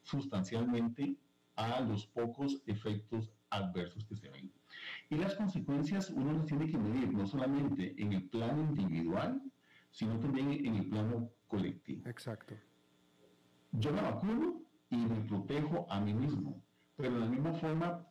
sustancialmente 0.03 1.17
a 1.55 1.81
los 1.81 2.07
pocos 2.07 2.61
efectos 2.65 3.33
adversos 3.49 4.05
que 4.05 4.15
se 4.15 4.29
ven. 4.29 4.51
Y 5.09 5.15
las 5.15 5.35
consecuencias 5.35 6.09
uno 6.09 6.33
las 6.33 6.45
tiene 6.45 6.67
que 6.67 6.77
medir 6.77 7.11
no 7.11 7.25
solamente 7.25 7.93
en 8.01 8.13
el 8.13 8.29
plano 8.29 8.63
individual, 8.63 9.41
sino 9.91 10.19
también 10.19 10.51
en 10.65 10.75
el 10.75 10.89
plano 10.89 11.29
colectivo. 11.47 12.07
Exacto. 12.07 12.55
Yo 13.71 13.91
me 13.91 14.01
vacuno 14.01 14.61
y 14.89 14.97
me 14.97 15.21
protejo 15.21 15.85
a 15.89 15.99
mí 15.99 16.13
mismo, 16.13 16.63
pero 16.95 17.13
de 17.13 17.19
la 17.19 17.25
misma 17.25 17.53
forma 17.53 18.07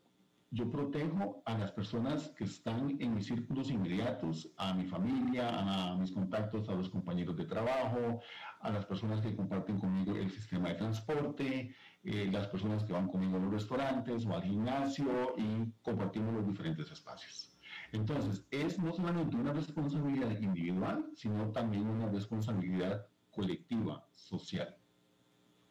yo 0.50 0.70
protejo 0.70 1.42
a 1.44 1.58
las 1.58 1.72
personas 1.72 2.28
que 2.36 2.44
están 2.44 2.96
en 3.00 3.14
mis 3.14 3.26
círculos 3.26 3.70
inmediatos, 3.70 4.52
a 4.56 4.74
mi 4.74 4.86
familia, 4.86 5.48
a 5.50 5.96
mis 5.96 6.12
contactos, 6.12 6.68
a 6.68 6.74
los 6.74 6.88
compañeros 6.88 7.36
de 7.36 7.46
trabajo, 7.46 8.20
a 8.60 8.70
las 8.70 8.86
personas 8.86 9.20
que 9.20 9.34
comparten 9.34 9.78
conmigo 9.78 10.14
el 10.14 10.30
sistema 10.30 10.68
de 10.68 10.76
transporte, 10.76 11.74
eh, 12.04 12.28
las 12.30 12.46
personas 12.46 12.84
que 12.84 12.92
van 12.92 13.08
conmigo 13.08 13.36
a 13.36 13.40
los 13.40 13.52
restaurantes 13.52 14.24
o 14.24 14.34
al 14.34 14.44
gimnasio 14.44 15.34
y 15.36 15.72
compartimos 15.82 16.32
los 16.32 16.46
diferentes 16.46 16.90
espacios. 16.90 17.58
Entonces, 17.92 18.46
es 18.50 18.78
no 18.78 18.92
solamente 18.92 19.36
una 19.36 19.52
responsabilidad 19.52 20.30
individual, 20.40 21.06
sino 21.14 21.50
también 21.50 21.86
una 21.86 22.08
responsabilidad 22.08 23.06
colectiva, 23.30 24.06
social. 24.12 24.76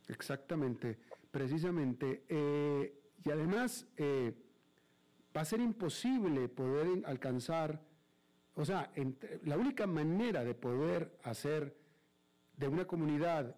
Exactamente, 0.08 1.00
precisamente. 1.32 2.26
Eh, 2.30 3.02
y 3.24 3.32
además, 3.32 3.88
eh, 3.98 4.34
va 5.36 5.42
a 5.42 5.46
ser 5.46 5.60
imposible 5.60 6.48
poder 6.48 7.04
alcanzar, 7.06 7.82
o 8.54 8.64
sea, 8.66 8.92
la 9.44 9.58
única 9.58 9.88
manera 9.88 10.44
de 10.44 10.54
poder 10.54 11.20
hacer 11.24 11.78
de 12.58 12.68
una 12.70 12.86
comunidad 12.86 13.58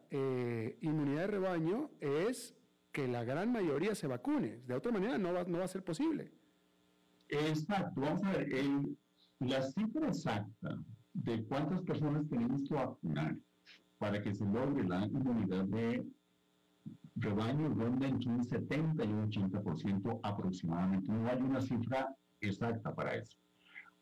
inmunidad 0.81 1.21
de 1.21 1.27
rebaño 1.27 1.91
es 1.99 2.55
que 2.91 3.07
la 3.07 3.23
gran 3.23 3.51
mayoría 3.51 3.93
se 3.93 4.07
vacune. 4.07 4.57
De 4.65 4.73
otra 4.73 4.91
manera 4.91 5.19
no 5.19 5.33
va, 5.33 5.43
no 5.43 5.59
va 5.59 5.65
a 5.65 5.67
ser 5.67 5.83
posible. 5.83 6.31
Exacto. 7.29 8.01
Vamos 8.01 8.23
a 8.23 8.31
ver, 8.31 8.49
la 9.39 9.61
cifra 9.61 10.07
exacta 10.07 10.79
de 11.13 11.43
cuántas 11.45 11.81
personas 11.81 12.27
tenemos 12.27 12.67
que 12.67 12.73
vacunar 12.73 13.35
para 13.97 14.21
que 14.21 14.33
se 14.33 14.45
logre 14.45 14.83
la 14.87 15.05
inmunidad 15.05 15.65
de 15.65 16.05
rebaño 17.19 17.69
ronda 17.69 18.07
entre 18.07 18.29
un 18.29 18.43
70 18.43 19.03
y 19.03 19.07
un 19.07 19.29
80% 19.29 20.19
aproximadamente. 20.23 21.11
No 21.11 21.27
hay 21.27 21.41
una 21.41 21.61
cifra 21.61 22.15
exacta 22.41 22.93
para 22.93 23.15
eso. 23.15 23.37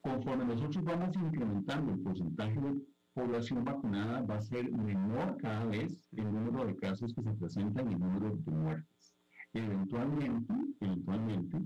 Conforme 0.01 0.45
nosotros 0.45 0.83
vamos 0.83 1.15
incrementando 1.15 1.93
el 1.93 1.99
porcentaje 1.99 2.59
de 2.59 2.81
población 3.13 3.63
vacunada 3.63 4.21
va 4.21 4.35
a 4.35 4.41
ser 4.41 4.69
menor 4.71 5.37
cada 5.37 5.65
vez 5.65 6.09
el 6.11 6.25
número 6.25 6.65
de 6.65 6.75
casos 6.75 7.13
que 7.13 7.23
se 7.23 7.33
presentan 7.33 7.89
y 7.89 7.93
el 7.93 7.99
número 7.99 8.35
de 8.35 8.51
muertes. 8.51 9.15
Eventualmente, 9.53 10.53
eventualmente 10.81 11.61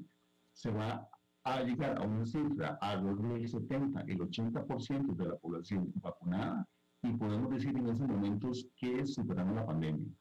se 0.54 0.70
va 0.70 1.10
a 1.44 1.64
llegar 1.64 1.98
a 1.98 2.04
una 2.04 2.26
cifra 2.26 2.78
alrededor 2.82 3.34
del 3.34 3.50
70, 3.50 4.02
el 4.02 4.20
80% 4.20 5.16
de 5.16 5.26
la 5.26 5.38
población 5.38 5.92
vacunada 5.96 6.68
y 7.02 7.12
podemos 7.14 7.50
decir 7.50 7.76
en 7.76 7.88
esos 7.88 8.08
momentos 8.08 8.68
que 8.76 9.06
superamos 9.08 9.56
la 9.56 9.66
pandemia. 9.66 10.14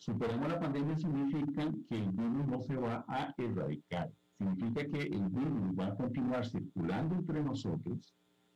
Superamos 0.00 0.48
la 0.48 0.58
pandemia 0.58 0.96
significa 0.96 1.70
que 1.88 1.96
el 1.96 2.10
virus 2.10 2.46
no 2.46 2.60
se 2.62 2.74
va 2.74 3.04
a 3.06 3.34
erradicar, 3.38 4.10
significa 4.36 4.84
que 4.90 5.02
el 5.02 5.28
virus 5.28 5.78
va 5.78 5.86
a 5.86 5.94
continuar 5.94 6.44
circulando 6.46 7.14
entre 7.14 7.42
nosotros, 7.44 8.14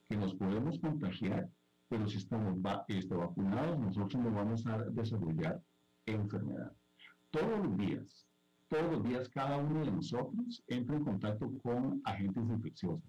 que 0.09 0.17
nos 0.17 0.35
podemos 0.35 0.79
contagiar 0.79 1.49
pero 1.87 2.07
si 2.07 2.17
estamos 2.17 2.57
este, 2.87 3.15
vacunados, 3.15 3.79
nosotros 3.79 4.23
no 4.23 4.31
vamos 4.31 4.65
a 4.65 4.77
desarrollar 4.89 5.61
enfermedad. 6.05 6.71
Todos 7.31 7.65
los 7.65 7.77
días, 7.77 8.27
todos 8.69 8.91
los 8.91 9.03
días, 9.03 9.29
cada 9.29 9.57
uno 9.57 9.85
de 9.85 9.91
nosotros 9.91 10.63
entra 10.67 10.95
en 10.95 11.03
contacto 11.03 11.51
con 11.61 12.01
agentes 12.03 12.43
infecciosos, 12.49 13.03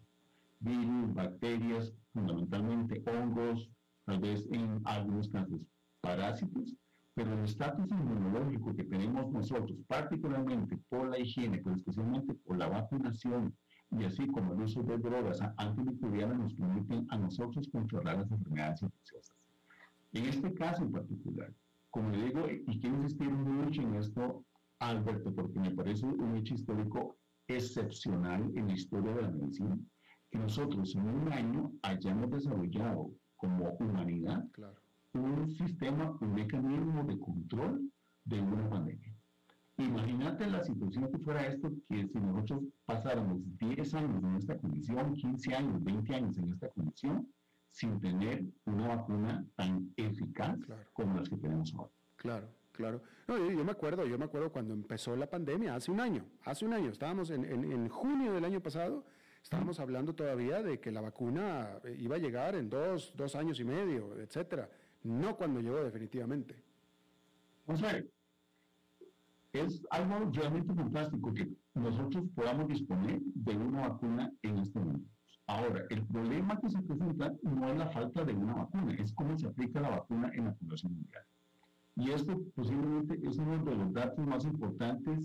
virus, 0.61 1.15
bacterias, 1.15 1.93
fundamentalmente 2.13 3.03
hongos, 3.07 3.71
tal 4.05 4.21
vez 4.21 4.47
en 4.51 4.81
algunos 4.85 5.29
casos 5.31 5.61
parásitos, 6.01 6.75
pero 7.17 7.33
el 7.33 7.45
estatus 7.45 7.91
inmunológico 7.91 8.77
que 8.77 8.85
tenemos 8.85 9.33
nosotros, 9.33 9.79
particularmente 9.89 10.77
por 10.91 11.09
la 11.09 11.19
higiene, 11.19 11.63
pero 11.65 11.75
especialmente 11.75 12.35
por 12.35 12.59
la 12.59 12.69
vacunación 12.69 13.57
y 13.91 14.05
así 14.05 14.27
como 14.27 14.53
el 14.53 14.61
uso 14.61 14.83
de 14.83 14.99
drogas 14.99 15.41
antimicrobianas 15.57 16.39
nos 16.39 16.53
permiten 16.53 17.07
a 17.09 17.17
nosotros 17.17 17.69
controlar 17.73 18.19
las 18.19 18.31
enfermedades 18.31 18.83
infecciosas. 18.83 19.35
En 20.13 20.27
este 20.27 20.53
caso 20.53 20.83
en 20.83 20.93
particular, 20.93 21.51
como 21.91 22.11
le 22.11 22.23
digo, 22.27 22.47
y 22.51 22.81
quiero 22.81 22.97
insistir 22.97 23.31
mucho 23.31 23.81
en 23.81 23.95
esto, 23.95 24.45
Alberto, 24.81 25.35
porque 25.35 25.59
me 25.59 25.71
parece 25.71 26.05
un 26.05 26.37
hecho 26.37 26.53
histórico 26.53 27.17
excepcional 27.49 28.53
en 28.57 28.67
la 28.67 28.75
historia 28.75 29.15
de 29.15 29.23
la 29.23 29.31
medicina, 29.31 29.79
que 30.31 30.39
nosotros 30.39 30.95
en 30.95 31.09
un 31.09 31.33
año 31.33 31.73
hayamos 31.81 32.31
desarrollado 32.31 33.11
como 33.37 33.71
humanidad 33.81 34.45
un 35.17 35.51
sistema, 35.57 36.17
un 36.21 36.35
mecanismo 36.35 37.05
de 37.05 37.19
control 37.19 37.91
de 38.25 38.41
una 38.41 38.69
pandemia. 38.69 39.17
Imagínate 39.79 40.47
la 40.47 40.65
situación 40.65 41.11
que 41.11 41.19
fuera 41.19 41.47
esto, 41.47 41.71
que 41.89 42.09
si 42.09 42.19
nosotros 42.19 42.63
pasáramos 42.87 43.39
10 43.59 43.95
años 43.95 44.25
en 44.25 44.37
esta 44.37 44.57
condición, 44.57 45.15
15 45.15 45.55
años, 45.55 45.85
20 45.85 46.15
años 46.15 46.39
en 46.39 46.49
esta 46.49 46.69
condición, 46.71 47.29
sin 47.71 48.01
tener 48.01 48.43
una 48.65 48.89
vacuna 48.89 49.45
tan 49.55 49.93
eficaz 49.97 50.57
como 50.95 51.19
las 51.19 51.29
que 51.29 51.37
tenemos 51.37 51.75
ahora. 51.75 51.93
Claro, 52.17 52.49
claro. 52.73 53.03
No, 53.29 53.37
yo, 53.37 53.65
me 53.65 53.73
acuerdo, 53.73 54.07
yo 54.07 54.19
me 54.19 54.25
acuerdo 54.25 54.51
cuando 54.51 54.73
empezó 54.73 55.15
la 55.15 55.29
pandemia, 55.29 55.75
hace 55.75 55.91
un 55.91 56.01
año, 56.01 56.25
hace 56.45 56.65
un 56.65 56.73
año, 56.73 56.89
estábamos 56.89 57.29
en, 57.29 57.45
en, 57.45 57.89
junio 57.91 58.33
del 58.33 58.47
año 58.47 58.63
pasado, 58.63 59.05
estábamos 59.43 59.79
hablando 59.79 60.15
todavía 60.15 60.63
de 60.63 60.81
que 60.81 60.91
la 60.91 61.03
vacuna 61.03 61.79
iba 61.99 62.17
a 62.17 62.19
llegar 62.19 62.55
en 62.55 62.71
dos, 62.71 63.13
dos 63.15 63.37
años 63.37 63.61
y 63.61 63.65
medio, 63.65 64.19
etcétera. 64.19 64.71
No 65.07 65.37
cuando 65.37 65.61
llegó 65.61 65.85
definitivamente. 65.85 66.57
O 67.67 67.77
sea, 67.77 68.03
es 69.53 69.87
algo 69.91 70.31
realmente 70.33 70.75
fantástico 70.75 71.33
que 71.33 71.49
nosotros 71.75 72.25
podamos 72.35 72.67
disponer 72.67 73.21
de 73.23 73.57
una 73.57 73.89
vacuna 73.89 74.33
en 74.43 74.59
este 74.59 74.81
momento. 74.81 75.09
Ahora, 75.47 75.85
el 75.91 76.05
problema 76.07 76.59
que 76.61 76.71
se 76.71 76.83
presenta 76.83 77.33
no 77.43 77.69
es 77.69 77.79
la 77.79 77.89
falta 77.91 78.25
de 78.25 78.35
una 78.35 78.55
vacuna, 78.55 78.95
es 78.95 79.13
cómo 79.13 79.39
se 79.39 79.47
aplica 79.47 79.81
la 79.81 79.91
vacuna 79.91 80.29
en 80.35 80.47
la 80.47 80.55
población 80.55 80.95
mundial. 80.95 81.25
Y 81.95 82.11
esto 82.11 82.43
posiblemente 82.57 83.21
es 83.23 83.39
uno 83.39 83.65
de 83.65 83.77
los 83.77 83.93
datos 83.93 84.27
más 84.27 84.45
importantes 84.45 85.21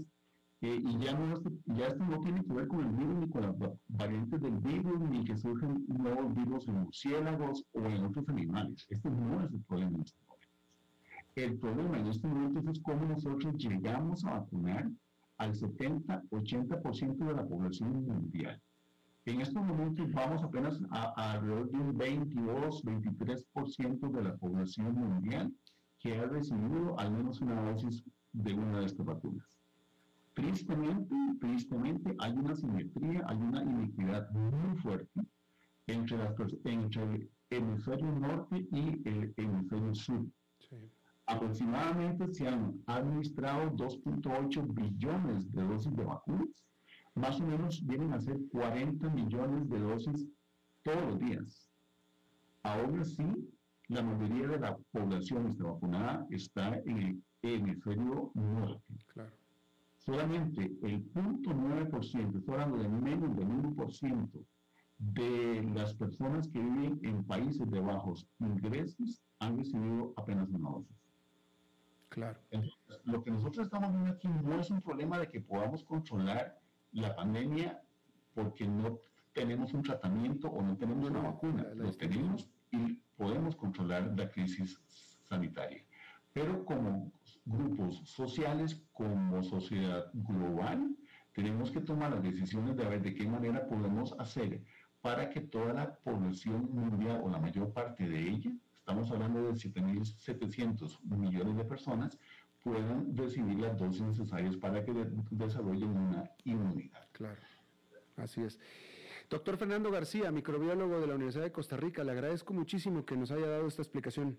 eh, 0.64 0.80
y 0.80 1.00
ya, 1.00 1.14
no, 1.14 1.42
ya 1.76 1.88
esto 1.88 2.06
no 2.06 2.22
tiene 2.22 2.44
que 2.44 2.54
ver 2.54 2.68
con 2.68 2.82
el 2.82 2.92
virus 2.92 3.16
ni 3.16 3.28
con 3.30 3.42
las 3.42 3.56
variantes 3.88 4.40
del 4.42 4.60
virus, 4.60 5.00
ni 5.00 5.26
que 5.26 5.36
surgen 5.36 5.84
nuevos 5.88 6.36
virus 6.36 6.68
en 6.68 6.84
murciélagos 6.84 7.66
o 7.74 7.80
en 7.80 8.06
otros 8.06 8.30
animales. 8.30 8.86
Este 8.90 9.10
no 9.10 9.44
es 9.44 9.52
el 9.52 9.62
problema 9.62 9.98
en 9.98 10.04
este 10.04 10.20
momento. 10.28 10.48
El 11.36 11.58
problema 11.58 11.98
en 11.98 12.06
este 12.08 12.28
momento 12.28 12.72
es 12.72 12.80
cómo 12.82 13.08
nosotros 13.08 13.56
llegamos 13.58 14.24
a 14.24 14.40
vacunar 14.40 14.88
al 15.40 15.56
70-80% 15.56 17.18
de 17.18 17.34
la 17.34 17.48
población 17.48 18.06
mundial. 18.06 18.62
En 19.26 19.42
estos 19.42 19.66
momentos 19.66 20.12
vamos 20.12 20.44
apenas 20.44 20.80
a, 20.92 21.32
alrededor 21.32 21.72
de 21.72 21.80
un 21.80 21.98
22-23% 21.98 24.12
de 24.12 24.24
la 24.24 24.38
población 24.38 24.94
mundial 24.94 25.52
que 26.00 26.20
ha 26.20 26.26
recibido 26.26 27.00
al 27.00 27.12
menos 27.12 27.42
una 27.42 27.64
dosis 27.64 28.04
de 28.32 28.54
una 28.54 28.82
de 28.82 28.86
estas 28.86 29.08
vacunas. 29.08 29.61
Tristemente, 30.42 31.16
tristemente 31.40 32.16
hay 32.18 32.32
una 32.34 32.56
simetría, 32.56 33.24
hay 33.28 33.38
una 33.38 33.62
iniquidad 33.62 34.30
muy 34.32 34.76
fuerte 34.78 35.22
entre, 35.86 36.18
las, 36.18 36.34
entre 36.66 37.04
el 37.04 37.30
hemisferio 37.52 38.12
norte 38.14 38.68
y 38.72 39.08
el 39.08 39.34
hemisferio 39.38 39.94
sur. 39.94 40.26
Aproximadamente 41.28 42.34
se 42.34 42.48
han 42.48 42.82
administrado 42.88 43.70
2.8 43.72 44.74
billones 44.74 45.52
de 45.52 45.64
dosis 45.64 45.96
de 45.96 46.04
vacunas 46.04 46.50
más 47.14 47.40
o 47.40 47.46
menos 47.46 47.86
vienen 47.86 48.14
a 48.14 48.20
ser 48.20 48.40
40 48.52 49.10
millones 49.10 49.70
de 49.70 49.80
dosis 49.80 50.28
todos 50.84 51.04
los 51.04 51.20
días. 51.20 51.70
Aún 52.64 53.00
así, 53.00 53.24
la 53.90 54.02
mayoría 54.02 54.48
de 54.48 54.60
la 54.60 54.78
población 54.92 55.48
está 55.48 55.66
vacunada 55.66 56.26
está 56.32 56.78
en 56.86 56.98
el 56.98 57.24
hemisferio 57.42 58.32
norte. 58.34 58.94
Claro. 59.08 59.41
Solamente 60.06 60.62
el 60.82 61.06
0.9%, 61.14 62.38
estoy 62.38 62.54
hablando 62.56 62.78
de 62.78 62.90
menos 62.90 63.36
del 63.36 63.48
1% 63.48 64.46
de 64.98 65.64
las 65.76 65.94
personas 65.94 66.48
que 66.48 66.60
viven 66.60 67.00
en 67.04 67.24
países 67.24 67.70
de 67.70 67.80
bajos 67.80 68.28
ingresos 68.40 69.22
han 69.40 69.58
recibido 69.58 70.14
apenas 70.18 70.50
una 70.50 70.72
dosis. 70.72 70.98
Claro. 72.10 72.40
Entonces, 72.50 72.80
lo 73.04 73.24
que 73.24 73.30
nosotros 73.30 73.68
estamos 73.68 73.92
viendo 73.92 74.12
aquí 74.12 74.28
no 74.28 74.60
es 74.60 74.72
un 74.72 74.82
problema 74.82 75.20
de 75.20 75.30
que 75.30 75.40
podamos 75.40 75.84
controlar 75.84 76.60
la 76.94 77.16
pandemia 77.16 77.80
porque 78.34 78.68
no 78.68 79.00
tenemos 79.34 79.72
un 79.74 79.84
tratamiento 79.84 80.48
o 80.48 80.64
no 80.64 80.78
tenemos 80.78 81.10
una 81.10 81.22
vacuna. 81.22 81.64
Lo 81.76 81.92
tenemos 81.94 82.50
y 82.72 82.96
podemos 83.16 83.56
controlar 83.56 84.12
la 84.18 84.30
crisis 84.30 84.80
sanitaria. 85.24 85.86
Pero 86.34 86.66
como 86.66 87.12
grupos 87.46 88.02
sociales, 88.06 88.84
como 88.94 89.44
sociedad 89.44 90.10
global, 90.14 90.96
tenemos 91.34 91.72
que 91.72 91.82
tomar 91.82 92.12
las 92.12 92.24
decisiones 92.24 92.76
de 92.76 92.86
ver 92.86 93.02
de 93.02 93.14
qué 93.14 93.28
manera 93.28 93.66
podemos 93.68 94.14
hacer 94.20 94.64
para 95.02 95.30
que 95.30 95.42
toda 95.42 95.74
la 95.74 95.94
población 95.96 96.70
mundial 96.72 97.22
o 97.24 97.30
la 97.30 97.40
mayor 97.40 97.74
parte 97.74 98.08
de 98.08 98.30
ella, 98.30 98.52
estamos 98.78 99.10
hablando 99.12 99.42
de 99.42 99.54
7.700 99.54 101.00
millones 101.04 101.58
de 101.58 101.66
personas, 101.66 102.20
puedan 102.64 103.16
recibir 103.18 103.60
las 103.60 103.78
dosis 103.78 104.02
necesarias 104.02 104.56
para 104.58 104.86
que 104.86 104.94
desarrollen 105.32 105.90
una 105.90 106.30
inmunidad. 106.44 107.08
Claro, 107.12 107.42
así 108.18 108.42
es. 108.42 108.60
Doctor 109.30 109.58
Fernando 109.58 109.90
García, 109.90 110.32
microbiólogo 110.32 111.00
de 111.00 111.08
la 111.08 111.16
Universidad 111.16 111.46
de 111.46 111.52
Costa 111.52 111.78
Rica, 111.78 112.04
le 112.04 112.12
agradezco 112.12 112.54
muchísimo 112.54 113.06
que 113.06 113.16
nos 113.16 113.32
haya 113.32 113.48
dado 113.48 113.68
esta 113.68 113.82
explicación. 113.82 114.38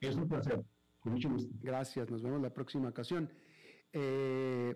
Es 0.00 0.16
un 0.16 0.28
placer, 0.28 0.64
con. 1.00 1.18
Gracias, 1.62 2.10
nos 2.10 2.22
vemos 2.22 2.40
la 2.40 2.52
próxima 2.52 2.88
ocasión. 2.88 3.30
Eh, 3.92 4.74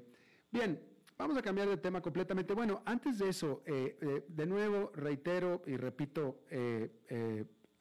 bien, 0.51 0.81
vamos 1.16 1.37
a 1.37 1.43
cambiar 1.43 1.68
de 1.68 1.77
tema 1.77 2.01
completamente. 2.01 2.55
Bueno, 2.55 2.83
antes 2.85 3.18
de 3.18 3.29
eso, 3.29 3.62
eh, 3.66 3.99
eh, 4.01 4.25
de 4.29 4.47
nuevo 4.47 4.91
reitero 4.95 5.62
y 5.66 5.77
repito, 5.77 6.45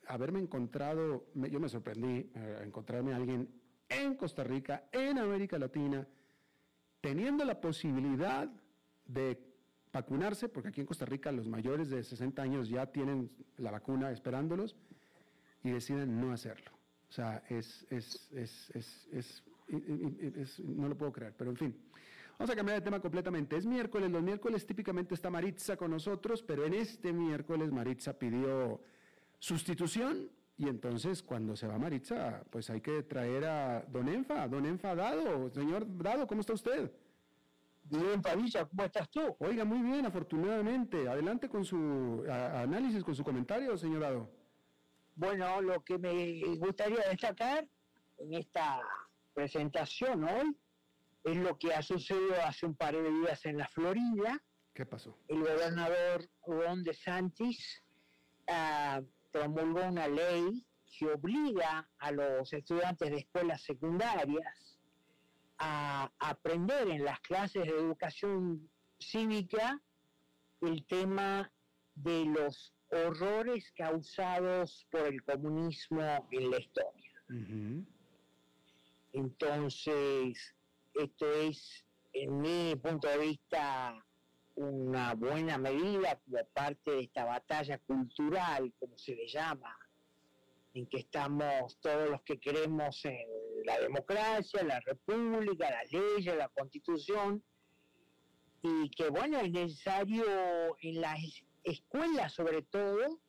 haberme 0.08 0.40
encontrado, 0.40 1.28
yo 1.34 1.60
me 1.60 1.70
sorprendí 1.70 2.30
encontrarme 2.62 3.14
a 3.14 3.16
alguien 3.16 3.50
en 3.90 4.16
Costa 4.16 4.44
Rica, 4.44 4.90
en 4.92 5.18
América 5.18 5.58
Latina, 5.58 6.08
teniendo 7.00 7.46
la 7.46 7.60
posibilidad 7.60 8.50
de 9.06 9.54
vacunarse, 9.92 10.50
porque 10.50 10.70
aquí 10.70 10.82
en 10.82 10.88
Costa 10.88 11.06
Rica 11.06 11.32
los 11.32 11.48
mayores 11.48 11.90
de 11.90 12.04
60 12.04 12.42
años 12.42 12.68
ya 12.68 12.88
tienen 12.88 13.30
la 13.58 13.72
vacuna 13.72 14.12
esperándolos 14.12 14.76
y 15.64 15.72
deciden 15.72 16.20
no 16.20 16.34
hacerlo. 16.34 16.73
O 17.14 17.16
sea, 17.16 17.44
es, 17.48 17.86
es, 17.92 18.28
es, 18.32 18.72
es, 19.12 20.60
no 20.62 20.88
lo 20.88 20.98
puedo 20.98 21.12
creer, 21.12 21.36
pero 21.38 21.52
en 21.52 21.58
fin. 21.58 21.76
Vamos 22.40 22.50
a 22.50 22.56
cambiar 22.56 22.80
de 22.80 22.84
tema 22.84 23.00
completamente. 23.00 23.56
Es 23.56 23.68
miércoles, 23.68 24.10
los 24.10 24.24
miércoles 24.24 24.66
típicamente 24.66 25.14
está 25.14 25.30
Maritza 25.30 25.78
con 25.78 25.92
nosotros, 25.92 26.42
pero 26.42 26.66
en 26.66 26.74
este 26.74 27.14
miércoles 27.14 27.72
Maritza 27.72 28.18
pidió 28.18 28.82
sustitución 29.38 30.28
y 30.58 30.68
entonces, 30.68 31.22
cuando 31.22 31.56
se 31.56 31.68
va 31.68 31.78
Maritza, 31.78 32.44
pues 32.50 32.72
hay 32.72 32.82
que 32.82 33.04
traer 33.04 33.46
a 33.46 33.86
don 33.92 34.10
Enfa, 34.10 34.48
don 34.48 34.66
Enfa 34.66 34.96
Dado. 34.96 35.52
Señor 35.52 35.86
Dado, 35.96 36.26
¿cómo 36.26 36.42
está 36.42 36.54
usted? 36.54 36.92
Bien, 37.84 38.24
Padilla, 38.24 38.66
¿cómo 38.66 38.86
estás 38.86 39.08
tú? 39.12 39.36
Oiga, 39.38 39.66
muy 39.66 39.84
bien, 39.84 40.08
afortunadamente. 40.08 41.08
Adelante 41.08 41.48
con 41.48 41.64
su 41.64 42.26
análisis, 42.28 43.04
con 43.04 43.14
su 43.14 43.24
comentario, 43.24 43.78
señor 43.78 44.00
Dado. 44.00 44.43
Bueno, 45.16 45.62
lo 45.62 45.84
que 45.84 45.98
me 45.98 46.42
gustaría 46.58 47.08
destacar 47.10 47.68
en 48.18 48.34
esta 48.34 48.82
presentación 49.34 50.24
hoy 50.24 50.58
es 51.24 51.38
lo 51.38 51.58
que 51.58 51.74
ha 51.74 51.82
sucedido 51.82 52.36
hace 52.44 52.66
un 52.66 52.76
par 52.76 52.96
de 52.96 53.12
días 53.12 53.46
en 53.46 53.58
la 53.58 53.68
Florida. 53.68 54.42
¿Qué 54.74 54.86
pasó? 54.86 55.18
El 55.28 55.40
gobernador 55.40 56.28
Ron 56.46 56.84
DeSantis 56.84 57.84
uh, 58.48 59.06
promulgó 59.32 59.86
una 59.86 60.08
ley 60.08 60.66
que 60.98 61.08
obliga 61.08 61.90
a 62.00 62.12
los 62.12 62.52
estudiantes 62.52 63.10
de 63.10 63.18
escuelas 63.18 63.62
secundarias 63.62 64.80
a 65.60 66.12
aprender 66.20 66.90
en 66.90 67.06
las 67.06 67.20
clases 67.22 67.64
de 67.64 67.70
educación 67.70 68.70
cívica 69.00 69.80
el 70.62 70.86
tema 70.86 71.52
de 71.96 72.26
los 72.26 72.74
horrores 72.94 73.72
causados 73.76 74.86
por 74.92 75.02
el 75.08 75.24
comunismo 75.24 76.28
en 76.32 76.52
la 76.52 76.60
historia. 76.60 77.12
Entonces, 79.14 80.56
esto 80.94 81.32
es, 81.34 81.86
en 82.14 82.42
mi 82.42 82.76
punto 82.76 83.08
de 83.08 83.18
vista, 83.18 84.04
una 84.56 85.16
buena 85.16 85.58
medida 85.58 86.20
como 86.26 86.46
parte 86.54 86.92
de 86.92 87.02
esta 87.02 87.26
batalla 87.26 87.78
cultural, 87.80 88.72
como 88.80 88.98
se 88.98 89.16
le 89.16 89.28
llama, 89.28 89.76
en 90.74 90.88
que 90.88 90.98
estamos 91.00 91.78
todos 91.80 92.10
los 92.10 92.22
que 92.24 92.40
queremos 92.40 93.04
en 93.06 93.28
la 93.66 93.80
democracia, 93.80 94.64
la 94.64 94.80
república, 94.82 95.70
las 95.70 95.92
leyes, 95.92 96.36
la 96.36 96.50
constitución, 96.50 97.44
y 98.62 98.90
que 98.90 99.10
bueno, 99.10 99.40
es 99.40 99.52
necesario 99.52 100.26
en 100.82 101.02
las 101.02 101.20
escuelas 101.64 102.34
sobre 102.34 102.62
todo 102.64 103.20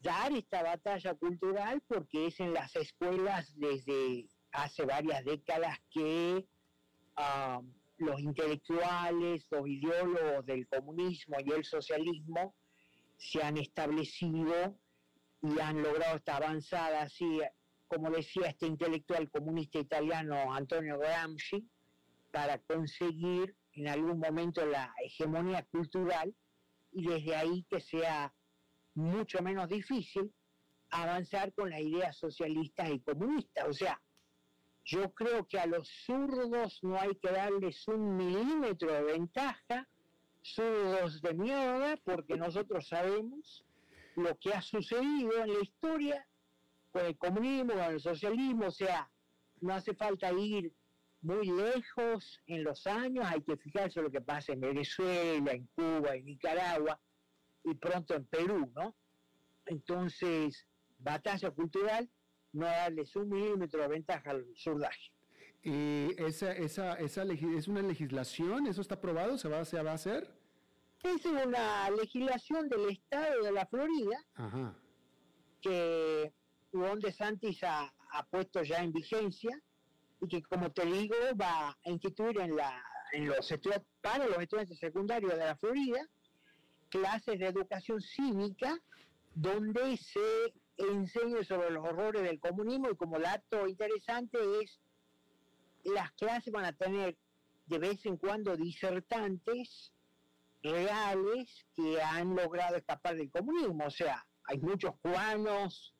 dar 0.00 0.32
esta 0.32 0.62
batalla 0.62 1.14
cultural 1.14 1.82
porque 1.86 2.26
es 2.26 2.40
en 2.40 2.52
las 2.52 2.74
escuelas 2.76 3.52
desde 3.56 4.26
hace 4.50 4.84
varias 4.84 5.24
décadas 5.24 5.78
que 5.90 6.46
ah, 7.16 7.60
los 7.98 8.20
intelectuales, 8.20 9.46
los 9.50 9.66
ideólogos 9.66 10.44
del 10.44 10.66
comunismo 10.66 11.36
y 11.44 11.52
el 11.52 11.64
socialismo 11.64 12.54
se 13.16 13.42
han 13.42 13.56
establecido 13.56 14.76
y 15.42 15.60
han 15.60 15.82
logrado 15.82 16.16
esta 16.16 16.36
avanzada, 16.36 17.02
así 17.02 17.40
como 17.86 18.10
decía 18.10 18.48
este 18.48 18.66
intelectual 18.66 19.30
comunista 19.30 19.78
italiano 19.78 20.52
Antonio 20.52 20.98
Gramsci, 20.98 21.68
para 22.30 22.58
conseguir 22.58 23.54
en 23.74 23.88
algún 23.88 24.18
momento 24.18 24.64
la 24.66 24.92
hegemonía 25.04 25.64
cultural 25.66 26.34
y 26.92 27.06
desde 27.06 27.34
ahí 27.36 27.64
que 27.68 27.80
sea 27.80 28.32
mucho 28.94 29.42
menos 29.42 29.68
difícil 29.68 30.32
avanzar 30.90 31.52
con 31.54 31.70
las 31.70 31.80
ideas 31.80 32.16
socialistas 32.16 32.90
y 32.90 33.00
comunistas. 33.00 33.68
O 33.68 33.72
sea, 33.72 34.00
yo 34.84 35.12
creo 35.14 35.46
que 35.46 35.58
a 35.58 35.66
los 35.66 35.88
zurdos 36.04 36.78
no 36.82 37.00
hay 37.00 37.14
que 37.16 37.30
darles 37.30 37.86
un 37.88 38.16
milímetro 38.16 38.92
de 38.92 39.02
ventaja, 39.02 39.88
zurdos 40.42 41.20
de 41.22 41.34
mierda, 41.34 41.96
porque 42.04 42.36
nosotros 42.36 42.88
sabemos 42.88 43.64
lo 44.16 44.36
que 44.38 44.52
ha 44.52 44.60
sucedido 44.60 45.42
en 45.42 45.54
la 45.54 45.60
historia 45.60 46.28
con 46.90 47.06
el 47.06 47.16
comunismo, 47.16 47.72
con 47.72 47.94
el 47.94 48.00
socialismo, 48.00 48.66
o 48.66 48.70
sea, 48.70 49.10
no 49.60 49.72
hace 49.72 49.94
falta 49.94 50.30
ir 50.32 50.72
muy 51.22 51.46
lejos 51.46 52.40
en 52.46 52.64
los 52.64 52.86
años, 52.86 53.24
hay 53.26 53.42
que 53.42 53.56
fijarse 53.56 54.02
lo 54.02 54.10
que 54.10 54.20
pasa 54.20 54.52
en 54.52 54.60
Venezuela, 54.60 55.52
en 55.52 55.66
Cuba, 55.74 56.14
en 56.14 56.24
Nicaragua 56.24 57.00
y 57.64 57.74
pronto 57.74 58.14
en 58.14 58.24
Perú, 58.26 58.70
¿no? 58.74 58.94
Entonces, 59.66 60.66
batalla 60.98 61.50
cultural, 61.50 62.10
no 62.52 62.66
darles 62.66 63.14
un 63.16 63.28
milímetro 63.28 63.80
de 63.80 63.88
ventaja 63.88 64.30
al 64.30 64.46
surdaje. 64.56 65.12
¿Y 65.62 66.10
esa, 66.18 66.52
esa, 66.52 66.94
esa 66.94 67.22
es 67.22 67.68
una 67.68 67.82
legislación? 67.82 68.66
¿Eso 68.66 68.80
está 68.80 68.96
aprobado? 68.96 69.38
¿Se 69.38 69.48
va, 69.48 69.64
se 69.64 69.80
va 69.80 69.92
a 69.92 69.94
hacer? 69.94 70.28
Es 71.04 71.24
una 71.24 71.90
legislación 71.90 72.68
del 72.68 72.90
estado 72.90 73.42
de 73.42 73.52
la 73.52 73.66
Florida 73.66 74.24
que 75.60 76.32
Juan 76.72 76.98
de 76.98 77.12
Santis 77.12 77.62
ha, 77.62 77.92
puesto 78.30 78.62
ya 78.62 78.82
en 78.82 78.92
vigencia 78.92 79.58
y 80.22 80.28
que, 80.28 80.42
como 80.42 80.70
te 80.70 80.86
digo, 80.86 81.16
va 81.40 81.70
a 81.70 81.90
instituir 81.90 82.40
en, 82.40 82.56
la, 82.56 82.82
en 83.12 83.26
los 83.26 83.52
para 84.00 84.26
los 84.26 84.38
estudiantes 84.38 84.78
secundarios 84.78 85.32
de 85.32 85.38
la 85.38 85.56
Florida 85.56 86.08
clases 86.88 87.38
de 87.38 87.46
educación 87.46 88.00
cívica 88.00 88.78
donde 89.34 89.96
se 89.96 90.54
enseñe 90.76 91.42
sobre 91.42 91.70
los 91.70 91.84
horrores 91.84 92.22
del 92.22 92.38
comunismo 92.38 92.90
y 92.90 92.96
como 92.96 93.18
dato 93.18 93.66
interesante 93.66 94.38
es 94.62 94.78
las 95.84 96.12
clases 96.12 96.52
van 96.52 96.66
a 96.66 96.72
tener 96.72 97.16
de 97.66 97.78
vez 97.78 98.06
en 98.06 98.16
cuando 98.16 98.56
disertantes 98.56 99.92
reales 100.62 101.66
que 101.74 102.00
han 102.00 102.36
logrado 102.36 102.76
escapar 102.76 103.16
del 103.16 103.30
comunismo. 103.30 103.86
O 103.86 103.90
sea, 103.90 104.24
hay 104.44 104.58
muchos 104.58 104.92
cubanos 105.00 105.94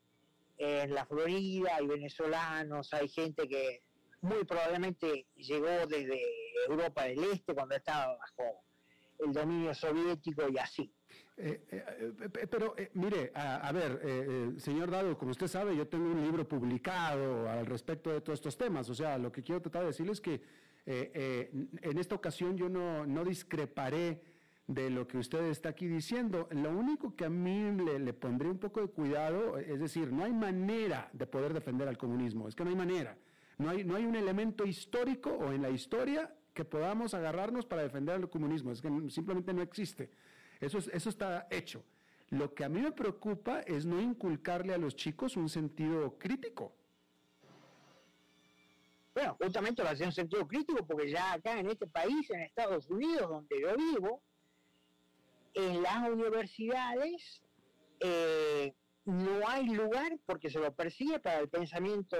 en 0.58 0.94
la 0.94 1.06
Florida, 1.06 1.76
hay 1.76 1.86
venezolanos, 1.86 2.92
hay 2.92 3.08
gente 3.08 3.48
que 3.48 3.82
muy 4.22 4.44
probablemente 4.44 5.26
llegó 5.36 5.86
desde 5.86 6.20
Europa 6.68 7.04
del 7.04 7.22
Este 7.24 7.54
cuando 7.54 7.74
estaba 7.74 8.16
bajo 8.16 8.64
el 9.18 9.32
dominio 9.32 9.74
soviético 9.74 10.48
y 10.48 10.58
así. 10.58 10.92
Eh, 11.36 11.60
eh, 11.70 12.12
eh, 12.20 12.46
pero 12.46 12.74
mire, 12.94 13.32
a, 13.34 13.70
ver, 13.72 14.54
señor 14.58 14.90
Dado, 14.90 15.16
como 15.18 15.32
usted 15.32 15.46
sabe, 15.48 15.76
yo 15.76 15.86
tengo 15.86 16.10
un 16.10 16.22
libro 16.22 16.46
publicado 16.46 17.48
al 17.48 17.66
respecto 17.66 18.10
de 18.10 18.20
todos 18.20 18.38
estos 18.38 18.56
temas. 18.56 18.88
O 18.88 18.94
sea, 18.94 19.18
lo 19.18 19.30
que 19.30 19.42
quiero 19.42 19.60
tratar 19.60 19.82
de 19.82 19.88
decirles 19.88 20.18
es 20.18 20.20
que 20.20 20.42
en 20.84 21.98
esta 21.98 22.14
ocasión 22.14 22.56
yo 22.56 22.68
no, 22.68 23.06
no, 23.06 23.24
discreparé 23.24 24.22
de 24.66 24.90
lo 24.90 25.06
que 25.06 25.18
usted 25.18 25.44
está 25.46 25.70
aquí 25.70 25.86
diciendo. 25.86 26.48
Lo 26.50 26.70
único 26.70 27.14
que 27.14 27.24
a 27.24 27.30
mí 27.30 27.72
le, 27.72 27.98
le 27.98 28.12
pondré 28.12 28.48
un 28.48 28.58
poco 28.58 28.80
de 28.80 28.88
cuidado, 28.88 29.58
es 29.58 29.80
decir, 29.80 30.12
no 30.12 30.24
hay 30.24 30.32
manera 30.32 31.08
de 31.12 31.26
poder 31.26 31.52
defender 31.54 31.88
al 31.88 31.98
comunismo. 31.98 32.48
Es 32.48 32.54
que 32.54 32.64
no 32.64 32.70
hay 32.70 32.76
manera. 32.76 33.16
No 33.58 33.70
hay, 33.70 33.84
no 33.84 33.96
hay 33.96 34.04
un 34.04 34.16
elemento 34.16 34.64
histórico 34.64 35.30
o 35.30 35.52
en 35.52 35.62
la 35.62 35.70
historia 35.70 36.34
que 36.54 36.64
podamos 36.64 37.14
agarrarnos 37.14 37.66
para 37.66 37.82
defender 37.82 38.16
al 38.16 38.28
comunismo. 38.28 38.72
Es 38.72 38.82
que 38.82 38.90
simplemente 39.10 39.52
no 39.52 39.62
existe. 39.62 40.10
Eso, 40.60 40.78
eso 40.78 41.08
está 41.08 41.46
hecho. 41.50 41.84
Lo 42.30 42.54
que 42.54 42.64
a 42.64 42.68
mí 42.68 42.80
me 42.80 42.92
preocupa 42.92 43.60
es 43.60 43.84
no 43.84 44.00
inculcarle 44.00 44.72
a 44.74 44.78
los 44.78 44.96
chicos 44.96 45.36
un 45.36 45.48
sentido 45.48 46.18
crítico. 46.18 46.74
Bueno, 49.14 49.36
justamente 49.38 49.82
va 49.82 49.90
a 49.90 49.96
ser 49.96 50.06
un 50.06 50.12
sentido 50.12 50.46
crítico 50.48 50.86
porque 50.86 51.10
ya 51.10 51.34
acá 51.34 51.58
en 51.58 51.68
este 51.68 51.86
país, 51.86 52.30
en 52.30 52.40
Estados 52.40 52.88
Unidos, 52.88 53.28
donde 53.28 53.60
yo 53.60 53.76
vivo, 53.76 54.22
en 55.54 55.82
las 55.82 56.08
universidades 56.08 57.42
eh, 58.00 58.74
no 59.04 59.46
hay 59.46 59.66
lugar 59.66 60.18
porque 60.24 60.48
se 60.48 60.58
lo 60.58 60.72
persigue 60.72 61.18
para 61.20 61.40
el 61.40 61.48
pensamiento 61.48 62.16